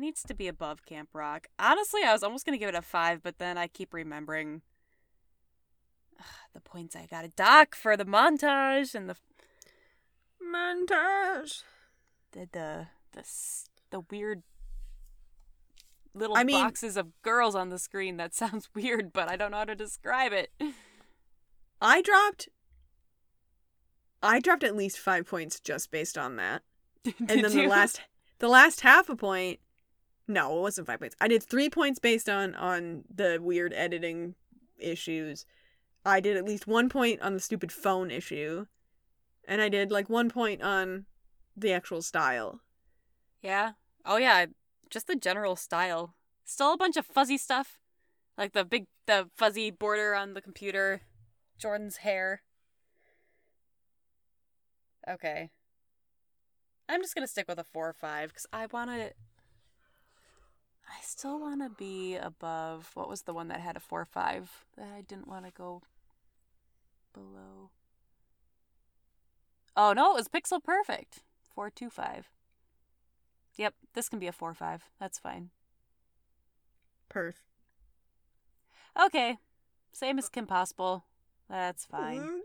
needs 0.00 0.22
to 0.24 0.34
be 0.34 0.48
above 0.48 0.84
Camp 0.84 1.10
Rock. 1.12 1.48
Honestly, 1.58 2.02
I 2.04 2.12
was 2.12 2.22
almost 2.22 2.44
gonna 2.44 2.58
give 2.58 2.68
it 2.68 2.74
a 2.74 2.82
five, 2.82 3.22
but 3.22 3.38
then 3.38 3.56
I 3.58 3.66
keep 3.66 3.92
remembering 3.94 4.62
ugh, 6.18 6.24
the 6.54 6.60
points 6.60 6.96
I 6.96 7.06
got 7.06 7.22
to 7.22 7.28
dock 7.28 7.74
for 7.74 7.96
the 7.96 8.04
montage 8.04 8.94
and 8.94 9.08
the 9.08 9.16
Montage. 10.42 11.62
the 12.32 12.48
the 12.52 12.86
the, 13.12 13.24
the 13.90 14.00
weird 14.10 14.42
little 16.14 16.36
I 16.36 16.44
mean- 16.44 16.62
boxes 16.62 16.96
of 16.96 17.08
girls 17.22 17.54
on 17.54 17.68
the 17.68 17.78
screen. 17.78 18.16
That 18.16 18.34
sounds 18.42 18.68
weird, 18.74 19.12
but 19.12 19.28
I 19.28 19.36
don't 19.36 19.50
know 19.50 19.58
how 19.58 19.64
to 19.64 19.74
describe 19.74 20.32
it. 20.32 20.50
I 21.80 22.02
dropped. 22.02 22.48
I 24.22 24.38
dropped 24.38 24.64
at 24.64 24.76
least 24.76 24.98
five 24.98 25.26
points 25.26 25.60
just 25.60 25.90
based 25.90 26.18
on 26.18 26.36
that, 26.36 26.62
and 27.04 27.42
then 27.42 27.52
the 27.56 27.66
last, 27.66 28.02
the 28.38 28.48
last 28.48 28.82
half 28.82 29.08
a 29.08 29.16
point. 29.16 29.60
No, 30.30 30.58
it 30.58 30.60
wasn't 30.60 30.86
five 30.86 31.00
points. 31.00 31.16
I 31.20 31.26
did 31.26 31.42
three 31.42 31.68
points 31.68 31.98
based 31.98 32.28
on 32.28 32.54
on 32.54 33.02
the 33.12 33.38
weird 33.42 33.72
editing 33.74 34.36
issues. 34.78 35.44
I 36.06 36.20
did 36.20 36.36
at 36.36 36.44
least 36.44 36.68
one 36.68 36.88
point 36.88 37.20
on 37.20 37.34
the 37.34 37.40
stupid 37.40 37.72
phone 37.72 38.12
issue, 38.12 38.66
and 39.48 39.60
I 39.60 39.68
did 39.68 39.90
like 39.90 40.08
one 40.08 40.30
point 40.30 40.62
on 40.62 41.06
the 41.56 41.72
actual 41.72 42.00
style. 42.00 42.60
Yeah. 43.42 43.72
Oh 44.06 44.18
yeah, 44.18 44.46
just 44.88 45.08
the 45.08 45.16
general 45.16 45.56
style. 45.56 46.14
Still 46.44 46.74
a 46.74 46.78
bunch 46.78 46.96
of 46.96 47.04
fuzzy 47.04 47.36
stuff. 47.36 47.80
Like 48.38 48.52
the 48.52 48.64
big 48.64 48.86
the 49.06 49.30
fuzzy 49.36 49.72
border 49.72 50.14
on 50.14 50.34
the 50.34 50.40
computer. 50.40 51.00
Jordan's 51.58 51.98
hair. 51.98 52.42
Okay. 55.08 55.50
I'm 56.88 57.02
just 57.02 57.16
to 57.16 57.26
stick 57.26 57.48
with 57.48 57.58
a 57.58 57.64
4 57.64 57.88
or 57.88 57.92
5 57.92 58.32
cuz 58.32 58.46
I 58.52 58.66
want 58.66 58.90
to 58.90 59.12
I 60.90 61.00
still 61.02 61.38
want 61.38 61.62
to 61.62 61.70
be 61.70 62.16
above 62.16 62.90
what 62.94 63.08
was 63.08 63.22
the 63.22 63.32
one 63.32 63.48
that 63.48 63.60
had 63.60 63.76
a 63.76 63.80
4 63.80 64.00
or 64.00 64.04
5 64.04 64.50
that 64.76 64.88
I 64.96 65.02
didn't 65.02 65.28
want 65.28 65.44
to 65.46 65.52
go 65.52 65.82
below. 67.14 67.70
Oh 69.76 69.92
no, 69.92 70.12
it 70.12 70.16
was 70.16 70.28
Pixel 70.28 70.62
Perfect. 70.62 71.20
425. 71.54 72.28
Yep, 73.56 73.74
this 73.94 74.08
can 74.08 74.18
be 74.18 74.26
a 74.26 74.32
4 74.32 74.52
5. 74.52 74.82
That's 74.98 75.18
fine. 75.18 75.50
Perf. 77.08 77.34
Okay. 79.00 79.38
Same 79.92 80.18
as 80.18 80.28
Kim 80.28 80.46
Possible. 80.46 81.04
That's 81.48 81.84
fine. 81.84 82.42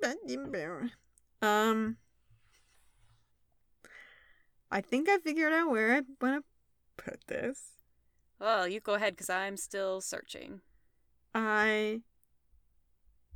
Um, 1.41 1.97
I 4.71 4.81
think 4.81 5.09
I 5.09 5.17
figured 5.19 5.53
out 5.53 5.69
where 5.69 5.93
I 5.93 6.01
want 6.19 6.43
to 6.43 7.03
put 7.03 7.27
this. 7.27 7.74
Well, 8.39 8.67
you 8.67 8.79
go 8.79 8.95
ahead 8.95 9.13
because 9.13 9.29
I'm 9.29 9.57
still 9.57 10.01
searching. 10.01 10.61
I 11.33 12.01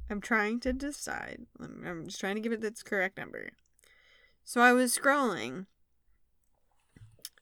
am 0.10 0.22
trying 0.22 0.60
to 0.62 0.74
decide. 0.74 1.46
I'm, 1.60 2.06
just 2.06 2.20
trying 2.20 2.36
to 2.36 2.42
give 2.42 2.52
it 2.52 2.64
its 2.64 2.84
correct 2.84 3.18
number. 3.18 3.52
So 4.44 4.62
I 4.62 4.74
was 4.74 4.98
scrolling, 4.98 5.68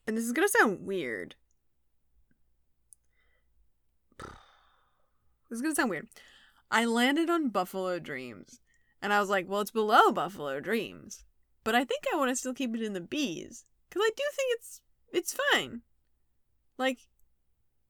and 0.06 0.18
this 0.18 0.26
is 0.26 0.34
gonna 0.34 0.48
sound 0.50 0.86
weird. 0.86 1.36
This 5.50 5.58
is 5.58 5.62
gonna 5.62 5.76
sound 5.76 5.90
weird. 5.90 6.08
I 6.70 6.84
landed 6.84 7.30
on 7.30 7.50
Buffalo 7.50 8.00
Dreams, 8.00 8.60
and 9.02 9.14
I 9.14 9.22
was 9.22 9.30
like, 9.30 9.48
"Well, 9.48 9.62
it's 9.62 9.72
below 9.72 10.12
Buffalo 10.12 10.60
Dreams," 10.60 11.24
but 11.64 11.74
I 11.74 11.86
think 11.86 12.04
I 12.12 12.18
want 12.18 12.30
to 12.30 12.36
still 12.36 12.54
keep 12.54 12.76
it 12.76 12.82
in 12.82 12.92
the 12.92 13.00
B's 13.00 13.64
because 13.88 14.02
I 14.06 14.12
do 14.16 14.24
think 14.36 14.58
it's 14.58 14.82
it's 15.14 15.38
fine. 15.52 15.82
Like, 16.78 17.08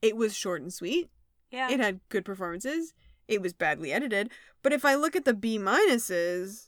it 0.02 0.16
was 0.16 0.36
short 0.36 0.62
and 0.62 0.74
sweet. 0.74 1.10
Yeah. 1.52 1.70
It 1.70 1.80
had 1.80 2.02
good 2.10 2.26
performances. 2.26 2.94
It 3.28 3.42
was 3.42 3.54
badly 3.54 3.92
edited. 3.92 4.32
But 4.62 4.74
if 4.74 4.86
I 4.86 4.96
look 4.96 5.16
at 5.16 5.26
the 5.26 5.34
B 5.34 5.58
minuses, 5.58 6.68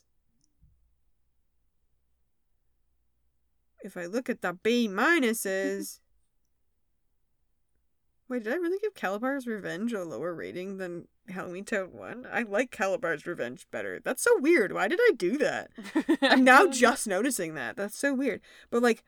if 3.82 3.96
I 3.96 4.06
look 4.06 4.28
at 4.28 4.42
the 4.42 4.54
B 4.62 4.88
minuses, 4.88 6.00
wait, 8.28 8.44
did 8.44 8.52
I 8.52 8.56
really 8.56 8.78
give 8.78 8.94
Kalabar's 8.94 9.46
Revenge 9.46 9.92
a 9.92 10.04
lower 10.04 10.34
rating 10.34 10.78
than 10.78 11.08
Halloweentown 11.30 11.92
1? 11.92 12.26
I 12.30 12.42
like 12.42 12.70
Kalabar's 12.70 13.26
Revenge 13.26 13.66
better. 13.70 14.00
That's 14.02 14.22
so 14.22 14.38
weird. 14.38 14.72
Why 14.72 14.88
did 14.88 15.00
I 15.02 15.12
do 15.16 15.38
that? 15.38 15.70
I'm 16.22 16.44
now 16.44 16.66
just 16.66 17.06
noticing 17.06 17.54
that. 17.54 17.76
That's 17.76 17.98
so 17.98 18.14
weird. 18.14 18.40
But 18.70 18.82
like, 18.82 19.02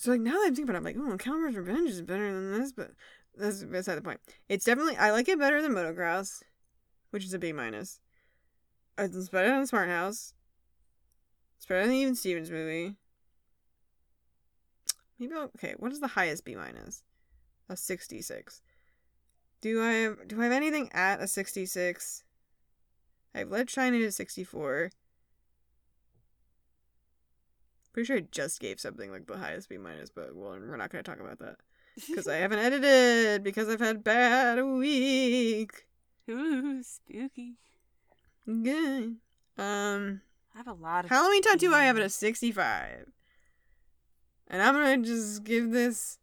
so 0.00 0.12
like 0.12 0.22
now 0.22 0.30
that 0.30 0.46
I'm 0.46 0.54
thinking 0.54 0.70
about 0.70 0.76
it, 0.76 0.78
I'm 0.78 0.84
like, 0.84 0.96
oh, 0.96 1.16
Kalabar's 1.18 1.56
Revenge 1.56 1.90
is 1.90 2.00
better 2.00 2.32
than 2.32 2.58
this, 2.58 2.72
but 2.72 2.92
that's 3.36 3.62
beside 3.62 3.96
the 3.96 4.00
point. 4.00 4.18
It's 4.48 4.64
definitely 4.64 4.96
I 4.96 5.10
like 5.10 5.28
it 5.28 5.38
better 5.38 5.60
than 5.60 5.72
Motocross, 5.72 6.42
which 7.10 7.22
is 7.22 7.34
a 7.34 7.38
B 7.38 7.52
minus. 7.52 8.00
Uh, 8.96 9.02
It's 9.02 9.28
better 9.28 9.48
than 9.48 9.66
Smart 9.66 9.90
House. 9.90 10.32
It's 11.58 11.66
better 11.66 11.84
than 11.84 11.94
even 11.94 12.14
Stevens 12.14 12.50
movie. 12.50 12.96
Maybe 15.18 15.34
I'll, 15.34 15.50
okay. 15.56 15.74
What 15.76 15.92
is 15.92 16.00
the 16.00 16.06
highest 16.06 16.46
B 16.46 16.54
minus? 16.54 17.02
A 17.68 17.76
sixty 17.76 18.22
six. 18.22 18.62
Do 19.60 19.82
I 19.82 19.92
have 19.92 20.28
do 20.28 20.40
I 20.40 20.44
have 20.44 20.52
anything 20.54 20.88
at 20.94 21.20
a 21.20 21.26
sixty 21.26 21.66
six? 21.66 22.24
I 23.34 23.40
have 23.40 23.50
Let 23.50 23.68
Shine 23.68 23.94
at 23.94 24.00
a 24.00 24.10
sixty 24.10 24.44
four. 24.44 24.92
Pretty 27.92 28.06
sure 28.06 28.16
I 28.18 28.24
just 28.30 28.60
gave 28.60 28.78
something 28.78 29.10
like 29.10 29.26
the 29.26 29.36
highest 29.36 29.68
B 29.68 29.76
minus, 29.76 30.10
but 30.10 30.34
well, 30.34 30.50
we're 30.50 30.76
not 30.76 30.90
going 30.90 31.02
to 31.02 31.10
talk 31.10 31.20
about 31.20 31.38
that 31.40 31.56
because 32.08 32.28
I 32.28 32.36
haven't 32.36 32.60
edited 32.60 33.42
because 33.42 33.68
I've 33.68 33.80
had 33.80 34.04
bad 34.04 34.62
week. 34.62 35.86
Ooh, 36.30 36.82
spooky. 36.82 37.54
Good. 38.46 39.16
Um, 39.58 40.20
I 40.54 40.58
have 40.58 40.68
a 40.68 40.72
lot 40.72 41.04
of 41.04 41.10
Halloween 41.10 41.42
tattoo. 41.42 41.74
I 41.74 41.84
have 41.84 41.96
it 41.96 42.02
a 42.04 42.08
sixty-five, 42.08 43.06
and 44.48 44.62
I'm 44.62 44.74
gonna 44.74 44.98
just 44.98 45.44
give 45.44 45.70
this 45.70 46.18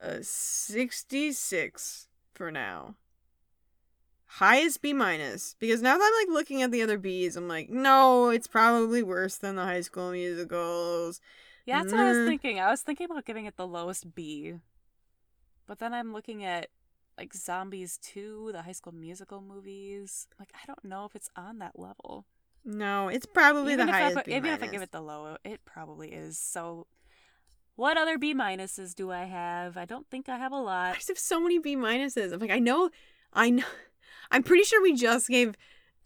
a 0.00 0.22
sixty-six 0.22 2.08
for 2.34 2.50
now. 2.50 2.94
Highest 4.38 4.82
B 4.82 4.92
minus 4.92 5.54
because 5.58 5.80
now 5.80 5.96
that 5.96 6.04
I'm 6.04 6.26
like 6.28 6.34
looking 6.34 6.62
at 6.62 6.70
the 6.70 6.82
other 6.82 6.98
B's, 6.98 7.36
I'm 7.36 7.48
like, 7.48 7.70
no, 7.70 8.28
it's 8.28 8.46
probably 8.46 9.02
worse 9.02 9.36
than 9.36 9.56
the 9.56 9.64
High 9.64 9.80
School 9.80 10.10
Musicals. 10.12 11.20
Yeah, 11.64 11.78
that's 11.78 11.92
what 11.92 12.00
I 12.02 12.08
was 12.08 12.18
Mm. 12.18 12.26
thinking. 12.26 12.60
I 12.60 12.70
was 12.70 12.82
thinking 12.82 13.06
about 13.10 13.24
giving 13.24 13.46
it 13.46 13.56
the 13.56 13.66
lowest 13.66 14.14
B. 14.14 14.54
But 15.66 15.78
then 15.78 15.92
I'm 15.94 16.12
looking 16.12 16.44
at 16.44 16.68
like 17.18 17.32
Zombies 17.34 17.98
2, 18.02 18.50
the 18.52 18.62
high 18.62 18.72
school 18.72 18.92
musical 18.94 19.40
movies. 19.40 20.28
Like 20.38 20.52
I 20.54 20.66
don't 20.66 20.84
know 20.84 21.06
if 21.06 21.16
it's 21.16 21.30
on 21.34 21.58
that 21.58 21.78
level. 21.78 22.26
No, 22.64 23.08
it's 23.08 23.26
probably 23.26 23.72
even 23.72 23.86
the 23.86 23.92
if 23.92 23.96
I 23.96 24.00
highest 24.00 24.16
put, 24.16 24.28
even 24.28 24.42
minus. 24.44 24.62
if 24.62 24.68
I 24.68 24.72
give 24.72 24.82
it 24.82 24.92
the 24.92 25.00
low, 25.00 25.36
it 25.44 25.60
probably 25.64 26.12
is. 26.12 26.38
So 26.38 26.86
what 27.74 27.96
other 27.96 28.18
B 28.18 28.34
minuses 28.34 28.94
do 28.94 29.10
I 29.10 29.24
have? 29.24 29.76
I 29.76 29.84
don't 29.84 30.06
think 30.10 30.28
I 30.28 30.36
have 30.36 30.52
a 30.52 30.56
lot. 30.58 30.94
just 30.94 31.08
have 31.08 31.18
so 31.18 31.40
many 31.40 31.58
B 31.58 31.76
minuses. 31.76 32.32
I'm 32.32 32.38
like, 32.40 32.50
I 32.50 32.58
know, 32.58 32.90
I 33.32 33.50
know. 33.50 33.64
I'm 34.30 34.42
pretty 34.42 34.64
sure 34.64 34.82
we 34.82 34.94
just 34.94 35.28
gave 35.28 35.54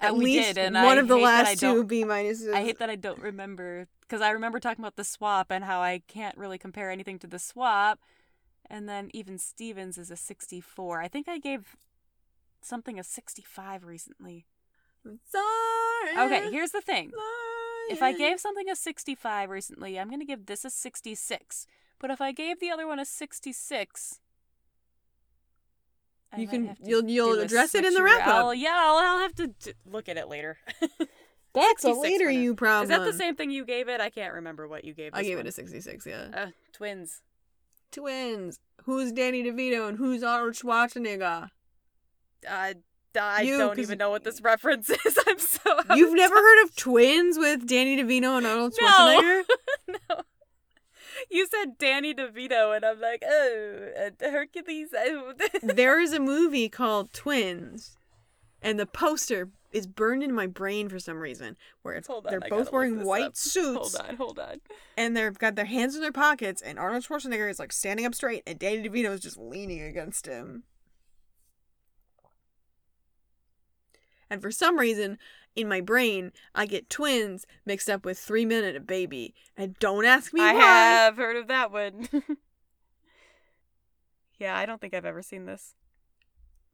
at 0.00 0.12
Uh, 0.12 0.14
we 0.14 0.24
least 0.24 0.54
did, 0.54 0.72
one 0.72 0.76
I 0.76 0.94
of 0.96 1.08
the 1.08 1.16
hate 1.16 1.24
that 1.24 1.46
I 1.46 1.48
last 1.50 1.60
two 1.60 1.84
B 1.84 2.04
minuses. 2.04 2.52
I 2.52 2.62
hate 2.62 2.78
that 2.78 2.90
I 2.90 2.96
don't 2.96 3.20
remember 3.20 3.86
because 4.00 4.20
I 4.20 4.30
remember 4.30 4.58
talking 4.58 4.82
about 4.82 4.96
the 4.96 5.04
swap 5.04 5.50
and 5.50 5.64
how 5.64 5.80
I 5.80 6.02
can't 6.08 6.36
really 6.36 6.58
compare 6.58 6.90
anything 6.90 7.18
to 7.20 7.26
the 7.26 7.38
swap. 7.38 8.00
And 8.68 8.88
then 8.88 9.10
even 9.12 9.36
Stevens 9.38 9.98
is 9.98 10.10
a 10.10 10.16
64. 10.16 11.00
I 11.00 11.08
think 11.08 11.28
I 11.28 11.38
gave 11.38 11.76
something 12.62 12.98
a 12.98 13.04
65 13.04 13.84
recently. 13.84 14.46
Sorry. 15.04 16.26
Okay, 16.26 16.50
here's 16.50 16.70
the 16.70 16.80
thing. 16.80 17.10
If 17.90 18.02
I 18.02 18.12
gave 18.12 18.38
something 18.38 18.68
a 18.70 18.76
65 18.76 19.50
recently, 19.50 19.98
I'm 19.98 20.08
going 20.08 20.20
to 20.20 20.26
give 20.26 20.46
this 20.46 20.64
a 20.64 20.70
66. 20.70 21.66
But 21.98 22.10
if 22.10 22.20
I 22.20 22.32
gave 22.32 22.60
the 22.60 22.70
other 22.70 22.86
one 22.86 23.00
a 23.00 23.04
66, 23.04 24.20
I 26.32 26.40
You 26.40 26.48
can- 26.48 26.76
you'll- 26.84 27.08
you'll 27.08 27.40
address 27.40 27.74
it 27.74 27.84
in 27.84 27.94
the 27.94 28.02
wrap-up. 28.02 28.26
I'll- 28.34 28.54
yeah, 28.54 28.74
I'll, 28.76 28.96
I'll 28.98 29.18
have 29.18 29.34
to 29.36 29.48
d- 29.48 29.72
look 29.86 30.08
at 30.08 30.16
it 30.16 30.28
later. 30.28 30.58
that's 31.54 31.84
a 31.84 31.92
later 31.92 32.26
now. 32.26 32.30
you 32.38 32.54
problem. 32.54 32.84
Is 32.90 32.96
that 32.96 33.04
the 33.04 33.16
same 33.16 33.34
thing 33.34 33.50
you 33.50 33.64
gave 33.64 33.88
it? 33.88 34.00
I 34.00 34.10
can't 34.10 34.34
remember 34.34 34.68
what 34.68 34.84
you 34.84 34.94
gave. 34.94 35.08
It. 35.08 35.14
I 35.14 35.22
gave 35.24 35.38
one. 35.38 35.46
it 35.46 35.48
a 35.48 35.52
66. 35.52 36.06
Yeah. 36.06 36.28
Uh, 36.32 36.46
twins. 36.72 37.22
Twins. 37.90 38.60
Who's 38.84 39.10
Danny 39.12 39.42
DeVito 39.42 39.88
and 39.88 39.98
who's 39.98 40.22
Arnold 40.22 40.54
Schwarzenegger? 40.54 41.48
Uh, 42.48 42.74
I 43.20 43.42
You, 43.42 43.58
don't 43.58 43.78
even 43.80 43.98
know 43.98 44.10
what 44.10 44.22
this 44.22 44.40
reference 44.40 44.88
is. 45.04 45.18
I'm 45.26 45.38
so. 45.40 45.80
You've 45.96 46.14
never 46.14 46.36
heard 46.36 46.62
of 46.64 46.76
Twins 46.76 47.36
with 47.38 47.66
Danny 47.66 47.96
DeVito 48.00 48.38
and 48.38 48.46
Arnold 48.46 48.74
No. 48.80 48.86
Schwarzenegger? 48.88 49.42
no. 50.08 50.22
You 51.30 51.46
said 51.46 51.78
Danny 51.78 52.12
DeVito, 52.12 52.74
and 52.74 52.84
I'm 52.84 53.00
like, 53.00 53.22
oh, 53.26 54.10
Hercules. 54.20 54.88
oh." 54.96 55.32
there 55.62 56.00
is 56.00 56.12
a 56.12 56.20
movie 56.20 56.68
called 56.68 57.12
Twins, 57.12 57.96
and 58.60 58.78
the 58.80 58.86
poster 58.86 59.50
is 59.72 59.86
burned 59.86 60.24
into 60.24 60.34
my 60.34 60.48
brain 60.48 60.88
for 60.88 60.98
some 60.98 61.18
reason. 61.18 61.56
Where 61.82 61.94
it's, 61.94 62.10
on, 62.10 62.22
they're 62.28 62.40
I 62.42 62.48
both 62.48 62.72
wearing 62.72 63.04
white 63.04 63.24
up. 63.26 63.36
suits 63.36 63.96
Hold 63.96 64.08
on, 64.08 64.16
hold 64.16 64.38
on. 64.38 64.60
and 64.96 65.16
they've 65.16 65.38
got 65.38 65.54
their 65.54 65.66
hands 65.66 65.94
in 65.94 66.00
their 66.00 66.12
pockets, 66.12 66.60
and 66.62 66.78
Arnold 66.78 67.04
Schwarzenegger 67.04 67.48
is 67.48 67.58
like 67.58 67.72
standing 67.72 68.06
up 68.06 68.14
straight, 68.14 68.42
and 68.46 68.58
Danny 68.58 68.88
DeVito 68.88 69.12
is 69.12 69.20
just 69.20 69.38
leaning 69.38 69.82
against 69.82 70.26
him. 70.26 70.64
And 74.30 74.40
for 74.40 74.52
some 74.52 74.78
reason, 74.78 75.18
in 75.56 75.68
my 75.68 75.80
brain, 75.80 76.32
I 76.54 76.66
get 76.66 76.88
twins 76.88 77.46
mixed 77.66 77.90
up 77.90 78.04
with 78.04 78.18
Three 78.18 78.44
Men 78.44 78.64
and 78.64 78.76
a 78.76 78.80
Baby. 78.80 79.34
And 79.56 79.76
don't 79.80 80.04
ask 80.04 80.32
me 80.32 80.40
why. 80.40 80.50
I 80.50 80.54
why. 80.54 80.60
have 80.60 81.16
heard 81.16 81.36
of 81.36 81.48
that 81.48 81.72
one. 81.72 82.08
yeah, 84.38 84.56
I 84.56 84.64
don't 84.64 84.80
think 84.80 84.94
I've 84.94 85.04
ever 85.04 85.22
seen 85.22 85.46
this. 85.46 85.74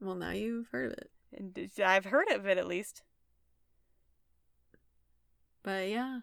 Well, 0.01 0.15
now 0.15 0.31
you've 0.31 0.69
heard 0.69 0.93
of 0.93 0.99
it. 0.99 1.11
And 1.33 1.71
I've 1.85 2.05
heard 2.05 2.29
of 2.31 2.47
it 2.47 2.59
at 2.59 2.67
least. 2.67 3.03
But 5.63 5.89
yeah. 5.89 6.21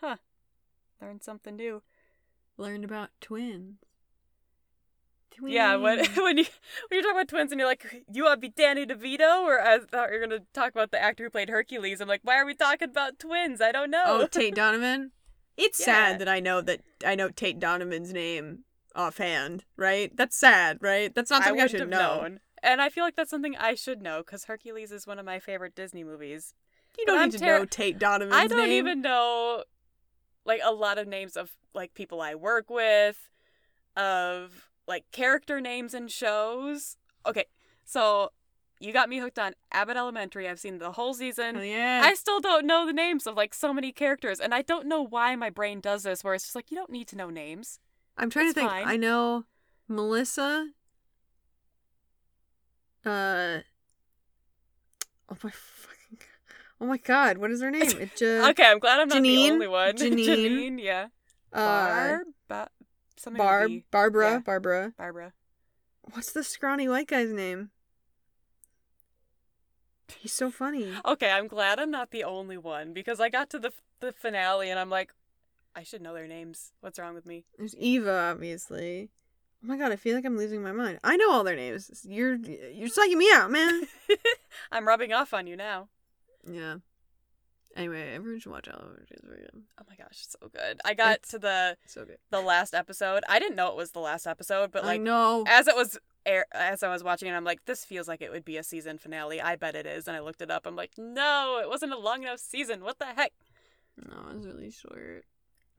Huh. 0.00 0.16
Learned 1.00 1.22
something 1.22 1.56
new. 1.56 1.82
Learned 2.56 2.84
about 2.84 3.10
twins. 3.20 3.78
Twins. 5.36 5.54
Yeah, 5.54 5.76
when 5.76 5.98
when 6.16 6.38
you 6.38 6.44
when 6.44 6.92
you're 6.92 7.02
talking 7.02 7.16
about 7.16 7.28
twins 7.28 7.52
and 7.52 7.58
you're 7.58 7.68
like, 7.68 8.04
you 8.12 8.24
want 8.24 8.40
to 8.40 8.40
be 8.40 8.48
Danny 8.48 8.86
DeVito, 8.86 9.42
or 9.42 9.60
I 9.60 9.78
thought 9.78 10.10
you 10.10 10.18
were 10.18 10.26
gonna 10.26 10.42
talk 10.52 10.72
about 10.72 10.90
the 10.90 11.02
actor 11.02 11.24
who 11.24 11.30
played 11.30 11.48
Hercules. 11.48 12.00
I'm 12.00 12.08
like, 12.08 12.20
why 12.24 12.36
are 12.36 12.46
we 12.46 12.54
talking 12.54 12.90
about 12.90 13.18
twins? 13.18 13.60
I 13.60 13.72
don't 13.72 13.94
oh, 13.94 13.98
know. 13.98 14.22
Oh, 14.22 14.26
Tate 14.26 14.54
Donovan. 14.54 15.12
It's 15.56 15.78
Yeah. 15.86 15.86
sad 15.86 16.18
that 16.20 16.28
I 16.28 16.40
know 16.40 16.60
that 16.60 16.80
I 17.06 17.14
know 17.14 17.28
Tate 17.28 17.58
Donovan's 17.58 18.12
name 18.12 18.64
offhand, 18.94 19.64
right? 19.76 20.14
That's 20.16 20.36
sad, 20.36 20.78
right? 20.80 21.14
That's 21.14 21.30
not 21.30 21.42
I 21.42 21.46
something 21.46 21.60
I, 21.60 21.64
wouldn't 21.64 21.70
should 21.70 21.80
have 21.80 21.88
know. 21.88 22.20
known. 22.22 22.40
And 22.62 22.80
I 22.80 22.88
feel 22.88 23.04
like 23.04 23.16
that's 23.16 23.30
something 23.30 23.56
I 23.56 23.74
should 23.74 24.00
know 24.00 24.18
because 24.18 24.44
Hercules 24.44 24.90
is 24.90 25.06
one 25.06 25.18
of 25.18 25.26
my 25.26 25.38
favorite 25.38 25.74
Disney 25.74 26.02
movies. 26.02 26.54
You 26.98 27.04
don't 27.06 27.18
I'm 27.18 27.24
need 27.26 27.32
to 27.32 27.38
ter- 27.38 27.58
know 27.58 27.64
Tate 27.64 27.98
Donovan's 27.98 28.34
I 28.34 28.46
don't 28.46 28.68
name. 28.68 28.86
even 28.86 29.02
know 29.02 29.64
like 30.46 30.60
a 30.64 30.72
lot 30.72 30.98
of 30.98 31.06
names 31.08 31.36
of 31.36 31.50
like 31.74 31.94
people 31.94 32.20
I 32.20 32.34
work 32.34 32.70
with, 32.70 33.28
of 33.96 34.68
like 34.86 35.04
character 35.12 35.60
names 35.60 35.94
and 35.94 36.10
shows. 36.10 36.96
Okay, 37.26 37.44
so 37.84 38.30
you 38.80 38.92
got 38.92 39.08
me 39.08 39.18
hooked 39.18 39.38
on 39.38 39.54
Abbott 39.72 39.96
Elementary. 39.96 40.48
I've 40.48 40.60
seen 40.60 40.78
the 40.78 40.92
whole 40.92 41.14
season. 41.14 41.56
Oh, 41.56 41.62
yeah. 41.62 42.02
I 42.04 42.14
still 42.14 42.40
don't 42.40 42.66
know 42.66 42.86
the 42.86 42.92
names 42.92 43.26
of 43.26 43.34
like 43.36 43.54
so 43.54 43.72
many 43.72 43.92
characters, 43.92 44.40
and 44.40 44.54
I 44.54 44.62
don't 44.62 44.86
know 44.86 45.02
why 45.02 45.36
my 45.36 45.50
brain 45.50 45.80
does 45.80 46.02
this. 46.02 46.22
Where 46.24 46.34
it's 46.34 46.44
just 46.44 46.54
like 46.54 46.70
you 46.70 46.76
don't 46.76 46.90
need 46.90 47.08
to 47.08 47.16
know 47.16 47.30
names. 47.30 47.78
I'm 48.18 48.30
trying 48.30 48.46
it's 48.46 48.54
to 48.54 48.60
think. 48.60 48.70
fine. 48.70 48.86
I 48.86 48.96
know 48.96 49.44
Melissa. 49.88 50.68
Uh. 53.04 53.58
Oh 55.30 55.36
my 55.42 55.50
fucking. 55.50 56.18
Oh 56.80 56.86
my 56.86 56.98
god! 56.98 57.38
What 57.38 57.50
is 57.50 57.62
her 57.62 57.70
name? 57.70 57.82
It 57.82 58.10
just. 58.16 58.50
okay, 58.50 58.66
I'm 58.66 58.78
glad 58.78 59.00
I'm 59.00 59.08
not 59.08 59.18
Janine? 59.18 59.46
the 59.46 59.50
only 59.52 59.68
one. 59.68 59.92
Janine? 59.96 60.26
Janine, 60.26 60.82
yeah. 60.82 61.06
Uh, 61.52 61.56
Barb, 61.58 62.26
ba- 62.26 62.32
something 63.24 63.38
Barb. 63.38 63.70
Barbara. 63.90 64.30
Yeah. 64.32 64.38
Barbara. 64.38 64.92
Barbara. 64.96 65.32
What's 66.12 66.32
the 66.32 66.44
scrawny 66.44 66.88
white 66.88 67.08
guy's 67.08 67.32
name? 67.32 67.70
He's 70.18 70.32
so 70.32 70.50
funny. 70.50 70.92
Okay, 71.04 71.30
I'm 71.30 71.48
glad 71.48 71.78
I'm 71.78 71.90
not 71.90 72.10
the 72.10 72.24
only 72.24 72.58
one 72.58 72.92
because 72.92 73.20
I 73.20 73.28
got 73.28 73.50
to 73.50 73.58
the 73.58 73.72
the 74.00 74.12
finale 74.12 74.70
and 74.70 74.78
I'm 74.78 74.90
like, 74.90 75.12
I 75.74 75.82
should 75.82 76.02
know 76.02 76.14
their 76.14 76.26
names. 76.28 76.72
What's 76.80 76.98
wrong 76.98 77.14
with 77.14 77.26
me? 77.26 77.44
There's 77.58 77.74
Eva, 77.76 78.30
obviously. 78.32 79.08
Oh 79.62 79.66
my 79.66 79.78
god! 79.78 79.92
I 79.92 79.96
feel 79.96 80.14
like 80.14 80.26
I'm 80.26 80.36
losing 80.36 80.62
my 80.62 80.72
mind. 80.72 80.98
I 81.02 81.16
know 81.16 81.32
all 81.32 81.42
their 81.42 81.56
names. 81.56 82.04
You're 82.06 82.34
you're 82.34 82.88
psyching 82.90 83.16
me 83.16 83.30
out, 83.32 83.50
man. 83.50 83.84
I'm 84.72 84.86
rubbing 84.86 85.12
off 85.12 85.32
on 85.32 85.46
you 85.46 85.56
now. 85.56 85.88
yeah. 86.46 86.76
Anyway, 87.76 88.12
everyone 88.14 88.38
should 88.40 88.52
watch 88.52 88.68
Elementary. 88.68 89.06
It's 89.10 89.24
very 89.26 89.40
good. 89.40 89.62
Oh 89.80 89.84
my 89.88 89.96
gosh, 89.96 90.12
it's 90.12 90.36
so 90.40 90.48
good. 90.48 90.80
I 90.84 90.94
got 90.94 91.22
to 91.24 91.38
the 91.40 91.76
So 91.86 92.04
good. 92.04 92.18
the 92.30 92.40
last 92.40 92.72
episode. 92.72 93.24
I 93.28 93.38
didn't 93.40 93.56
know 93.56 93.68
it 93.68 93.76
was 93.76 93.90
the 93.90 93.98
last 94.00 94.26
episode, 94.28 94.70
but 94.70 94.84
I 94.84 94.88
like 94.88 95.00
know. 95.00 95.44
as 95.48 95.66
it 95.66 95.74
was 95.74 95.98
air, 96.24 96.46
as 96.52 96.84
I 96.84 96.88
was 96.88 97.02
watching 97.02 97.28
it, 97.28 97.32
I'm 97.32 97.42
like, 97.44 97.64
this 97.64 97.84
feels 97.84 98.06
like 98.06 98.22
it 98.22 98.30
would 98.30 98.44
be 98.44 98.56
a 98.58 98.62
season 98.62 98.96
finale. 98.98 99.40
I 99.40 99.56
bet 99.56 99.74
it 99.74 99.86
is. 99.86 100.06
And 100.06 100.16
I 100.16 100.20
looked 100.20 100.40
it 100.40 100.50
up. 100.52 100.66
I'm 100.66 100.76
like, 100.76 100.92
no, 100.96 101.58
it 101.60 101.68
wasn't 101.68 101.92
a 101.92 101.98
long 101.98 102.22
enough 102.22 102.38
season. 102.38 102.84
What 102.84 103.00
the 103.00 103.06
heck? 103.06 103.32
No, 103.96 104.24
it's 104.36 104.46
really 104.46 104.70
short. 104.70 105.24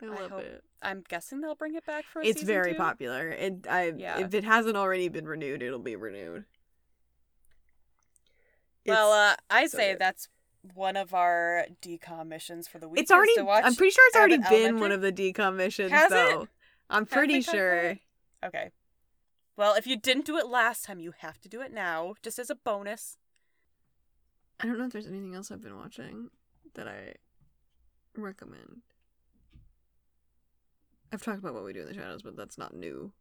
I 0.01 0.05
I 0.05 0.09
love 0.09 0.31
hope- 0.31 0.41
it. 0.41 0.63
I'm 0.81 1.01
guessing 1.07 1.39
they'll 1.39 1.55
bring 1.55 1.75
it 1.75 1.85
back 1.85 2.03
for. 2.11 2.21
A 2.21 2.25
It's 2.25 2.41
season 2.41 2.53
very 2.53 2.73
two? 2.73 2.77
popular. 2.77 3.29
It 3.29 3.65
I 3.69 3.93
Yeah. 3.95 4.19
if 4.19 4.33
it 4.33 4.43
hasn't 4.43 4.75
already 4.75 5.07
been 5.07 5.25
renewed, 5.27 5.63
it'll 5.63 5.79
be 5.79 5.95
renewed. 5.95 6.43
Well, 8.85 9.13
It's- 9.13 9.37
uh, 9.37 9.41
I 9.49 9.65
so 9.67 9.77
say 9.77 9.91
good. 9.93 9.99
that's 9.99 10.27
one 10.73 10.95
of 10.97 11.13
our 11.13 11.65
decom 11.81 12.27
missions 12.27 12.67
for 12.67 12.79
the 12.79 12.87
week. 12.87 13.01
it's 13.01 13.11
is 13.11 13.15
already. 13.15 13.35
To 13.35 13.43
watch 13.43 13.63
I'm 13.65 13.75
pretty 13.75 13.91
sure 13.91 14.07
it's 14.07 14.15
already 14.15 14.37
been 14.49 14.79
one 14.79 14.91
of 14.91 15.01
the 15.01 15.11
decom 15.11 15.55
missions, 15.55 15.91
Has 15.91 16.11
it? 16.11 16.15
though. 16.15 16.47
I'm 16.89 17.05
pretty 17.05 17.41
sure. 17.41 17.75
it? 17.75 17.99
Okay. 18.43 18.71
Well, 19.57 19.75
if 19.75 19.87
you 19.87 19.97
didn't 19.97 20.25
do 20.25 20.37
it 20.37 20.47
last 20.47 20.83
time, 20.85 20.99
you 20.99 21.13
have 21.19 21.39
to 21.41 21.49
do 21.49 21.61
it 21.61 21.71
now, 21.73 22.15
just 22.21 22.39
as 22.39 22.49
a 22.49 22.55
bonus. 22.55 23.17
I 24.59 24.67
don't 24.67 24.77
know 24.77 24.85
if 24.85 24.93
there's 24.93 25.07
anything 25.07 25.33
else 25.35 25.51
I've 25.51 25.61
been 25.61 25.77
watching 25.77 26.29
that 26.75 26.87
I 26.87 27.13
recommend. 28.17 28.81
I've 31.13 31.21
talked 31.21 31.39
about 31.39 31.53
what 31.53 31.63
we 31.63 31.73
do 31.73 31.81
in 31.81 31.87
the 31.87 31.93
shadows, 31.93 32.21
but 32.21 32.35
that's 32.35 32.57
not 32.57 32.75
new. 32.75 33.11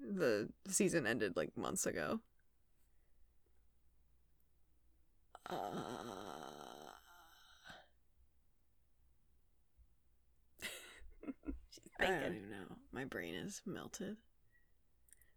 The 0.00 0.48
season 0.66 1.06
ended 1.06 1.36
like 1.36 1.56
months 1.56 1.86
ago. 1.86 2.20
Uh, 5.48 5.56
I 12.00 12.06
don't 12.06 12.34
even 12.36 12.50
know. 12.50 12.76
My 12.92 13.04
brain 13.04 13.34
is 13.34 13.62
melted. 13.66 14.16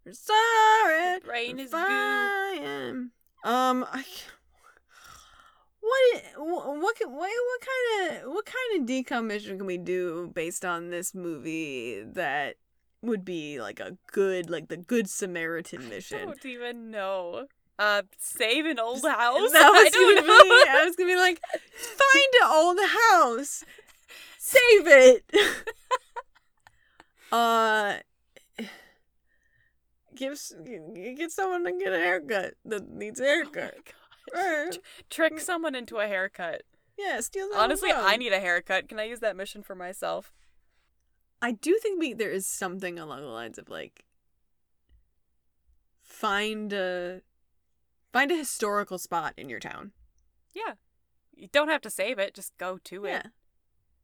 We're 0.06 0.14
sorry. 0.14 1.20
Brain 1.20 1.58
we're 1.58 1.64
is 1.64 1.72
goo. 1.72 3.10
Um, 3.44 3.86
I. 3.92 4.04
What 5.80 6.24
what 6.38 6.76
what 6.76 6.96
what 7.08 7.62
kind 7.62 8.18
of 8.24 8.34
what 8.34 8.46
kind 8.46 8.82
of 8.82 8.88
decommission 8.88 9.58
can 9.58 9.66
we 9.66 9.78
do 9.78 10.32
based 10.34 10.66
on 10.66 10.90
this 10.90 11.16
movie 11.16 12.04
that 12.14 12.56
would 13.02 13.24
be 13.24 13.62
like 13.62 13.80
a 13.80 13.98
good 14.12 14.50
like 14.50 14.68
the 14.68 14.78
good 14.78 15.10
Samaritan 15.10 15.88
mission? 15.88 16.20
I 16.20 16.26
don't 16.26 16.46
even 16.46 16.92
know. 16.92 17.48
Uh, 17.80 18.02
save 18.18 18.66
an 18.66 18.80
old 18.80 19.04
house. 19.04 19.52
That 19.52 19.70
was 19.72 19.88
I 19.88 19.90
gonna 19.94 20.16
don't 20.16 20.26
be. 20.26 20.70
I 20.70 20.84
was 20.86 20.96
gonna 20.96 21.10
be 21.10 21.16
like, 21.16 21.40
find 21.72 22.34
an 22.42 22.50
old 22.52 22.80
house, 22.80 23.64
save 24.40 24.88
it. 24.88 25.32
uh, 27.32 27.98
give 30.16 30.40
get 31.18 31.32
someone 31.32 31.64
to 31.66 31.72
get 31.72 31.94
a 31.94 31.98
haircut 31.98 32.54
that 32.66 32.90
needs 32.90 33.20
a 33.20 33.24
Oh 33.24 33.28
haircut. 33.28 33.76
gosh. 34.34 34.44
Or, 34.44 34.70
Trick 35.10 35.40
someone 35.40 35.74
into 35.76 35.98
a 35.98 36.08
haircut. 36.08 36.64
yeah, 36.98 37.20
steal. 37.22 37.50
Honestly, 37.56 37.92
I 37.94 38.18
need 38.18 38.34
a 38.34 38.40
haircut. 38.40 38.90
Can 38.90 39.00
I 39.00 39.04
use 39.06 39.20
that 39.22 39.36
mission 39.38 39.64
for 39.64 39.74
myself? 39.76 40.34
I 41.42 41.52
do 41.52 41.78
think 41.82 42.00
we, 42.00 42.14
there 42.14 42.32
is 42.32 42.46
something 42.48 42.98
along 43.00 43.22
the 43.22 43.28
lines 43.28 43.58
of 43.58 43.70
like 43.70 44.04
find 46.02 46.74
a 46.74 47.22
find 48.12 48.32
a 48.32 48.36
historical 48.36 48.98
spot 48.98 49.34
in 49.38 49.50
your 49.50 49.60
town. 49.60 49.92
Yeah. 50.54 50.74
You 51.36 51.48
don't 51.52 51.70
have 51.70 51.82
to 51.82 51.90
save 51.90 52.18
it. 52.18 52.34
Just 52.34 52.58
go 52.58 52.80
to 52.86 53.06
it. 53.06 53.28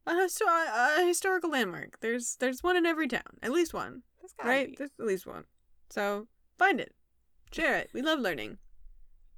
A, 0.06 0.12
histo- 0.12 0.98
a 0.98 1.06
historical 1.06 1.50
landmark. 1.50 2.00
There's 2.00 2.36
there's 2.36 2.62
one 2.62 2.76
in 2.76 2.86
every 2.86 3.08
town. 3.08 3.38
At 3.42 3.52
least 3.52 3.72
one. 3.72 4.02
Right? 4.42 4.70
be. 4.70 4.76
There's 4.76 4.90
at 4.98 5.06
least 5.06 5.26
one. 5.26 5.44
So 5.90 6.26
find 6.58 6.80
it. 6.80 6.94
Share 7.52 7.76
it. 7.76 7.90
We 7.92 8.02
love 8.02 8.18
learning. 8.18 8.58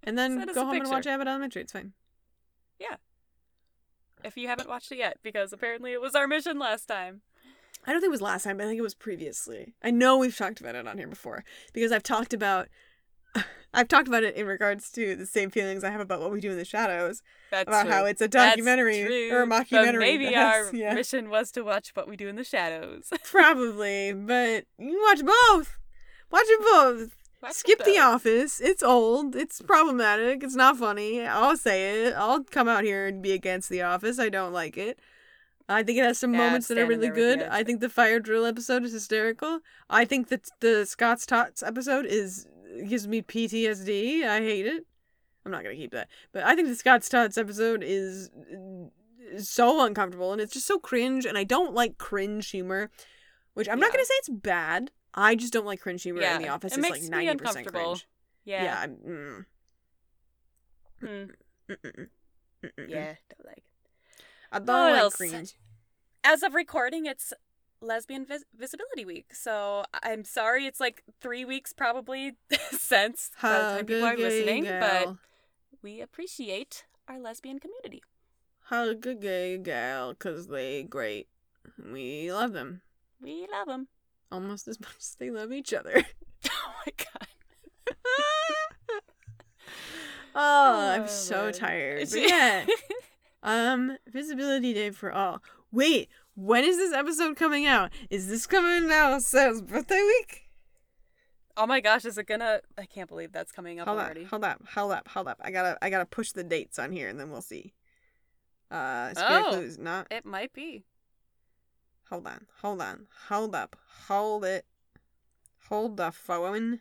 And 0.03 0.17
then 0.17 0.45
go 0.55 0.65
home 0.65 0.81
and 0.81 0.91
watch 0.91 1.07
Abbott 1.07 1.29
Elementary. 1.29 1.63
It's 1.63 1.73
fine. 1.73 1.93
Yeah. 2.79 2.97
If 4.25 4.37
you 4.37 4.49
haven't 4.49 4.69
watched 4.69 4.91
it 4.93 4.99
yet, 4.99 5.19
because 5.23 5.53
apparently 5.53 5.93
it 5.93 6.01
was 6.01 6.15
our 6.15 6.27
mission 6.27 6.59
last 6.59 6.87
time. 6.87 7.23
I 7.87 7.93
don't 7.93 8.01
think 8.01 8.09
it 8.09 8.13
was 8.13 8.23
last 8.23 8.45
time, 8.45 8.57
but 8.57 8.65
I 8.65 8.67
think 8.69 8.79
it 8.79 8.83
was 8.83 8.95
previously. 8.95 9.75
I 9.83 9.91
know 9.91 10.17
we've 10.17 10.37
talked 10.37 10.61
about 10.61 10.75
it 10.75 10.89
on 10.89 10.99
here 10.99 11.07
before 11.07 11.45
because 11.73 11.93
I've 11.93 12.03
talked 12.03 12.33
about 12.35 12.69
I've 13.77 13.89
talked 13.89 14.09
about 14.09 14.25
it 14.25 14.35
in 14.35 14.47
regards 14.47 14.91
to 14.93 15.15
the 15.15 15.27
same 15.27 15.51
feelings 15.51 15.85
I 15.85 15.91
have 15.91 16.01
about 16.01 16.21
what 16.21 16.33
we 16.33 16.41
do 16.41 16.51
in 16.51 16.57
the 16.57 16.65
shadows 16.65 17.23
That's 17.51 17.69
about 17.69 17.83
true. 17.85 17.93
how 17.93 18.05
it's 18.07 18.21
a 18.23 18.29
documentary 18.29 19.31
or 19.31 19.43
a 19.43 19.47
But 19.47 19.67
mockumentary. 19.69 19.99
maybe 20.01 20.35
our 20.35 20.75
yeah, 20.75 20.95
mission 20.95 21.29
was 21.29 21.51
to 21.53 21.63
watch 21.63 21.91
what 21.95 22.09
we 22.09 22.17
do 22.17 22.27
in 22.29 22.37
the 22.37 22.45
shadows. 22.45 23.11
probably, 23.25 24.13
but 24.15 24.65
you 24.79 25.01
watch 25.09 25.21
both. 25.25 25.79
Watch 26.31 26.47
it 26.47 26.61
both. 26.61 27.17
Watch 27.43 27.53
Skip 27.53 27.85
The. 27.85 27.99
Office. 27.99 28.61
It's 28.61 28.83
old. 28.83 29.37
It's 29.37 29.61
problematic. 29.61 30.43
It's 30.43 30.57
not 30.57 30.79
funny. 30.79 31.21
I'll 31.25 31.57
say 31.57 32.07
it. 32.07 32.15
I'll 32.17 32.43
come 32.43 32.67
out 32.69 32.83
here 32.83 33.07
and 33.07 33.23
be 33.23 33.33
against 33.33 33.69
The 33.69 33.83
Office. 33.83 34.19
I 34.19 34.31
don't 34.31 34.53
like 34.55 34.77
it. 34.79 34.99
I 35.69 35.83
think 35.83 35.99
it 35.99 36.05
has 36.05 36.19
some 36.19 36.33
Yeah, 36.33 36.39
moments 36.47 36.69
that 36.69 36.79
are 36.79 36.87
really 36.87 37.11
good. 37.11 37.43
I 37.43 37.63
think 37.63 37.81
the 37.81 37.89
fire 37.91 38.21
drill 38.21 38.47
episode 38.47 38.85
is 38.85 38.93
hysterical. 38.93 39.61
I 39.91 40.05
think 40.05 40.29
that 40.29 40.49
the 40.61 40.87
Scott's 40.87 41.27
Tots 41.27 41.63
episode 41.63 42.07
is 42.07 42.47
gives 42.89 43.07
me 43.09 43.23
PTSD. 43.23 44.25
I 44.25 44.41
hate 44.41 44.67
it. 44.67 44.85
I'm 45.45 45.53
not 45.53 45.63
gonna 45.63 45.77
keep 45.77 45.93
that. 45.93 46.09
But 46.33 46.43
I 46.45 46.55
think 46.55 46.69
the 46.69 46.75
Scott's 46.75 47.09
Tots 47.09 47.39
episode 47.39 47.83
is 47.85 48.31
uh, 48.53 49.39
so 49.41 49.85
uncomfortable 49.85 50.33
and 50.33 50.41
it's 50.41 50.53
just 50.53 50.67
so 50.67 50.79
cringe. 50.79 51.25
And 51.25 51.39
I 51.39 51.45
don't 51.45 51.73
like 51.75 51.99
cringe 51.99 52.51
humor, 52.51 52.91
which 53.55 53.69
I'm 53.69 53.79
not 53.79 53.93
gonna 53.93 54.05
say 54.05 54.15
it's 54.19 54.29
bad. 54.29 54.91
I 55.15 55.35
just 55.35 55.53
don't 55.53 55.65
like 55.67 55.81
cringe 55.81 56.03
humor 56.03 56.21
in 56.23 56.43
The 56.43 56.49
Office. 56.49 56.73
it 56.73 56.79
It's 56.79 56.83
makes 56.83 57.01
like 57.01 57.03
me 57.03 57.09
ninety 57.27 57.39
percent 57.39 57.59
uncomfortable. 57.67 57.91
cringe. 57.93 58.07
Yeah. 58.45 58.65
Yeah. 58.65 58.79
I'm, 58.81 58.97
mm, 58.97 59.45
Hmm. 61.01 61.07
mm, 61.07 61.31
mm, 61.69 61.77
mm, 61.85 62.07
mm, 62.65 62.71
mm. 62.79 62.89
Yeah. 62.91 63.15
Don't 63.29 63.47
like. 63.47 63.65
I 64.53 64.59
don't 64.59 64.67
What 64.67 64.93
like 64.93 65.01
else? 65.01 65.17
cringe. 65.17 65.55
As 66.25 66.43
of 66.43 66.55
recording, 66.55 67.07
it's 67.07 67.33
Lesbian 67.81 68.25
Vis- 68.27 68.45
Visibility 68.57 69.05
Week, 69.05 69.35
so 69.35 69.85
I'm 70.03 70.25
sorry 70.25 70.67
it's 70.67 70.81
like 70.81 71.03
three 71.21 71.45
weeks 71.45 71.73
probably 71.73 72.33
since 72.71 73.31
time 73.41 73.85
people 73.87 74.05
are 74.05 74.17
listening, 74.17 74.65
but 74.65 75.15
we 75.83 76.01
appreciate 76.01 76.85
our 77.09 77.19
lesbian 77.21 77.59
community. 77.61 78.03
hug 78.65 79.07
a 79.07 79.15
gay 79.15 79.59
gal 79.59 80.11
because 80.13 80.49
they 80.49 80.83
great. 80.83 81.29
We 81.93 82.33
love 82.33 82.53
them 82.53 82.81
We 83.21 83.47
love 83.53 83.67
them. 83.69 83.89
almost 84.33 84.67
as 84.69 84.81
much 84.81 84.97
as 84.99 85.17
they 85.19 85.31
love 85.31 85.53
each 85.53 85.73
other. 85.75 86.05
Oh 86.49 86.73
my 86.87 86.93
god. 86.97 87.27
oh, 90.35 90.91
I'm 90.95 91.03
Oh, 91.03 91.07
so 91.07 91.45
man. 91.45 91.53
tired. 91.53 92.09
But 92.11 92.21
yeah, 92.29 92.67
um, 93.43 93.97
visibility 94.07 94.75
day 94.75 94.91
for 94.91 95.13
all. 95.13 95.43
Wait, 95.73 96.09
when 96.37 96.63
is 96.65 96.77
this 96.77 96.93
episode 96.93 97.35
coming 97.37 97.67
out? 97.67 97.91
Is 98.11 98.29
this 98.29 98.47
coming 98.47 98.89
out 98.93 99.23
Sam's 99.23 99.61
birthday 99.63 100.01
week? 100.01 100.43
oh 101.59 101.67
my 101.67 101.81
gosh, 101.81 102.05
is 102.05 102.19
it 102.19 102.27
gonna? 102.27 102.61
I 102.79 102.85
can't 102.85 103.09
believe 103.09 103.33
that's 103.33 103.51
coming 103.51 103.81
up 103.81 103.89
Hold 103.89 103.99
already. 104.01 104.25
up, 104.25 104.31
hold 104.31 104.45
up, 104.45 104.63
hold 104.75 104.93
up, 104.93 105.09
hold 105.09 105.27
up. 105.29 105.41
I 105.43 105.51
gotta, 105.51 105.79
I 105.83 105.89
gotta 105.91 106.05
push 106.07 106.33
the 106.33 106.45
dates 106.45 106.79
on 106.79 106.93
here, 106.93 107.09
and 107.09 107.19
then 107.19 107.31
we'll 107.31 107.41
see. 107.43 107.73
Uh, 108.71 109.15
Spirit 109.15 109.45
Oh. 109.47 109.51
Clues, 109.53 109.79
not. 109.79 110.07
It 110.11 110.25
might 110.27 110.53
be. 110.53 110.85
Hold 112.11 112.27
on, 112.27 112.47
hold 112.61 112.81
on, 112.83 113.07
hold 113.29 113.55
up, 113.55 113.75
hold 114.07 114.45
it, 114.45 114.65
hold 115.69 115.97
the 115.97 116.13
phone. 116.13 116.81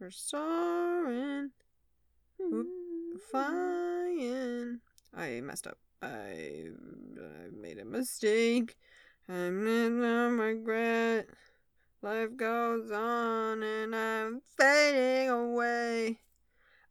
We're 0.00 0.10
soaring, 0.10 1.50
flying. 3.30 4.80
I 5.18 5.40
messed 5.40 5.66
up. 5.66 5.78
I, 6.00 6.68
I 7.18 7.50
made 7.52 7.78
a 7.78 7.84
mistake. 7.84 8.76
I'm 9.28 9.66
in 9.66 10.00
no 10.00 10.30
regret. 10.30 11.28
Life 12.02 12.36
goes 12.36 12.90
on 12.92 13.62
and 13.62 13.96
I'm 13.96 14.40
fading 14.56 15.28
away. 15.30 16.20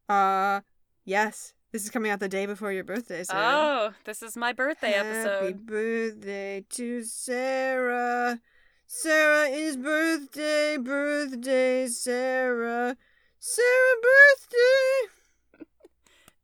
Uh, 0.10 0.60
yes. 1.06 1.54
This 1.72 1.86
is 1.86 1.90
coming 1.90 2.12
out 2.12 2.20
the 2.20 2.28
day 2.28 2.46
before 2.46 2.74
your 2.74 2.84
birthday, 2.84 3.24
Sarah. 3.24 3.42
Oh, 3.46 3.94
this 4.04 4.22
is 4.22 4.36
my 4.36 4.52
birthday 4.52 4.92
Happy 4.92 5.08
episode. 5.08 5.66
birthday 5.66 6.66
to 6.72 7.04
Sarah. 7.04 8.42
Sarah 8.88 9.48
is 9.48 9.78
birthday, 9.78 10.78
birthday, 10.78 11.88
Sarah. 11.88 12.98
Sarah 13.40 13.96
birthday. 14.02 15.17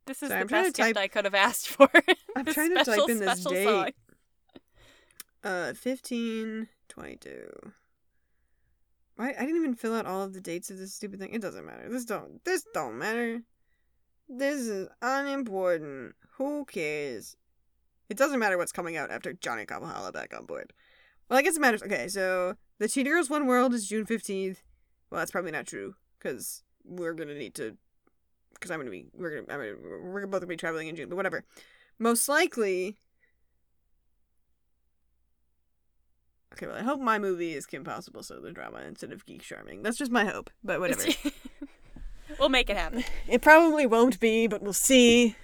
This 0.06 0.22
is 0.22 0.28
the 0.28 0.36
I'm 0.36 0.46
best 0.46 0.74
to 0.76 0.82
gift 0.82 0.94
type- 0.96 1.02
I 1.02 1.08
could 1.08 1.24
have 1.24 1.34
asked 1.34 1.68
for. 1.68 1.88
I'm 2.36 2.44
trying 2.46 2.76
to 2.76 2.84
type 2.84 3.08
in 3.08 3.18
this 3.18 3.44
date. 3.44 3.64
song. 3.64 3.90
Uh, 5.42 5.72
fifteen 5.74 6.68
twenty-two. 6.88 7.72
Why? 9.16 9.28
I 9.38 9.40
didn't 9.44 9.56
even 9.56 9.74
fill 9.74 9.94
out 9.94 10.06
all 10.06 10.22
of 10.22 10.32
the 10.32 10.40
dates 10.40 10.70
of 10.70 10.78
this 10.78 10.94
stupid 10.94 11.20
thing. 11.20 11.32
It 11.32 11.42
doesn't 11.42 11.64
matter. 11.64 11.88
This 11.88 12.04
don't. 12.04 12.44
This 12.44 12.64
don't 12.74 12.98
matter. 12.98 13.42
This 14.28 14.60
is 14.60 14.88
unimportant. 15.02 16.14
Who 16.38 16.64
cares? 16.64 17.36
It 18.08 18.16
doesn't 18.16 18.38
matter 18.38 18.58
what's 18.58 18.72
coming 18.72 18.96
out 18.96 19.10
after 19.10 19.32
Johnny 19.32 19.64
Kapahala 19.66 20.12
back 20.12 20.34
on 20.36 20.46
board. 20.46 20.72
Well, 21.28 21.38
I 21.38 21.42
guess 21.42 21.56
it 21.56 21.60
matters. 21.60 21.82
Okay, 21.82 22.08
so 22.08 22.56
the 22.78 22.88
Cheetah 22.88 23.08
Girls 23.10 23.30
One 23.30 23.46
World 23.46 23.72
is 23.74 23.88
June 23.88 24.04
fifteenth. 24.06 24.62
Well, 25.10 25.18
that's 25.20 25.30
probably 25.30 25.52
not 25.52 25.66
true 25.66 25.94
because 26.18 26.62
we're 26.84 27.14
gonna 27.14 27.34
need 27.34 27.54
to. 27.56 27.76
Because 28.54 28.70
I'm 28.70 28.78
gonna 28.78 28.90
be. 28.90 29.06
We're 29.14 29.42
gonna. 29.42 29.52
I'm 29.52 29.60
gonna. 29.60 30.02
We're 30.02 30.26
both 30.26 30.40
gonna 30.40 30.46
be 30.46 30.56
traveling 30.56 30.88
in 30.88 30.96
June, 30.96 31.08
but 31.08 31.16
whatever. 31.16 31.44
Most 31.98 32.28
likely. 32.28 32.96
Okay, 36.54 36.66
well, 36.66 36.76
I 36.76 36.82
hope 36.82 37.00
my 37.00 37.18
movie 37.18 37.52
is 37.54 37.66
Kim 37.66 37.82
Possible 37.82 38.22
so 38.22 38.38
the 38.38 38.52
drama 38.52 38.78
instead 38.86 39.12
of 39.12 39.26
Geek 39.26 39.42
Charming. 39.42 39.82
That's 39.82 39.98
just 39.98 40.12
my 40.12 40.24
hope, 40.24 40.50
but 40.62 40.78
whatever. 40.78 41.02
we'll 42.38 42.48
make 42.48 42.70
it 42.70 42.76
happen. 42.76 43.02
it 43.28 43.42
probably 43.42 43.86
won't 43.86 44.20
be, 44.20 44.46
but 44.46 44.62
we'll 44.62 44.72
see. 44.72 45.34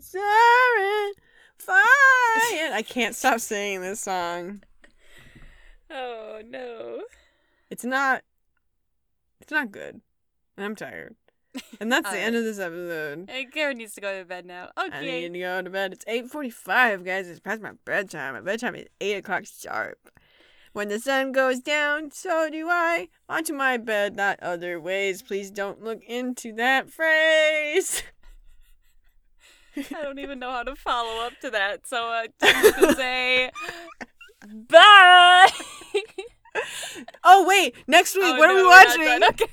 Siren, 0.00 1.12
fire! 1.56 1.76
I 2.72 2.84
can't 2.86 3.14
stop 3.14 3.38
singing 3.40 3.80
this 3.80 4.00
song. 4.00 4.62
Oh 5.88 6.42
no. 6.44 7.02
It's 7.70 7.84
not. 7.84 8.22
It's 9.40 9.52
not 9.52 9.70
good. 9.70 10.00
And 10.56 10.64
I'm 10.66 10.74
tired. 10.76 11.14
And 11.80 11.90
that's 11.90 12.04
the 12.04 12.08
Alright. 12.16 12.26
end 12.26 12.36
of 12.36 12.44
this 12.44 12.58
episode. 12.58 13.30
Hey, 13.30 13.44
Karen 13.46 13.78
needs 13.78 13.94
to 13.94 14.00
go 14.00 14.18
to 14.18 14.24
bed 14.24 14.46
now. 14.46 14.70
Okay. 14.78 14.96
I 14.96 15.28
need 15.28 15.32
to 15.34 15.38
go 15.38 15.62
to 15.62 15.70
bed. 15.70 15.92
It's 15.92 16.04
8.45, 16.04 17.04
guys. 17.04 17.28
It's 17.28 17.40
past 17.40 17.62
my 17.62 17.72
bedtime. 17.84 18.34
My 18.34 18.40
bedtime 18.40 18.74
is 18.74 18.86
8 19.00 19.14
o'clock 19.18 19.44
sharp. 19.46 19.98
When 20.72 20.88
the 20.88 20.98
sun 21.00 21.32
goes 21.32 21.60
down, 21.60 22.10
so 22.10 22.50
do 22.50 22.68
I. 22.68 23.08
Onto 23.28 23.54
my 23.54 23.78
bed, 23.78 24.14
not 24.14 24.38
other 24.40 24.78
ways. 24.78 25.22
Please 25.22 25.50
don't 25.50 25.82
look 25.82 26.02
into 26.06 26.52
that 26.56 26.90
phrase. 26.90 28.02
I 29.78 30.02
don't 30.02 30.18
even 30.18 30.38
know 30.38 30.50
how 30.50 30.62
to 30.62 30.74
follow 30.76 31.24
up 31.24 31.32
to 31.40 31.50
that, 31.50 31.86
so 31.86 32.06
uh, 32.08 32.26
just 32.42 32.76
gonna 32.76 32.94
say 32.94 33.50
bye. 34.68 35.48
Oh, 37.22 37.44
wait. 37.46 37.74
Next 37.86 38.14
week, 38.14 38.24
Oh, 38.24 38.38
what 38.38 38.48
are 38.48 38.54
no, 38.54 38.56
we 38.56 38.62
we're 38.62 38.68
watching? 38.70 39.22
Okay. 39.24 39.44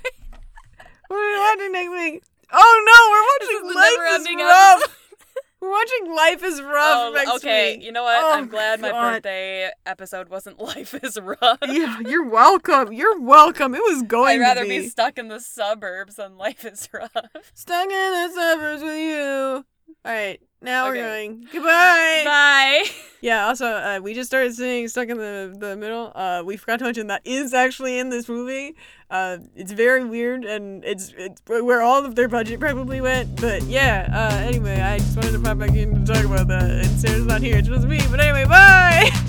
Are 1.09 1.15
watching 1.39 1.71
next 1.71 1.89
week? 1.91 2.23
Oh, 2.51 2.83
no. 2.85 2.99
We're 3.11 3.69
watching 3.69 3.75
Life 3.75 4.19
is 4.21 4.27
Ruff. 4.41 4.81
episode. 4.81 4.95
We're 5.61 5.71
watching 5.71 6.13
Life 6.15 6.43
is 6.43 6.61
Ruff 6.61 6.73
Oh, 6.75 7.35
okay. 7.37 7.77
week. 7.77 7.85
You 7.85 7.93
know 7.93 8.03
what? 8.03 8.21
Oh, 8.21 8.33
I'm 8.33 8.47
glad 8.49 8.81
my 8.81 8.91
birthday 8.91 9.71
episode 9.85 10.27
wasn't 10.29 10.59
Life 10.61 10.93
is 11.01 11.17
Ruff. 11.19 11.57
Yeah, 11.65 11.99
you're 12.01 12.25
welcome. 12.27 12.91
You're 12.91 13.19
welcome. 13.19 13.73
It 13.73 13.81
was 13.81 14.03
going 14.03 14.39
I'd 14.39 14.43
rather 14.43 14.63
be. 14.63 14.81
be. 14.81 14.89
stuck 14.89 15.17
in 15.17 15.29
the 15.29 15.39
suburbs 15.39 16.15
than 16.17 16.37
Life 16.37 16.65
is 16.65 16.89
Rough. 16.91 17.09
Stuck 17.53 17.85
in 17.85 17.89
the 17.89 18.29
suburbs 18.35 18.83
with 18.83 18.97
you. 18.97 19.65
All 20.05 20.11
right, 20.11 20.39
now 20.61 20.87
we're 20.87 20.95
going. 20.95 21.47
Goodbye. 21.51 22.21
Bye. 22.25 22.83
Yeah. 23.23 23.45
Also, 23.47 23.65
uh, 23.67 24.01
we 24.03 24.13
just 24.13 24.29
started 24.29 24.53
singing 24.53 24.89
"Stuck 24.89 25.07
in 25.07 25.17
the 25.17 25.55
the 25.57 25.77
Middle." 25.77 26.11
Uh, 26.13 26.43
we 26.45 26.57
forgot 26.57 26.79
to 26.79 26.83
mention 26.83 27.07
that 27.07 27.21
is 27.23 27.53
actually 27.53 27.97
in 27.97 28.09
this 28.09 28.27
movie. 28.27 28.75
Uh, 29.09 29.37
it's 29.55 29.71
very 29.71 30.03
weird, 30.03 30.43
and 30.43 30.83
it's 30.83 31.13
it's 31.17 31.41
where 31.47 31.81
all 31.81 32.03
of 32.03 32.15
their 32.15 32.27
budget 32.27 32.59
probably 32.59 32.99
went. 32.99 33.39
But 33.39 33.63
yeah. 33.63 34.09
Uh, 34.11 34.39
anyway, 34.45 34.81
I 34.81 34.97
just 34.97 35.15
wanted 35.15 35.31
to 35.31 35.39
pop 35.39 35.57
back 35.57 35.71
in 35.73 36.03
to 36.03 36.13
talk 36.13 36.25
about 36.25 36.49
that. 36.49 36.69
And 36.69 36.99
Sarah's 36.99 37.25
not 37.25 37.41
here; 37.41 37.55
it's 37.55 37.69
just 37.69 37.87
me. 37.87 38.01
But 38.11 38.19
anyway, 38.19 38.43
bye. 38.43 39.09